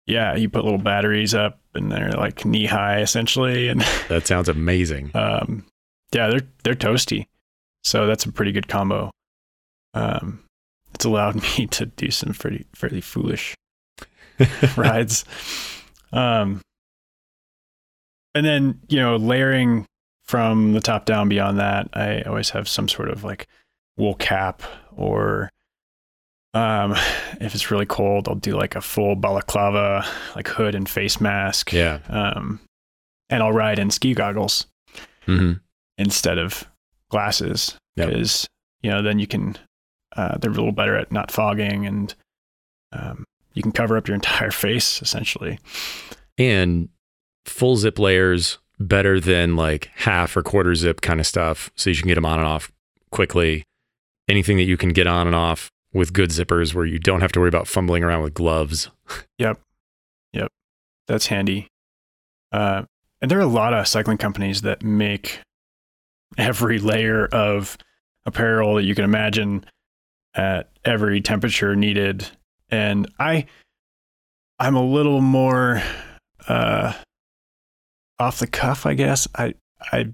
yeah, 0.07 0.34
you 0.36 0.49
put 0.49 0.64
little 0.64 0.78
batteries 0.78 1.34
up 1.34 1.61
and 1.74 1.90
they're 1.93 2.12
like 2.12 2.45
knee 2.45 2.66
high 2.66 3.01
essentially. 3.01 3.68
And 3.68 3.80
That 4.09 4.26
sounds 4.26 4.49
amazing. 4.49 5.11
um, 5.14 5.64
yeah, 6.12 6.28
they're 6.28 6.47
they're 6.62 6.74
toasty. 6.74 7.26
So 7.84 8.07
that's 8.07 8.24
a 8.24 8.32
pretty 8.32 8.53
good 8.53 8.68
combo. 8.68 9.11
Um, 9.95 10.45
it's 10.95 11.05
allowed 11.05 11.36
me 11.59 11.66
to 11.66 11.86
do 11.86 12.11
some 12.11 12.32
pretty 12.32 12.64
fairly 12.74 13.01
foolish 13.01 13.55
rides. 14.76 15.24
Um, 16.13 16.61
and 18.35 18.45
then 18.47 18.81
you 18.89 18.99
know 18.99 19.17
layering 19.17 19.87
from 20.25 20.73
the 20.73 20.81
top 20.81 21.05
down 21.05 21.29
beyond 21.29 21.59
that, 21.59 21.89
I 21.93 22.23
always 22.23 22.51
have 22.51 22.69
some 22.69 22.89
sort 22.89 23.09
of 23.09 23.25
like 23.25 23.47
wool 23.97 24.15
cap 24.15 24.63
or 24.97 25.51
um, 26.55 26.93
if 27.41 27.55
it's 27.55 27.71
really 27.71 27.87
cold, 27.87 28.29
I'll 28.29 28.35
do 28.35 28.57
like 28.57 28.75
a 28.77 28.81
full 28.81 29.17
balaclava, 29.17 30.05
like 30.37 30.49
hood 30.49 30.75
and 30.75 30.89
face 30.89 31.21
mask. 31.21 31.73
Yeah. 31.73 31.99
Um, 32.09 32.61
and 33.31 33.43
I'll 33.43 33.53
ride 33.53 33.79
in 33.79 33.91
ski 33.91 34.15
goggles 34.15 34.67
hmm 35.25 35.53
instead 35.99 36.37
of 36.39 36.67
glasses 37.11 37.77
Yep. 37.97 38.09
because 38.09 38.49
you 38.83 38.91
know 38.91 39.03
then 39.03 39.19
you 39.19 39.27
can 39.27 39.57
uh, 40.17 40.37
they're 40.39 40.51
a 40.51 40.55
little 40.55 40.73
better 40.73 40.97
at 40.97 41.13
not 41.13 41.31
fogging 41.31 41.87
and 41.87 42.15
um, 42.93 43.25
you 43.55 43.63
can 43.63 43.73
cover 43.73 43.97
up 43.97 44.09
your 44.09 44.15
entire 44.15 44.51
face 44.51 45.03
essentially 45.03 45.59
And 46.39 46.89
full 47.45 47.77
zip 47.77 47.99
layers 47.99 48.59
better 48.79 49.21
than 49.21 49.57
like 49.57 49.91
half 49.95 50.37
or 50.37 50.43
quarter 50.43 50.75
zip 50.75 51.01
kind 51.01 51.21
of 51.21 51.27
stuff. 51.27 51.71
So 51.77 51.91
you 51.91 51.97
can 51.97 52.09
get 52.09 52.15
them 52.17 52.25
on 52.25 52.39
and 52.39 52.49
off 52.49 52.73
quickly. 53.11 53.65
Anything 54.29 54.57
that 54.57 54.65
you 54.65 54.77
can 54.77 54.91
get 54.91 55.07
on 55.07 55.27
and 55.27 55.37
off 55.37 55.71
with 55.93 56.13
good 56.13 56.31
zippers 56.31 56.75
where 56.75 56.87
you 56.87 56.99
don't 56.99 57.21
have 57.21 57.33
to 57.33 57.41
worry 57.41 57.49
about 57.49 57.69
fumbling 57.69 58.03
around 58.03 58.23
with 58.23 58.35
gloves. 58.35 58.91
Yep. 59.39 59.61
Yep. 60.33 60.49
That's 61.07 61.27
handy 61.27 61.69
uh, 62.53 62.83
and 63.21 63.31
there 63.31 63.39
are 63.39 63.43
a 63.43 63.47
lot 63.47 63.75
of 63.75 63.89
cycling 63.89 64.19
companies 64.19 64.63
that 64.63 64.83
make 64.83 65.41
every 66.39 66.79
layer 66.79 67.27
of 67.27 67.77
apparel 68.27 68.77
that 68.77 68.85
you 68.85 68.95
can 68.95 69.05
imagine 69.05 69.65
at 70.35 70.71
every 70.85 71.21
temperature 71.21 71.75
needed 71.75 72.31
and 72.73 73.09
i 73.20 73.47
i'm 74.59 74.75
a 74.75 74.85
little 74.85 75.20
more 75.20 75.81
uh 76.49 76.93
off 78.18 78.39
the 78.41 78.47
cuff 78.49 78.85
i 78.87 78.95
guess 78.95 79.29
i 79.37 79.55
i 79.93 80.07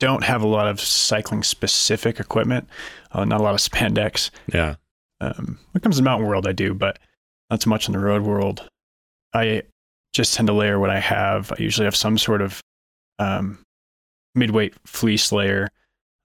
don't 0.00 0.24
have 0.24 0.42
a 0.42 0.46
lot 0.46 0.66
of 0.68 0.80
cycling 0.80 1.42
specific 1.42 2.18
equipment 2.20 2.68
uh, 3.12 3.24
not 3.24 3.40
a 3.40 3.42
lot 3.42 3.54
of 3.54 3.60
spandex 3.60 4.30
Yeah. 4.52 4.74
um, 5.20 5.58
when 5.72 5.80
it 5.80 5.82
comes 5.82 5.96
to 5.98 6.02
mountain 6.04 6.28
world, 6.28 6.46
I 6.46 6.52
do, 6.52 6.72
but 6.74 6.98
not 7.50 7.62
so 7.62 7.70
much 7.70 7.88
in 7.88 7.92
the 7.92 7.98
road 7.98 8.22
world. 8.22 8.68
I 9.34 9.62
just 10.12 10.34
tend 10.34 10.46
to 10.48 10.52
layer 10.52 10.78
what 10.78 10.90
I 10.90 11.00
have. 11.00 11.50
I 11.50 11.56
usually 11.58 11.86
have 11.86 11.96
some 11.96 12.16
sort 12.18 12.42
of 12.42 12.60
um, 13.18 13.58
midweight 14.36 14.74
fleece 14.86 15.32
layer 15.32 15.66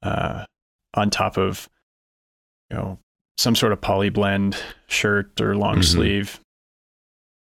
uh, 0.04 0.46
on 0.94 1.10
top 1.10 1.38
of, 1.38 1.68
you 2.70 2.78
know, 2.78 3.00
some 3.38 3.56
sort 3.56 3.72
of 3.74 3.82
poly 3.82 4.10
blend 4.10 4.58
shirt 4.88 5.40
or 5.42 5.56
long 5.56 5.78
Mhm. 5.78 5.84
sleeve, 5.86 6.40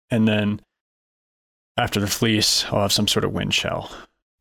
and 0.09 0.27
then 0.27 0.61
after 1.77 1.99
the 1.99 2.07
fleece, 2.07 2.65
I'll 2.65 2.81
have 2.81 2.91
some 2.93 3.07
sort 3.07 3.25
of 3.25 3.31
wind 3.31 3.53
shell, 3.53 3.91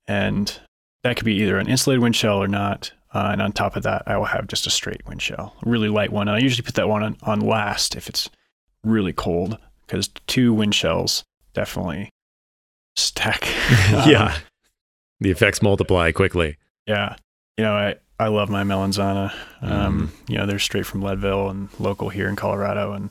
and 0.07 0.59
that 1.03 1.17
could 1.17 1.25
be 1.25 1.35
either 1.43 1.59
an 1.59 1.69
insulated 1.69 2.03
wind 2.03 2.17
shell 2.17 2.43
or 2.43 2.49
not. 2.49 2.93
Uh, 3.15 3.29
and 3.33 3.43
on 3.43 3.53
top 3.53 3.77
of 3.77 3.83
that, 3.83 4.03
I 4.07 4.17
will 4.17 4.25
have 4.27 4.47
just 4.47 4.67
a 4.67 4.71
straight 4.71 5.05
wind 5.07 5.21
shell, 5.21 5.55
a 5.67 5.69
really 5.69 5.89
light 5.91 6.11
one. 6.13 6.29
And 6.29 6.37
I 6.37 6.41
usually 6.41 6.65
put 6.65 6.77
that 6.77 6.89
one 6.89 7.03
on, 7.03 7.17
on 7.23 7.41
last 7.41 7.95
if 7.95 8.09
it's 8.09 8.31
really 8.83 9.13
cold, 9.13 9.59
because 9.87 10.09
two 10.27 10.55
wind 10.55 10.75
shells 10.75 11.23
definitely 11.53 12.09
stack. 12.97 13.43
Um, 13.95 14.09
yeah. 14.11 14.39
The 15.21 15.31
effects 15.31 15.61
multiply 15.63 16.11
quickly. 16.13 16.57
yeah. 16.87 17.17
You 17.59 17.65
know, 17.65 17.75
I, 17.75 17.97
I 18.23 18.29
love 18.29 18.49
my 18.51 18.63
Melanzana. 18.63 19.33
Um, 19.61 20.13
You 20.29 20.39
know, 20.39 20.47
they're 20.47 20.59
straight 20.59 20.87
from 20.87 21.03
Leadville 21.03 21.51
and 21.51 21.69
local 21.79 22.09
here 22.09 22.29
in 22.29 22.37
Colorado. 22.37 22.93
And 22.93 23.11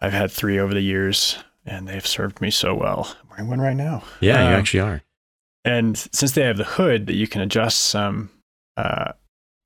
I've 0.00 0.12
had 0.12 0.30
three 0.30 0.58
over 0.58 0.72
the 0.72 0.80
years, 0.80 1.36
and 1.66 1.86
they've 1.86 2.06
served 2.06 2.40
me 2.40 2.50
so 2.50 2.74
well. 2.74 3.14
I'm 3.22 3.28
wearing 3.30 3.48
one 3.48 3.60
right 3.60 3.76
now. 3.76 4.02
Yeah, 4.20 4.42
you 4.48 4.54
Um, 4.54 4.60
actually 4.60 4.80
are. 4.80 5.02
And 5.64 5.96
since 6.12 6.32
they 6.32 6.42
have 6.44 6.56
the 6.56 6.64
hood 6.64 7.06
that 7.06 7.14
you 7.16 7.26
can 7.28 7.42
adjust 7.42 7.78
some, 7.82 8.30
uh, 8.78 9.12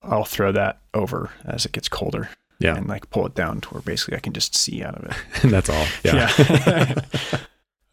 I'll 0.02 0.24
throw 0.24 0.50
that 0.52 0.80
over 0.92 1.30
as 1.44 1.64
it 1.64 1.72
gets 1.72 1.88
colder. 1.88 2.30
Yeah. 2.58 2.76
And 2.76 2.88
like 2.88 3.10
pull 3.10 3.26
it 3.26 3.34
down 3.34 3.60
to 3.62 3.68
where 3.70 3.82
basically 3.82 4.16
I 4.16 4.20
can 4.20 4.32
just 4.32 4.56
see 4.56 4.82
out 4.82 4.96
of 4.96 5.04
it. 5.04 5.16
And 5.44 5.52
that's 5.52 5.70
all. 5.70 5.86
Yeah. 6.02 6.32
Yeah. 6.38 6.94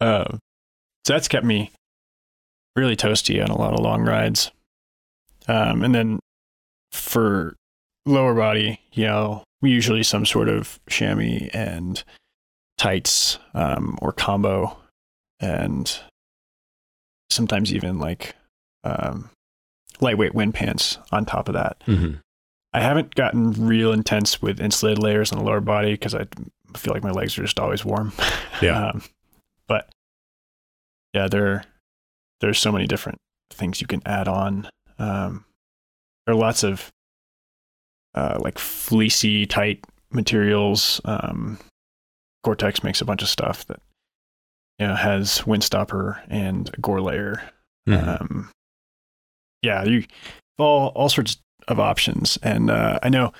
um, 0.00 0.38
so 1.04 1.12
that's 1.12 1.28
kept 1.28 1.44
me 1.46 1.70
really 2.74 2.96
toasty 2.96 3.42
on 3.42 3.50
a 3.50 3.56
lot 3.58 3.72
of 3.74 3.80
long 3.80 4.02
rides. 4.02 4.50
Um, 5.46 5.82
and 5.84 5.94
then 5.94 6.18
for 6.92 7.56
lower 8.06 8.34
body, 8.34 8.80
you 8.92 9.04
know, 9.04 9.42
we 9.60 9.70
usually 9.70 10.02
some 10.02 10.26
sort 10.26 10.48
of 10.48 10.78
chamois 10.88 11.48
and 11.52 12.02
tights 12.78 13.38
um, 13.54 13.98
or 14.02 14.12
combo, 14.12 14.76
and 15.40 16.00
sometimes 17.30 17.72
even 17.72 17.98
like 17.98 18.34
um, 18.84 19.30
lightweight 20.00 20.34
wind 20.34 20.54
pants 20.54 20.98
on 21.12 21.24
top 21.24 21.48
of 21.48 21.54
that. 21.54 21.78
Mhm. 21.86 22.20
I 22.74 22.80
haven't 22.80 23.14
gotten 23.14 23.52
real 23.52 23.92
intense 23.92 24.40
with 24.40 24.60
insulated 24.60 25.02
layers 25.02 25.30
on 25.30 25.38
the 25.38 25.44
lower 25.44 25.60
body 25.60 25.92
because 25.92 26.14
I 26.14 26.26
feel 26.76 26.94
like 26.94 27.02
my 27.02 27.10
legs 27.10 27.38
are 27.38 27.42
just 27.42 27.60
always 27.60 27.84
warm. 27.84 28.12
Yeah. 28.62 28.90
um, 28.90 29.02
but 29.66 29.90
yeah, 31.14 31.26
there 31.28 31.64
there's 32.40 32.58
so 32.60 32.70
many 32.72 32.86
different 32.86 33.18
things 33.50 33.80
you 33.80 33.86
can 33.88 34.02
add 34.06 34.28
on. 34.28 34.68
Um, 34.98 35.44
there 36.26 36.34
are 36.34 36.38
lots 36.38 36.62
of 36.62 36.90
uh, 38.14 38.38
like 38.40 38.58
fleecy 38.58 39.46
tight 39.46 39.84
materials. 40.10 41.00
Um, 41.04 41.58
Gore-Tex 42.44 42.82
makes 42.82 43.00
a 43.00 43.04
bunch 43.04 43.22
of 43.22 43.28
stuff 43.28 43.64
that 43.66 43.80
you 44.78 44.86
know 44.86 44.94
has 44.96 45.42
windstopper 45.42 46.20
and 46.28 46.68
a 46.74 46.80
gore 46.80 47.00
layer 47.00 47.42
Mhm. 47.88 48.20
um, 48.20 48.50
yeah, 49.62 49.84
you 49.84 50.04
all 50.58 50.88
all 50.88 51.08
sorts 51.08 51.38
of 51.68 51.78
options, 51.80 52.36
and 52.42 52.70
uh, 52.70 52.98
I 53.02 53.08
know 53.08 53.32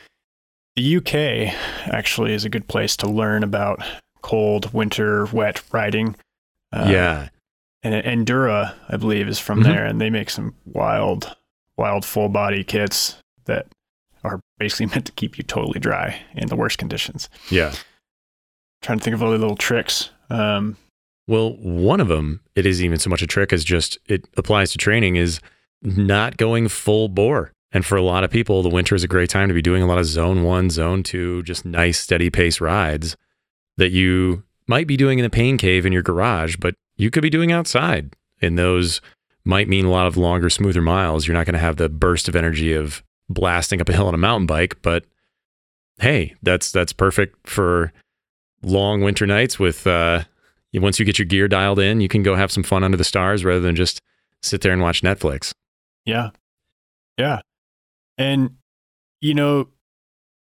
the 0.76 0.96
UK 0.96 1.52
actually 1.92 2.32
is 2.32 2.44
a 2.44 2.48
good 2.48 2.66
place 2.68 2.96
to 2.98 3.08
learn 3.08 3.42
about 3.42 3.82
cold 4.22 4.72
winter 4.72 5.26
wet 5.26 5.62
riding. 5.72 6.16
Uh, 6.72 6.88
yeah. 6.90 7.28
and 7.84 8.26
Endura, 8.26 8.74
I 8.88 8.96
believe, 8.96 9.26
is 9.28 9.38
from 9.40 9.60
Mhm. 9.60 9.64
there, 9.64 9.84
and 9.84 10.00
they 10.00 10.08
make 10.10 10.30
some 10.30 10.54
wild, 10.64 11.36
wild 11.76 12.04
full 12.04 12.28
body 12.28 12.64
kits 12.64 13.16
that 13.46 13.66
are 14.24 14.40
basically 14.58 14.86
meant 14.94 15.06
to 15.06 15.12
keep 15.12 15.36
you 15.38 15.44
totally 15.44 15.80
dry 15.80 16.20
in 16.34 16.48
the 16.48 16.56
worst 16.56 16.78
conditions. 16.78 17.28
Yeah. 17.50 17.72
trying 18.82 18.98
to 18.98 19.04
think 19.04 19.14
of 19.14 19.22
other 19.22 19.38
little 19.38 19.56
tricks. 19.56 20.10
Um, 20.30 20.76
Well, 21.26 21.54
one 21.56 22.00
of 22.00 22.08
them, 22.08 22.40
it 22.54 22.66
isn't 22.66 22.84
even 22.84 22.98
so 22.98 23.10
much 23.10 23.22
a 23.22 23.26
trick 23.26 23.52
as 23.52 23.64
just 23.64 23.98
it 24.06 24.26
applies 24.36 24.72
to 24.72 24.78
training, 24.78 25.16
is 25.16 25.40
not 25.82 26.36
going 26.36 26.68
full 26.68 27.08
bore. 27.08 27.52
And 27.74 27.86
for 27.86 27.96
a 27.96 28.02
lot 28.02 28.22
of 28.22 28.30
people, 28.30 28.62
the 28.62 28.68
winter 28.68 28.94
is 28.94 29.02
a 29.02 29.08
great 29.08 29.30
time 29.30 29.48
to 29.48 29.54
be 29.54 29.62
doing 29.62 29.82
a 29.82 29.86
lot 29.86 29.98
of 29.98 30.04
zone 30.04 30.42
one, 30.42 30.68
zone 30.68 31.02
two, 31.02 31.42
just 31.44 31.64
nice, 31.64 31.98
steady 31.98 32.28
pace 32.28 32.60
rides 32.60 33.16
that 33.78 33.90
you 33.92 34.42
might 34.66 34.86
be 34.86 34.96
doing 34.96 35.18
in 35.18 35.22
the 35.22 35.30
pain 35.30 35.56
cave 35.56 35.86
in 35.86 35.92
your 35.92 36.02
garage, 36.02 36.56
but 36.56 36.74
you 36.96 37.10
could 37.10 37.22
be 37.22 37.30
doing 37.30 37.50
outside. 37.50 38.14
in 38.42 38.56
those 38.56 39.00
might 39.44 39.68
mean 39.68 39.84
a 39.84 39.90
lot 39.90 40.06
of 40.06 40.16
longer, 40.16 40.48
smoother 40.50 40.82
miles. 40.82 41.26
You're 41.26 41.36
not 41.36 41.46
going 41.46 41.54
to 41.54 41.58
have 41.58 41.76
the 41.76 41.88
burst 41.88 42.28
of 42.28 42.36
energy 42.36 42.72
of 42.72 43.02
blasting 43.28 43.80
up 43.80 43.88
a 43.88 43.92
hill 43.92 44.06
on 44.06 44.14
a 44.14 44.18
mountain 44.18 44.46
bike, 44.46 44.80
but 44.82 45.04
hey, 45.98 46.34
that's 46.42 46.70
that's 46.70 46.92
perfect 46.92 47.48
for 47.48 47.92
long 48.62 49.00
winter 49.00 49.26
nights 49.26 49.58
with 49.58 49.86
uh 49.86 50.22
once 50.74 50.98
you 50.98 51.04
get 51.04 51.18
your 51.18 51.26
gear 51.26 51.48
dialed 51.48 51.78
in, 51.78 52.00
you 52.00 52.08
can 52.08 52.22
go 52.22 52.34
have 52.34 52.50
some 52.50 52.62
fun 52.62 52.82
under 52.82 52.96
the 52.96 53.04
stars 53.04 53.44
rather 53.44 53.60
than 53.60 53.76
just 53.76 54.00
sit 54.42 54.62
there 54.62 54.72
and 54.72 54.80
watch 54.80 55.02
Netflix. 55.02 55.52
Yeah. 56.06 56.30
Yeah. 57.18 57.40
And, 58.16 58.56
you 59.20 59.34
know, 59.34 59.68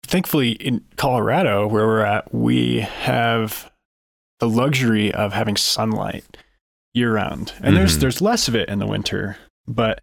thankfully 0.02 0.52
in 0.52 0.84
Colorado, 0.96 1.66
where 1.66 1.86
we're 1.86 2.00
at, 2.00 2.32
we 2.34 2.80
have 2.80 3.70
the 4.40 4.48
luxury 4.48 5.12
of 5.12 5.32
having 5.32 5.56
sunlight 5.56 6.24
year 6.96 7.14
round. 7.14 7.52
And 7.60 7.76
there's 7.76 7.96
Mhm. 7.96 8.00
there's 8.00 8.20
less 8.20 8.48
of 8.48 8.54
it 8.56 8.68
in 8.68 8.78
the 8.78 8.86
winter, 8.86 9.36
but 9.68 10.00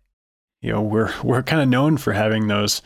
you 0.62 0.72
know, 0.72 0.82
we're 0.82 1.14
we're 1.24 1.44
kind 1.44 1.62
of 1.62 1.68
known 1.68 1.98
for 1.98 2.14
having 2.14 2.48
those 2.48 2.82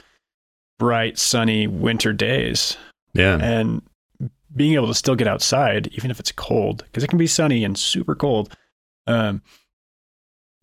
bright, 0.79 1.17
sunny 1.17 1.67
winter 1.67 2.13
days. 2.13 2.77
Yeah. 3.13 3.37
And 3.41 3.81
being 4.55 4.73
able 4.73 4.87
to 4.87 4.93
still 4.95 5.15
get 5.15 5.27
outside, 5.27 5.87
even 5.93 6.09
if 6.11 6.19
it's 6.19 6.31
cold, 6.31 6.83
because 6.85 7.03
it 7.03 7.07
can 7.07 7.17
be 7.19 7.27
sunny 7.27 7.63
and 7.63 7.77
super 7.77 8.15
cold. 8.15 8.55
Um, 9.05 9.41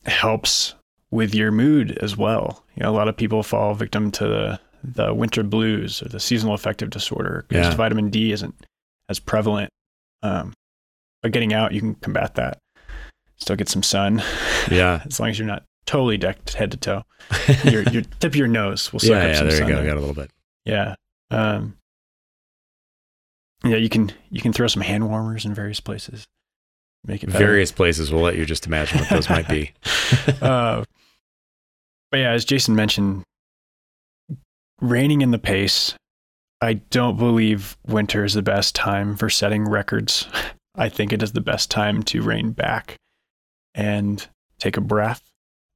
helps 0.06 0.74
with 1.10 1.34
your 1.34 1.50
mood 1.50 1.96
as 1.98 2.16
well. 2.16 2.64
You 2.76 2.82
know, 2.82 2.90
a 2.90 2.92
lot 2.96 3.08
of 3.08 3.16
people 3.16 3.42
fall 3.42 3.74
victim 3.74 4.10
to 4.12 4.26
the 4.26 4.60
the 4.86 5.14
winter 5.14 5.42
blues 5.42 6.02
or 6.02 6.08
the 6.10 6.20
seasonal 6.20 6.52
affective 6.54 6.90
disorder 6.90 7.46
because 7.48 7.68
Yeah. 7.68 7.74
vitamin 7.74 8.10
D 8.10 8.32
isn't 8.32 8.66
as 9.08 9.18
prevalent. 9.18 9.70
Um, 10.22 10.52
but 11.22 11.32
getting 11.32 11.54
out, 11.54 11.72
you 11.72 11.80
can 11.80 11.94
combat 11.94 12.34
that. 12.34 12.58
Still 13.36 13.56
get 13.56 13.68
some 13.68 13.82
sun, 13.82 14.22
Yeah. 14.70 15.02
as 15.06 15.18
long 15.20 15.30
as 15.30 15.38
you're 15.38 15.48
not 15.48 15.64
totally 15.86 16.16
decked 16.16 16.54
head 16.54 16.70
to 16.70 16.76
toe. 16.76 17.04
Your, 17.64 17.82
your 17.84 18.02
tip 18.02 18.32
of 18.32 18.36
your 18.36 18.48
nose 18.48 18.92
will 18.92 19.00
suck 19.00 19.10
yeah, 19.10 19.16
up 19.16 19.28
yeah, 19.28 19.34
some 19.34 19.48
there 19.48 19.56
you 19.56 19.62
sun. 19.62 19.68
go. 19.68 19.76
there. 19.76 19.86
Got 19.86 19.96
a 19.96 20.00
little 20.00 20.14
bit. 20.14 20.30
Yeah. 20.64 20.94
Um, 21.30 21.76
yeah, 23.64 23.76
you 23.76 23.88
can 23.88 24.12
you 24.30 24.42
can 24.42 24.52
throw 24.52 24.66
some 24.66 24.82
hand 24.82 25.08
warmers 25.08 25.46
in 25.46 25.54
various 25.54 25.80
places. 25.80 26.26
Make 27.06 27.22
it 27.22 27.28
better. 27.28 27.38
Various 27.46 27.72
places. 27.72 28.12
We'll 28.12 28.22
let 28.22 28.36
you 28.36 28.44
just 28.44 28.66
imagine 28.66 28.98
what 29.00 29.08
those 29.08 29.28
might 29.30 29.48
be. 29.48 29.72
uh, 30.42 30.84
but 32.10 32.18
yeah, 32.18 32.30
as 32.32 32.44
Jason 32.44 32.74
mentioned, 32.76 33.24
reining 34.80 35.22
in 35.22 35.30
the 35.30 35.38
pace. 35.38 35.94
I 36.60 36.74
don't 36.74 37.18
believe 37.18 37.76
winter 37.86 38.24
is 38.24 38.34
the 38.34 38.42
best 38.42 38.74
time 38.74 39.16
for 39.16 39.28
setting 39.28 39.64
records. 39.64 40.26
I 40.74 40.88
think 40.88 41.12
it 41.12 41.22
is 41.22 41.32
the 41.32 41.40
best 41.40 41.70
time 41.70 42.02
to 42.04 42.22
rein 42.22 42.52
back 42.52 42.96
and 43.74 44.26
take 44.58 44.76
a 44.76 44.80
breath. 44.80 45.22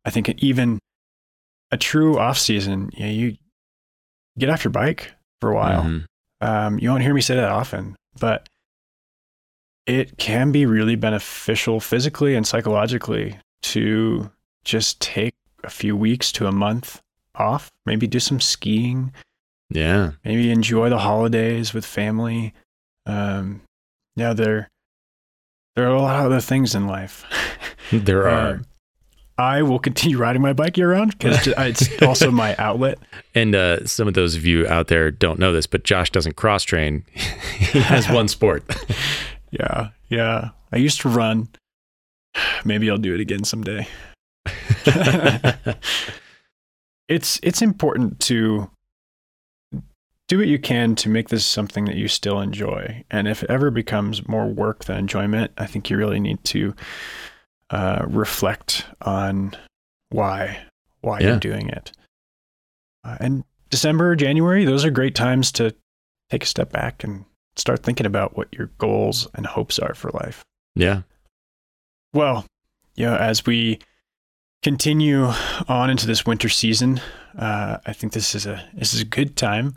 I 0.04 0.10
think 0.10 0.28
even 0.42 0.78
a 1.70 1.76
true 1.76 2.18
off 2.18 2.38
season, 2.38 2.90
you, 2.94 3.04
know, 3.06 3.10
you 3.12 3.36
get 4.38 4.48
off 4.50 4.64
your 4.64 4.70
bike 4.70 5.12
for 5.40 5.50
a 5.50 5.54
while. 5.54 5.82
Mhm. 5.82 6.04
Um, 6.40 6.78
you 6.78 6.88
won't 6.90 7.02
hear 7.02 7.12
me 7.14 7.20
say 7.20 7.34
that 7.34 7.48
often, 7.50 7.96
but 8.20 8.48
it 9.86 10.16
can 10.18 10.52
be 10.52 10.66
really 10.66 10.96
beneficial 10.96 11.80
physically 11.80 12.34
and 12.36 12.46
psychologically 12.46 13.38
to 13.62 14.30
just 14.64 15.00
take 15.00 15.34
a 15.64 15.70
few 15.70 15.96
weeks 15.96 16.30
to 16.32 16.46
a 16.46 16.52
month 16.52 17.00
off, 17.34 17.70
maybe 17.86 18.06
do 18.06 18.20
some 18.20 18.40
skiing, 18.40 19.12
Yeah. 19.70 20.12
maybe 20.24 20.50
enjoy 20.50 20.88
the 20.90 20.98
holidays 20.98 21.72
with 21.74 21.84
family. 21.86 22.54
Um, 23.06 23.62
yeah, 24.14 24.32
there, 24.34 24.68
there 25.74 25.86
are 25.86 25.94
a 25.94 26.00
lot 26.02 26.18
of 26.20 26.26
other 26.26 26.40
things 26.40 26.74
in 26.74 26.86
life. 26.86 27.24
There 27.92 28.28
are. 28.28 28.54
Um, 28.54 28.64
I 29.38 29.62
will 29.62 29.78
continue 29.78 30.18
riding 30.18 30.42
my 30.42 30.52
bike 30.52 30.76
year 30.76 30.90
round 30.90 31.16
because 31.16 31.46
it's 31.58 32.02
also 32.02 32.30
my 32.30 32.56
outlet. 32.56 32.98
And 33.34 33.54
uh, 33.54 33.86
some 33.86 34.08
of 34.08 34.14
those 34.14 34.34
of 34.34 34.44
you 34.44 34.66
out 34.66 34.88
there 34.88 35.12
don't 35.12 35.38
know 35.38 35.52
this, 35.52 35.66
but 35.66 35.84
Josh 35.84 36.10
doesn't 36.10 36.34
cross 36.34 36.64
train. 36.64 37.04
he 37.14 37.80
has 37.80 38.08
one 38.10 38.26
sport. 38.26 38.64
Yeah, 39.50 39.90
yeah. 40.08 40.50
I 40.72 40.76
used 40.76 41.00
to 41.02 41.08
run. 41.08 41.48
Maybe 42.64 42.90
I'll 42.90 42.98
do 42.98 43.14
it 43.14 43.20
again 43.20 43.44
someday. 43.44 43.86
it's 47.08 47.38
it's 47.42 47.62
important 47.62 48.18
to 48.20 48.70
do 50.28 50.38
what 50.38 50.46
you 50.46 50.58
can 50.58 50.94
to 50.94 51.08
make 51.08 51.28
this 51.30 51.44
something 51.44 51.86
that 51.86 51.96
you 51.96 52.08
still 52.08 52.40
enjoy. 52.40 53.04
And 53.10 53.26
if 53.26 53.42
it 53.42 53.50
ever 53.50 53.70
becomes 53.70 54.28
more 54.28 54.46
work 54.46 54.84
than 54.84 54.98
enjoyment, 54.98 55.52
I 55.56 55.66
think 55.66 55.88
you 55.88 55.96
really 55.96 56.20
need 56.20 56.44
to 56.44 56.74
uh, 57.70 58.04
reflect 58.08 58.86
on 59.02 59.56
why 60.10 60.58
why 61.00 61.20
Yeah. 61.20 61.28
you're 61.28 61.38
doing 61.38 61.68
it. 61.68 61.92
Uh, 63.04 63.16
and 63.20 63.44
December, 63.70 64.16
January, 64.16 64.64
those 64.64 64.84
are 64.84 64.90
great 64.90 65.14
times 65.14 65.52
to 65.52 65.74
take 66.30 66.42
a 66.42 66.46
step 66.46 66.72
back 66.72 67.04
and 67.04 67.24
start 67.56 67.82
thinking 67.82 68.06
about 68.06 68.36
what 68.36 68.52
your 68.52 68.66
goals 68.78 69.28
and 69.34 69.46
hopes 69.46 69.78
are 69.78 69.94
for 69.94 70.10
life. 70.10 70.44
yeah. 70.74 71.02
Well, 72.14 72.46
you 72.96 73.04
know, 73.06 73.16
as 73.16 73.44
we 73.44 73.78
continue 74.62 75.26
on 75.68 75.90
into 75.90 76.06
this 76.06 76.24
winter 76.26 76.48
season, 76.48 77.00
uh, 77.38 77.78
I 77.86 77.92
think 77.92 78.12
this 78.12 78.34
is 78.34 78.46
a 78.46 78.64
this 78.74 78.94
is 78.94 79.02
a 79.02 79.04
good 79.04 79.36
time, 79.36 79.74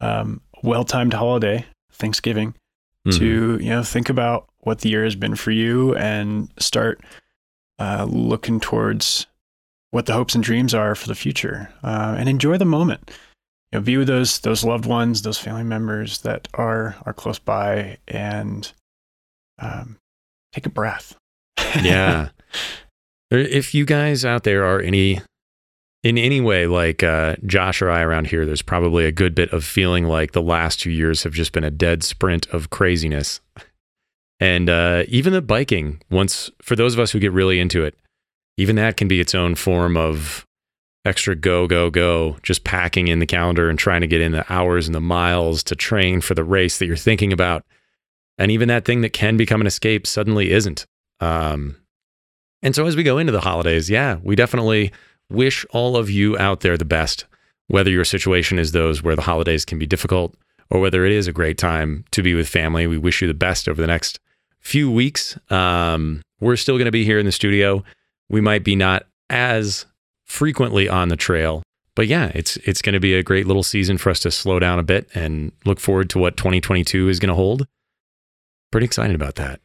um, 0.00 0.40
well 0.62 0.84
timed 0.84 1.14
holiday, 1.14 1.64
Thanksgiving, 1.92 2.54
Mhm. 3.06 3.18
to 3.18 3.58
you 3.64 3.70
know 3.70 3.82
think 3.84 4.08
about 4.10 4.48
what 4.58 4.80
the 4.80 4.88
year 4.90 5.04
has 5.04 5.14
been 5.14 5.36
for 5.36 5.50
you 5.52 5.94
and 5.96 6.50
start 6.58 7.00
uh, 7.78 8.06
looking 8.08 8.60
towards 8.60 9.26
what 9.90 10.06
the 10.06 10.12
hopes 10.12 10.34
and 10.34 10.44
dreams 10.44 10.74
are 10.74 10.94
for 10.94 11.08
the 11.08 11.14
future, 11.14 11.72
uh, 11.82 12.16
and 12.18 12.28
enjoy 12.28 12.58
the 12.58 12.64
moment. 12.64 13.10
You 13.72 13.80
know, 13.80 13.98
with 13.98 14.08
those 14.08 14.40
those 14.40 14.64
loved 14.64 14.86
ones, 14.86 15.22
those 15.22 15.38
family 15.38 15.64
members 15.64 16.20
that 16.22 16.48
are 16.54 16.96
are 17.04 17.12
close 17.12 17.38
by, 17.38 17.98
and 18.06 18.70
um, 19.58 19.98
take 20.52 20.66
a 20.66 20.70
breath. 20.70 21.14
yeah. 21.82 22.30
If 23.30 23.74
you 23.74 23.84
guys 23.84 24.24
out 24.24 24.44
there 24.44 24.64
are 24.64 24.80
any 24.80 25.20
in 26.02 26.16
any 26.16 26.40
way 26.40 26.66
like 26.66 27.02
uh, 27.02 27.36
Josh 27.44 27.82
or 27.82 27.90
I 27.90 28.00
around 28.00 28.28
here, 28.28 28.46
there's 28.46 28.62
probably 28.62 29.04
a 29.04 29.12
good 29.12 29.34
bit 29.34 29.52
of 29.52 29.64
feeling 29.64 30.04
like 30.04 30.32
the 30.32 30.40
last 30.40 30.80
two 30.80 30.90
years 30.90 31.24
have 31.24 31.34
just 31.34 31.52
been 31.52 31.64
a 31.64 31.70
dead 31.70 32.02
sprint 32.02 32.46
of 32.48 32.70
craziness. 32.70 33.40
And 34.40 34.70
uh, 34.70 35.04
even 35.08 35.32
the 35.32 35.42
biking, 35.42 36.00
once 36.10 36.50
for 36.62 36.76
those 36.76 36.94
of 36.94 37.00
us 37.00 37.10
who 37.10 37.18
get 37.18 37.32
really 37.32 37.58
into 37.58 37.84
it, 37.84 37.96
even 38.56 38.76
that 38.76 38.96
can 38.96 39.08
be 39.08 39.20
its 39.20 39.34
own 39.34 39.54
form 39.54 39.96
of 39.96 40.46
extra 41.04 41.34
go, 41.34 41.66
go, 41.66 41.90
go, 41.90 42.36
just 42.42 42.64
packing 42.64 43.08
in 43.08 43.18
the 43.18 43.26
calendar 43.26 43.68
and 43.68 43.78
trying 43.78 44.00
to 44.02 44.06
get 44.06 44.20
in 44.20 44.32
the 44.32 44.52
hours 44.52 44.86
and 44.86 44.94
the 44.94 45.00
miles 45.00 45.62
to 45.64 45.74
train 45.74 46.20
for 46.20 46.34
the 46.34 46.44
race 46.44 46.78
that 46.78 46.86
you're 46.86 46.96
thinking 46.96 47.32
about. 47.32 47.64
And 48.36 48.50
even 48.50 48.68
that 48.68 48.84
thing 48.84 49.00
that 49.00 49.12
can 49.12 49.36
become 49.36 49.60
an 49.60 49.66
escape 49.66 50.06
suddenly 50.06 50.52
isn't. 50.52 50.86
Um, 51.20 51.76
and 52.62 52.74
so 52.74 52.86
as 52.86 52.96
we 52.96 53.02
go 53.02 53.18
into 53.18 53.32
the 53.32 53.40
holidays, 53.40 53.90
yeah, 53.90 54.18
we 54.22 54.36
definitely 54.36 54.92
wish 55.30 55.64
all 55.70 55.96
of 55.96 56.10
you 56.10 56.38
out 56.38 56.60
there 56.60 56.76
the 56.76 56.84
best, 56.84 57.24
whether 57.66 57.90
your 57.90 58.04
situation 58.04 58.58
is 58.58 58.72
those 58.72 59.02
where 59.02 59.16
the 59.16 59.22
holidays 59.22 59.64
can 59.64 59.78
be 59.78 59.86
difficult 59.86 60.36
or 60.70 60.80
whether 60.80 61.04
it 61.04 61.12
is 61.12 61.26
a 61.26 61.32
great 61.32 61.58
time 61.58 62.04
to 62.10 62.22
be 62.22 62.34
with 62.34 62.48
family. 62.48 62.86
We 62.86 62.98
wish 62.98 63.22
you 63.22 63.28
the 63.28 63.34
best 63.34 63.68
over 63.68 63.80
the 63.80 63.86
next 63.86 64.20
few 64.68 64.90
weeks. 64.90 65.38
Um, 65.50 66.20
we're 66.40 66.56
still 66.56 66.76
going 66.76 66.84
to 66.84 66.92
be 66.92 67.04
here 67.04 67.18
in 67.18 67.24
the 67.26 67.32
studio. 67.32 67.82
We 68.28 68.40
might 68.42 68.62
be 68.64 68.76
not 68.76 69.06
as 69.30 69.86
frequently 70.26 70.88
on 70.88 71.08
the 71.08 71.16
trail, 71.16 71.62
but 71.94 72.06
yeah, 72.06 72.30
it's 72.34 72.56
it's 72.58 72.82
going 72.82 72.92
to 72.92 73.00
be 73.00 73.14
a 73.14 73.22
great 73.22 73.46
little 73.46 73.62
season 73.62 73.96
for 73.98 74.10
us 74.10 74.20
to 74.20 74.30
slow 74.30 74.58
down 74.58 74.78
a 74.78 74.82
bit 74.82 75.08
and 75.14 75.52
look 75.64 75.80
forward 75.80 76.10
to 76.10 76.18
what 76.18 76.36
2022 76.36 77.08
is 77.08 77.18
going 77.18 77.28
to 77.30 77.34
hold. 77.34 77.66
Pretty 78.70 78.84
excited 78.84 79.16
about 79.16 79.36
that. 79.36 79.60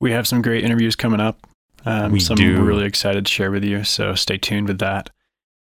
We 0.00 0.12
have 0.12 0.26
some 0.26 0.42
great 0.42 0.62
interviews 0.62 0.94
coming 0.94 1.20
up. 1.20 1.38
Um, 1.86 2.12
We 2.12 2.20
some 2.20 2.36
do. 2.36 2.58
we're 2.58 2.64
really 2.64 2.84
excited 2.84 3.24
to 3.24 3.32
share 3.32 3.50
with 3.50 3.64
you. 3.64 3.82
So 3.84 4.14
stay 4.14 4.36
tuned 4.36 4.68
with 4.68 4.78
that. 4.80 5.08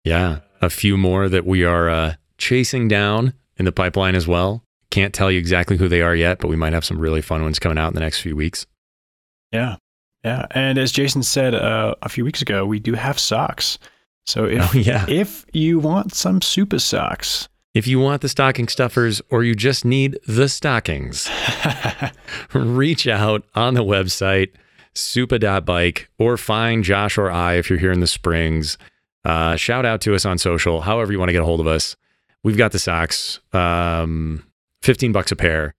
Yeah, 0.04 0.40
a 0.60 0.70
few 0.70 0.96
more 0.96 1.28
that 1.28 1.44
we 1.44 1.64
are 1.64 1.90
uh, 1.90 2.14
chasing 2.38 2.86
down 2.88 3.34
in 3.56 3.64
the 3.64 3.72
pipeline 3.72 4.14
as 4.14 4.26
well. 4.28 4.62
Can't 4.90 5.14
tell 5.14 5.30
you 5.30 5.38
exactly 5.38 5.76
who 5.76 5.88
they 5.88 6.02
are 6.02 6.14
yet, 6.14 6.38
but 6.38 6.48
we 6.48 6.56
might 6.56 6.72
have 6.72 6.84
some 6.84 6.98
really 6.98 7.22
fun 7.22 7.42
ones 7.42 7.58
coming 7.58 7.78
out 7.78 7.88
in 7.88 7.94
the 7.94 8.00
next 8.00 8.20
few 8.20 8.34
weeks. 8.34 8.66
Yeah. 9.52 9.76
Yeah. 10.24 10.46
And 10.50 10.78
as 10.78 10.92
Jason 10.92 11.22
said 11.22 11.54
uh, 11.54 11.94
a 12.02 12.08
few 12.08 12.24
weeks 12.24 12.42
ago, 12.42 12.66
we 12.66 12.78
do 12.78 12.94
have 12.94 13.18
socks. 13.18 13.78
So 14.26 14.44
if 14.44 14.74
oh 14.74 14.78
yeah, 14.78 15.06
if 15.08 15.46
you 15.52 15.78
want 15.78 16.14
some 16.14 16.40
super 16.42 16.78
socks, 16.78 17.48
if 17.72 17.86
you 17.86 18.00
want 18.00 18.22
the 18.22 18.28
stocking 18.28 18.68
stuffers 18.68 19.22
or 19.30 19.44
you 19.44 19.54
just 19.54 19.84
need 19.84 20.18
the 20.26 20.48
stockings, 20.48 21.30
reach 22.52 23.06
out 23.06 23.44
on 23.54 23.74
the 23.74 23.84
website 23.84 24.50
supa.bike 24.94 26.10
or 26.18 26.36
find 26.36 26.84
Josh 26.84 27.16
or 27.16 27.30
I 27.30 27.54
if 27.54 27.70
you're 27.70 27.78
here 27.78 27.92
in 27.92 28.00
the 28.00 28.06
Springs. 28.06 28.76
Uh, 29.24 29.54
shout 29.56 29.84
out 29.84 30.00
to 30.02 30.14
us 30.14 30.24
on 30.24 30.38
social, 30.38 30.80
however 30.80 31.12
you 31.12 31.18
want 31.18 31.28
to 31.28 31.32
get 31.32 31.42
a 31.42 31.44
hold 31.44 31.60
of 31.60 31.66
us. 31.66 31.96
We've 32.42 32.56
got 32.56 32.72
the 32.72 32.78
socks, 32.78 33.38
um, 33.52 34.44
15 34.82 35.12
bucks 35.12 35.30
a 35.32 35.36
pair. 35.36 35.74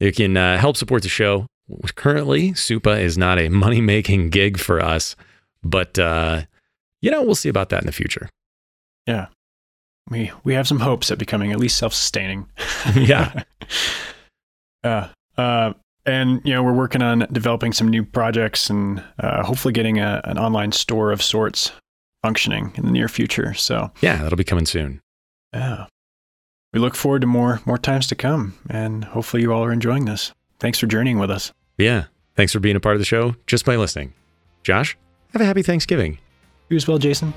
You 0.00 0.12
can 0.12 0.36
uh, 0.36 0.58
help 0.58 0.76
support 0.76 1.02
the 1.02 1.08
show. 1.08 1.46
Currently, 1.94 2.50
Supa 2.52 3.00
is 3.00 3.16
not 3.16 3.38
a 3.38 3.48
money 3.64 3.80
making 3.80 4.30
gig 4.30 4.58
for 4.58 4.80
us, 4.80 5.16
but 5.62 5.98
uh, 5.98 6.42
you 7.00 7.10
know, 7.10 7.22
we'll 7.22 7.34
see 7.34 7.48
about 7.48 7.68
that 7.70 7.82
in 7.82 7.86
the 7.86 7.92
future. 7.92 8.28
Yeah, 9.06 9.26
we 10.10 10.30
we 10.44 10.54
have 10.54 10.66
some 10.68 10.80
hopes 10.80 11.10
at 11.10 11.18
becoming 11.18 11.52
at 11.52 11.58
least 11.58 11.78
self-sustaining. 11.78 12.46
Yeah. 12.94 13.42
uh, 14.84 15.08
uh, 15.38 15.72
and 16.06 16.42
you 16.44 16.52
know 16.52 16.62
we're 16.62 16.74
working 16.74 17.00
on 17.02 17.26
developing 17.32 17.72
some 17.72 17.88
new 17.88 18.04
projects 18.04 18.68
and 18.68 19.02
uh, 19.18 19.42
hopefully 19.42 19.72
getting 19.72 19.98
a, 20.00 20.20
an 20.24 20.38
online 20.38 20.72
store 20.72 21.12
of 21.12 21.22
sorts 21.22 21.72
functioning 22.22 22.72
in 22.76 22.84
the 22.84 22.90
near 22.90 23.08
future. 23.08 23.54
So 23.54 23.90
Yeah, 24.02 24.22
that'll 24.22 24.36
be 24.36 24.44
coming 24.44 24.66
soon. 24.66 25.00
yeah, 25.54 25.86
we 26.74 26.80
look 26.80 26.94
forward 26.96 27.20
to 27.20 27.26
more 27.26 27.60
more 27.64 27.78
times 27.78 28.06
to 28.08 28.14
come, 28.14 28.58
and 28.68 29.04
hopefully 29.04 29.42
you 29.42 29.52
all 29.52 29.64
are 29.64 29.72
enjoying 29.72 30.04
this. 30.04 30.32
Thanks 30.58 30.78
for 30.78 30.86
journeying 30.86 31.18
with 31.18 31.30
us. 31.30 31.52
Yeah. 31.78 32.04
Thanks 32.36 32.52
for 32.52 32.58
being 32.58 32.76
a 32.76 32.80
part 32.80 32.96
of 32.96 33.00
the 33.00 33.06
show 33.06 33.36
just 33.46 33.64
by 33.64 33.76
listening. 33.76 34.12
Josh, 34.64 34.96
have 35.32 35.40
a 35.40 35.44
happy 35.44 35.62
Thanksgiving. 35.62 36.18
You 36.68 36.76
as 36.76 36.88
well, 36.88 36.98
Jason. 36.98 37.32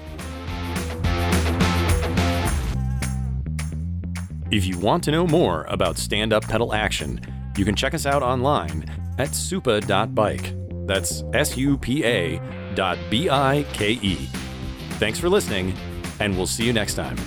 If 4.50 4.66
you 4.66 4.80
want 4.80 5.04
to 5.04 5.12
know 5.12 5.28
more 5.28 5.66
about 5.66 5.98
stand 5.98 6.34
up 6.34 6.44
pedal 6.44 6.74
action, 6.74 7.20
you 7.58 7.66
can 7.66 7.76
check 7.76 7.94
us 7.94 8.06
out 8.06 8.24
online 8.24 8.86
at 9.20 9.30
supa.bike. 9.30 10.54
That's 10.88 11.24
S 11.34 11.58
U 11.58 11.78
P 11.78 12.04
A 12.04 12.42
dot 12.74 12.98
B 13.10 13.30
I 13.30 13.66
K 13.74 13.92
E. 14.02 14.16
Thanks 14.94 15.20
for 15.20 15.30
listening, 15.30 15.74
and 16.20 16.36
we'll 16.36 16.48
see 16.48 16.66
you 16.66 16.74
next 16.74 16.96
time. 16.96 17.18